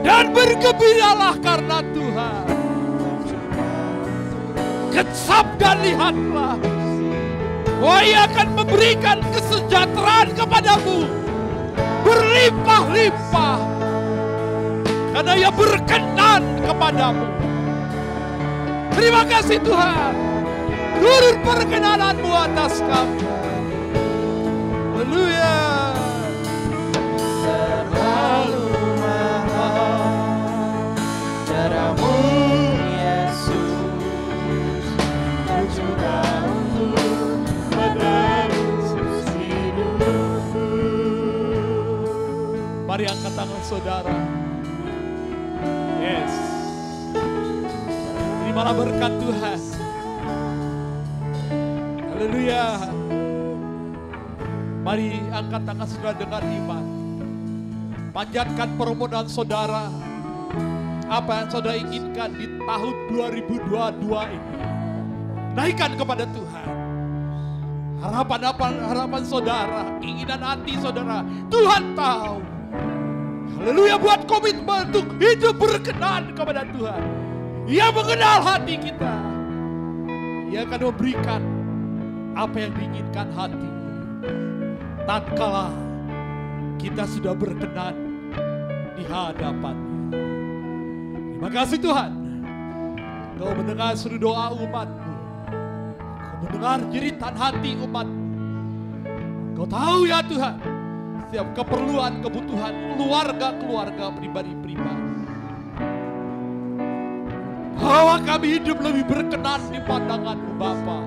Dan 0.03 0.35
bergembiralah 0.35 1.39
karena 1.39 1.79
Tuhan. 1.95 2.47
Kecap 4.91 5.47
dan 5.63 5.87
lihatlah. 5.87 6.59
Bahwa 7.79 8.03
ia 8.03 8.27
akan 8.27 8.49
memberikan 8.59 9.23
kesejahteraan 9.31 10.35
kepadamu 10.35 11.07
berlimpah-limpah 12.03 13.76
Karena 15.17 15.33
ia 15.33 15.49
berkenan 15.49 16.61
kepadamu. 16.61 17.25
Terima 18.93 19.25
kasih 19.25 19.57
Tuhan. 19.65 20.13
Turun 21.01 21.37
perkenananmu 21.41 22.29
atas 22.37 22.85
kami. 22.85 23.25
Haleluya. 24.93 25.57
Terlalu 27.49 28.69
mahal 29.01 30.05
Darahmu 31.49 32.13
Yesus 33.01 34.85
untuk 35.49 35.97
Mari 42.85 43.09
angkat 43.09 43.33
tangan 43.33 43.63
saudara. 43.65 44.36
Terimalah 48.57 48.73
berkat 48.89 49.13
Tuhan. 49.21 49.61
Haleluya. 52.09 52.65
Mari 54.81 55.09
angkat 55.29 55.63
tangan 55.69 55.85
saudara 55.85 56.17
dengan 56.17 56.43
iman. 56.65 56.85
Panjatkan 58.17 58.69
permohonan 58.81 59.29
saudara. 59.29 59.93
Apa 61.05 61.45
yang 61.45 61.49
saudara 61.53 61.77
inginkan 61.77 62.33
di 62.33 62.49
tahun 62.65 62.97
2022 63.13 64.25
ini. 64.25 64.53
Naikkan 65.53 65.93
kepada 66.01 66.25
Tuhan. 66.25 66.69
Harapan 68.01 68.41
apa 68.41 68.67
harapan 68.73 69.23
saudara, 69.29 69.85
keinginan 70.01 70.41
hati 70.41 70.81
saudara, 70.81 71.21
Tuhan 71.53 71.93
tahu. 71.93 72.41
Haleluya 73.61 74.01
buat 74.01 74.25
komitmen 74.25 74.97
untuk 74.97 75.13
hidup 75.21 75.61
berkenan 75.61 76.33
kepada 76.33 76.65
Tuhan. 76.73 77.26
Ia 77.67 77.91
mengenal 77.91 78.47
hati 78.47 78.79
kita. 78.79 79.15
Ia 80.55 80.63
akan 80.63 80.81
memberikan 80.87 81.43
apa 82.39 82.57
yang 82.63 82.73
diinginkan 82.79 83.27
hati. 83.35 83.71
Tatkala 85.03 85.75
kita 86.79 87.03
sudah 87.11 87.35
berkenan 87.35 87.95
di 88.95 89.03
hadapannya. 89.11 89.99
Terima 91.35 91.51
kasih 91.51 91.79
Tuhan. 91.83 92.11
Kau 93.35 93.51
mendengar 93.51 93.99
seluruh 93.99 94.31
doa 94.31 94.47
umatmu. 94.55 95.15
Kau 96.23 96.39
mendengar 96.47 96.79
jeritan 96.95 97.35
hati 97.35 97.75
umatmu. 97.83 98.27
Kau 99.59 99.67
tahu 99.67 100.07
ya 100.07 100.23
Tuhan, 100.23 100.55
setiap 101.27 101.51
keperluan, 101.59 102.23
kebutuhan 102.23 102.95
keluarga-keluarga 102.95 104.15
pribadi-pribadi. 104.15 105.16
Bahwa 107.77 108.17
kami 108.25 108.59
hidup 108.61 108.81
lebih 108.81 109.05
berkenan 109.05 109.61
di 109.69 109.81
pandanganmu 109.85 110.53
Bapa. 110.57 110.99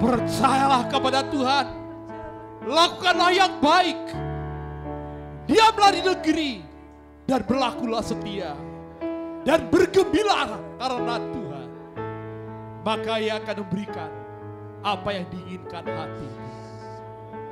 Percayalah 0.00 0.82
kepada 0.90 1.20
Tuhan. 1.30 1.66
Lakukanlah 2.66 3.30
yang 3.32 3.52
baik. 3.62 4.00
Diamlah 5.48 5.90
di 5.94 6.02
negeri 6.04 6.52
dan 7.24 7.40
berlakulah 7.46 8.02
setia. 8.04 8.56
Dan 9.46 9.72
bergembira 9.72 10.58
karena 10.76 11.16
Tuhan. 11.16 11.68
Maka 12.80 13.12
ia 13.20 13.40
akan 13.40 13.56
memberikan 13.64 14.10
apa 14.80 15.08
yang 15.12 15.26
diinginkan 15.28 15.84
hati. 15.84 16.28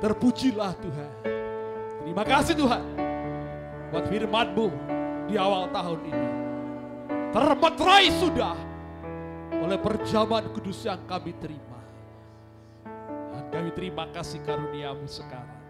Terpujilah 0.01 0.73
Tuhan. 0.79 1.11
Terima 2.01 2.23
kasih 2.25 2.55
Tuhan. 2.57 2.83
Buat 3.93 4.05
firman-Mu 4.09 4.67
di 5.29 5.35
awal 5.37 5.69
tahun 5.69 5.99
ini. 6.09 6.38
Termeterai 7.29 8.09
sudah 8.17 8.57
oleh 9.61 9.77
perjamuan 9.77 10.49
kudus 10.49 10.81
yang 10.81 10.97
kami 11.05 11.37
terima. 11.37 11.79
Dan 13.29 13.43
kami 13.53 13.69
terima 13.77 14.09
kasih 14.09 14.41
karunia-Mu 14.41 15.05
sekarang. 15.05 15.61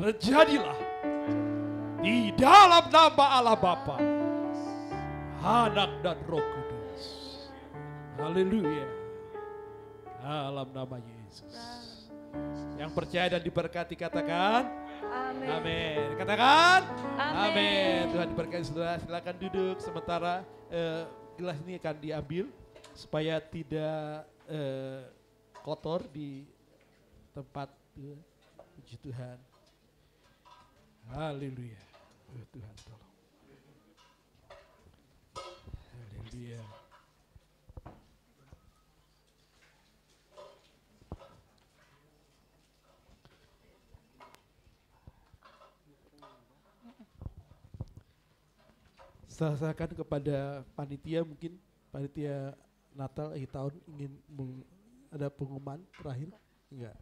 Terjadilah 0.00 0.80
di 2.00 2.32
dalam 2.34 2.88
nama 2.88 3.26
Allah 3.38 3.58
Bapa, 3.60 4.00
Anak 5.44 6.00
dan 6.00 6.18
Roh 6.24 6.40
Kudus. 6.40 7.04
Haleluya. 8.16 8.88
Dalam 10.24 10.68
nama 10.72 10.96
Yesus. 10.96 11.54
Yang 12.80 12.90
percaya 12.96 13.36
dan 13.36 13.42
diberkati 13.44 13.94
katakan 13.94 14.66
Amin. 15.14 15.46
Amin. 15.46 16.18
Katakan 16.18 16.80
Amin. 17.18 18.10
Tuhan 18.10 18.26
diberkati 18.34 18.64
saudara. 18.66 18.98
Silakan 18.98 19.36
duduk 19.38 19.76
sementara 19.78 20.42
eh, 20.74 21.06
gelas 21.38 21.58
ini 21.62 21.78
akan 21.78 21.96
diambil 22.02 22.44
supaya 22.98 23.38
tidak 23.38 24.26
eh, 24.50 25.06
kotor 25.62 26.02
di 26.10 26.42
tempat 27.30 27.70
eh, 28.02 28.18
puji 28.74 28.98
Tuhan. 28.98 29.38
Haleluya. 31.14 31.78
Oh, 32.34 32.44
Tuhan 32.50 32.74
tolong. 32.82 33.14
Haleluya. 35.94 36.83
Serahkan 49.34 49.90
kepada 49.90 50.62
panitia 50.78 51.26
mungkin 51.26 51.58
panitia 51.90 52.54
Natal 52.94 53.34
akhir 53.34 53.50
tahun 53.50 53.74
ingin 53.90 54.12
meng- 54.30 54.62
ada 55.10 55.30
pengumuman 55.30 55.78
terakhir 55.94 56.30
enggak 56.70 56.98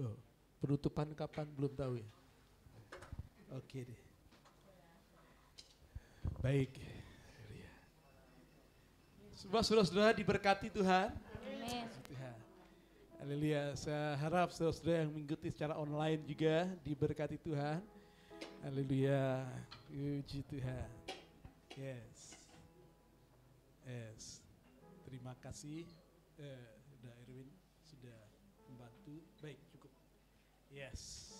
oh, 0.00 0.16
penutupan 0.60 1.08
kapan 1.12 1.44
belum 1.52 1.72
tahu 1.76 2.00
ya 2.00 2.08
oke 3.52 3.78
deh 3.84 4.00
baik 6.40 6.72
semua 9.36 9.60
saudara-saudara 9.60 10.16
diberkati 10.16 10.72
Tuhan 10.72 11.12
Amin. 11.12 11.84
Tuhan. 12.08 12.36
Haleluya. 13.20 13.72
Saya 13.76 14.20
harap 14.20 14.52
saudara-saudara 14.52 15.04
yang 15.04 15.12
mengikuti 15.16 15.48
secara 15.48 15.80
online 15.80 16.20
juga 16.28 16.68
diberkati 16.84 17.40
Tuhan. 17.40 17.80
Haleluya. 18.60 19.48
Puji 19.88 20.44
Tuhan. 20.44 20.88
Yes. 21.74 22.38
Yes. 23.82 24.22
Terima 25.02 25.34
kasih. 25.42 25.82
Eh, 26.38 26.70
sudah 26.86 27.12
Erwin 27.26 27.50
sudah 27.82 28.18
membantu. 28.70 29.18
Baik, 29.42 29.58
cukup. 29.74 29.90
Yes. 30.70 31.30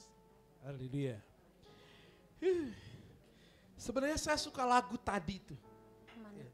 Haleluya. 0.66 1.22
Huh. 2.42 2.70
Sebenarnya 3.78 4.18
saya 4.18 4.38
suka 4.38 4.66
lagu 4.66 4.98
tadi 4.98 5.38
tuh. 5.38 5.58
Mana? 6.18 6.46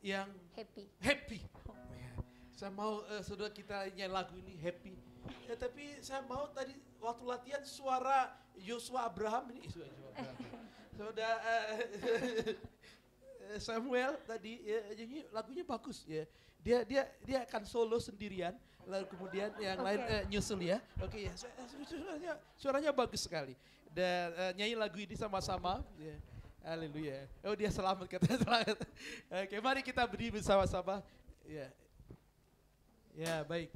Yang 0.00 0.28
Happy. 0.56 0.84
happy. 1.00 1.40
Ya, 1.92 2.12
Saya 2.56 2.72
mau 2.72 3.04
eh, 3.04 3.20
saudara 3.20 3.52
kita 3.52 3.84
nyanyi 3.92 4.12
lagu 4.12 4.32
ini 4.40 4.56
happy. 4.56 4.96
Ya, 5.44 5.60
tapi 5.60 6.00
saya 6.00 6.24
mau 6.24 6.48
tadi 6.56 6.72
waktu 6.96 7.24
latihan 7.28 7.64
suara 7.68 8.32
Yosua 8.56 9.08
Abraham 9.12 9.52
ini 9.52 9.68
Yosua 9.68 9.84
Abraham. 9.92 10.36
Saudara 11.00 11.32
eh, 11.40 11.80
Samuel 13.58 14.14
tadi 14.22 14.62
ya, 14.62 14.78
nyanyi 14.94 15.20
lagunya 15.32 15.64
bagus 15.66 16.04
ya. 16.06 16.22
Dia 16.60 16.84
dia 16.84 17.02
dia 17.24 17.38
akan 17.48 17.64
solo 17.64 17.96
sendirian 17.98 18.52
lalu 18.84 19.06
kemudian 19.10 19.48
yang 19.58 19.80
lain 19.80 20.00
eh, 20.06 20.22
nyusul 20.28 20.60
ya. 20.60 20.78
Oke 21.00 21.24
ya. 21.26 21.32
su- 21.34 21.48
su- 21.66 21.98
Suaranya 21.98 22.32
suaranya 22.54 22.90
bagus 22.92 23.24
sekali. 23.24 23.56
Dan 23.90 24.30
eh, 24.36 24.52
nyanyi 24.60 24.74
lagu 24.78 24.98
ini 25.00 25.16
sama-sama 25.16 25.80
ya. 25.98 26.14
Haleluya. 26.60 27.24
Oh 27.42 27.56
dia 27.56 27.72
selamat 27.72 28.04
kata 28.06 28.36
selamat. 28.44 28.76
Oke, 29.48 29.56
mari 29.64 29.80
kita 29.80 30.04
berdiri 30.04 30.38
bersama-sama. 30.38 31.00
Ya. 31.48 31.72
Ya, 33.16 33.42
baik. 33.42 33.72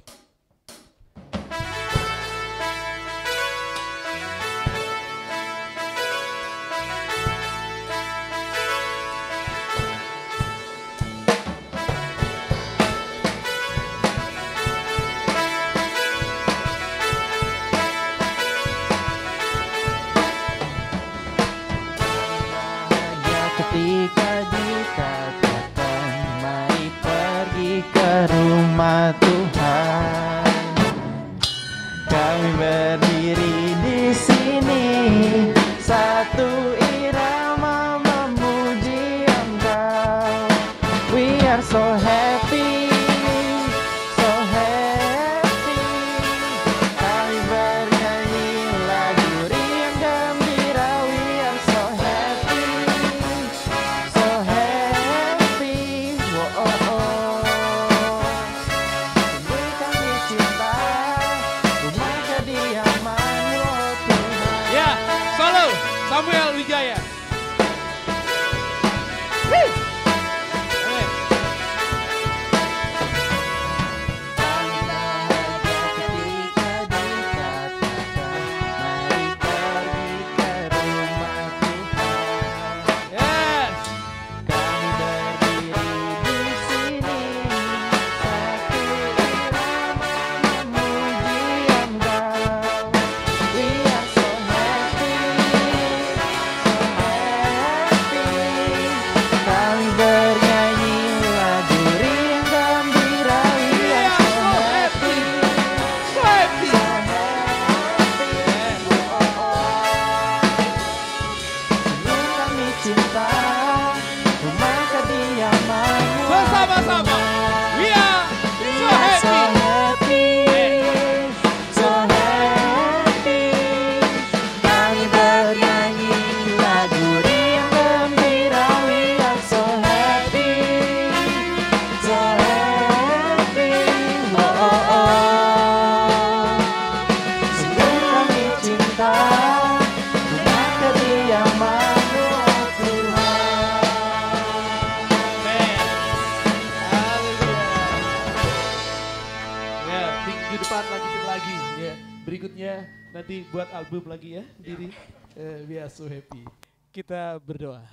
Kita 157.05 157.37
berdoa. 157.37 157.85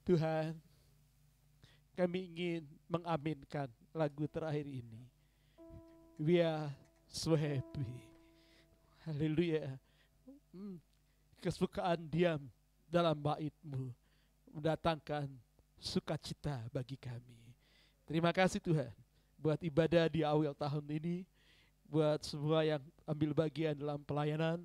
Tuhan, 0.00 0.56
kami 1.92 2.24
ingin 2.32 2.64
mengaminkan 2.88 3.68
lagu 3.92 4.24
terakhir 4.24 4.64
ini. 4.64 5.04
We 6.16 6.40
are 6.40 6.72
so 7.04 7.36
happy. 7.36 7.84
Haleluya. 9.04 9.76
Hmm, 10.56 10.80
kesukaan 11.44 12.00
diam 12.08 12.48
dalam 12.88 13.12
baitmu 13.20 13.92
mendatangkan 14.48 15.28
sukacita 15.76 16.64
bagi 16.72 16.96
kami. 16.96 17.36
Terima 18.08 18.32
kasih 18.32 18.56
Tuhan 18.56 18.88
buat 19.36 19.60
ibadah 19.60 20.08
di 20.08 20.24
awal 20.24 20.56
tahun 20.56 20.96
ini, 20.96 21.28
buat 21.84 22.24
semua 22.24 22.64
yang 22.64 22.80
ambil 23.04 23.36
bagian 23.36 23.76
dalam 23.76 24.00
pelayanan, 24.00 24.64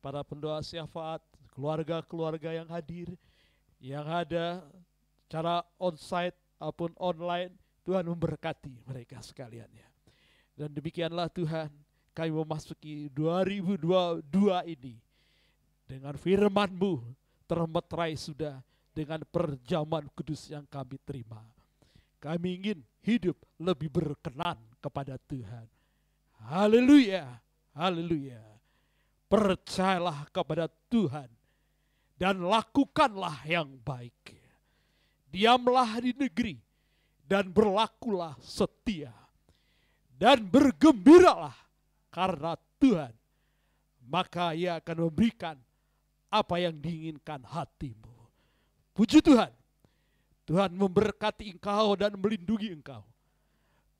para 0.00 0.24
pendoa 0.24 0.64
syafaat, 0.64 1.20
keluarga-keluarga 1.58 2.54
yang 2.54 2.70
hadir, 2.70 3.10
yang 3.82 4.06
ada 4.06 4.62
cara 5.26 5.66
onsite 5.82 6.38
ataupun 6.62 6.94
online, 7.02 7.50
Tuhan 7.82 8.06
memberkati 8.06 8.86
mereka 8.86 9.18
sekalian 9.18 9.66
ya. 9.74 9.90
Dan 10.54 10.70
demikianlah 10.70 11.26
Tuhan, 11.34 11.66
kami 12.14 12.30
memasuki 12.30 13.10
2022 13.10 14.22
ini 14.70 15.02
dengan 15.82 16.14
firman-Mu 16.14 17.02
termeterai 17.50 18.14
sudah 18.14 18.62
dengan 18.94 19.26
perjamuan 19.26 20.06
kudus 20.14 20.46
yang 20.54 20.62
kami 20.70 20.94
terima. 21.02 21.42
Kami 22.22 22.54
ingin 22.54 22.78
hidup 23.02 23.34
lebih 23.58 23.90
berkenan 23.90 24.58
kepada 24.78 25.18
Tuhan. 25.26 25.66
Haleluya, 26.38 27.38
haleluya. 27.74 28.42
Percayalah 29.30 30.26
kepada 30.34 30.66
Tuhan 30.90 31.37
dan 32.18 32.42
lakukanlah 32.42 33.46
yang 33.46 33.70
baik. 33.86 34.34
Diamlah 35.30 36.02
di 36.02 36.12
negeri 36.18 36.58
dan 37.24 37.48
berlakulah 37.48 38.34
setia. 38.42 39.14
Dan 40.18 40.42
bergembiralah 40.42 41.54
karena 42.10 42.58
Tuhan. 42.82 43.14
Maka 44.02 44.50
ia 44.58 44.82
akan 44.82 45.06
memberikan 45.06 45.54
apa 46.26 46.58
yang 46.58 46.74
diinginkan 46.74 47.46
hatimu. 47.46 48.10
Puji 48.98 49.22
Tuhan. 49.22 49.54
Tuhan 50.42 50.74
memberkati 50.74 51.54
engkau 51.54 51.94
dan 51.94 52.18
melindungi 52.18 52.74
engkau. 52.74 53.06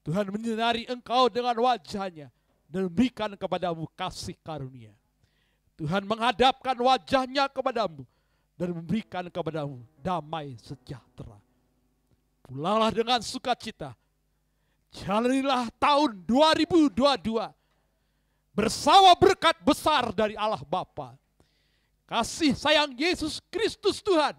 Tuhan 0.02 0.32
menyinari 0.32 0.88
engkau 0.88 1.28
dengan 1.30 1.54
wajahnya 1.60 2.32
dan 2.66 2.88
memberikan 2.88 3.36
kepadamu 3.36 3.84
kasih 3.94 4.34
karunia. 4.42 4.90
Tuhan 5.78 6.02
menghadapkan 6.02 6.74
wajahnya 6.74 7.46
kepadamu 7.46 8.02
dan 8.58 8.74
memberikan 8.74 9.30
kepadamu 9.30 9.78
damai 10.02 10.58
sejahtera. 10.58 11.38
Pulanglah 12.42 12.90
dengan 12.90 13.22
sukacita. 13.22 13.94
Jalanilah 14.90 15.70
tahun 15.78 16.26
2022 16.26 16.98
bersama 18.50 19.14
berkat 19.14 19.54
besar 19.62 20.10
dari 20.10 20.34
Allah 20.34 20.58
Bapa. 20.66 21.14
Kasih 22.10 22.58
sayang 22.58 22.90
Yesus 22.98 23.38
Kristus 23.46 24.02
Tuhan. 24.02 24.34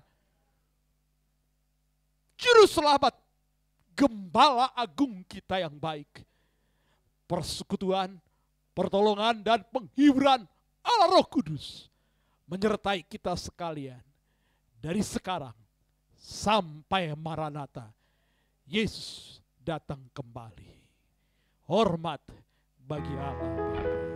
Juru 2.36 2.68
selamat 2.68 3.16
gembala 3.95 4.76
agung 4.76 5.24
kita 5.24 5.64
yang 5.64 5.78
baik. 5.80 6.26
Persekutuan, 7.30 8.18
pertolongan 8.76 9.40
dan 9.40 9.64
penghiburan 9.70 10.44
Allah 10.90 11.07
Roh 11.14 11.28
Kudus 11.30 11.86
menyertai 12.49 13.06
kita 13.06 13.38
sekalian 13.38 14.02
dari 14.82 15.06
sekarang 15.06 15.53
sampai 16.18 17.14
Maranatha. 17.14 17.94
Yesus 18.70 19.41
datang 19.61 20.02
kembali. 20.14 20.78
Hormat 21.70 22.22
bagi 22.82 23.14
Allah. 23.18 24.09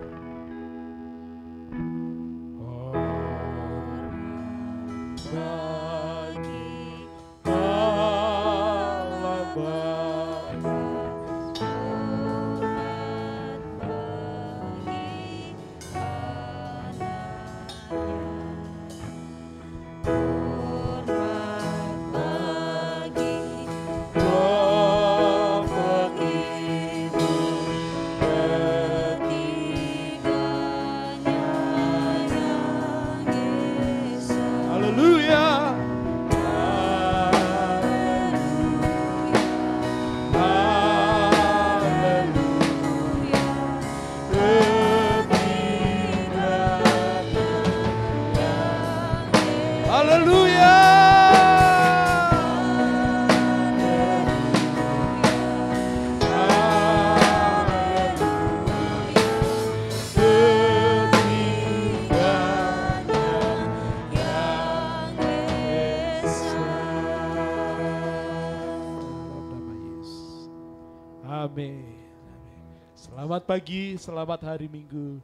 Selamat 73.34 73.50
pagi, 73.50 73.98
selamat 73.98 74.46
hari 74.46 74.70
Minggu. 74.70 75.18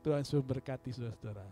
Tuhan 0.00 0.24
memberkati 0.24 0.96
saudara-saudara. 0.96 1.44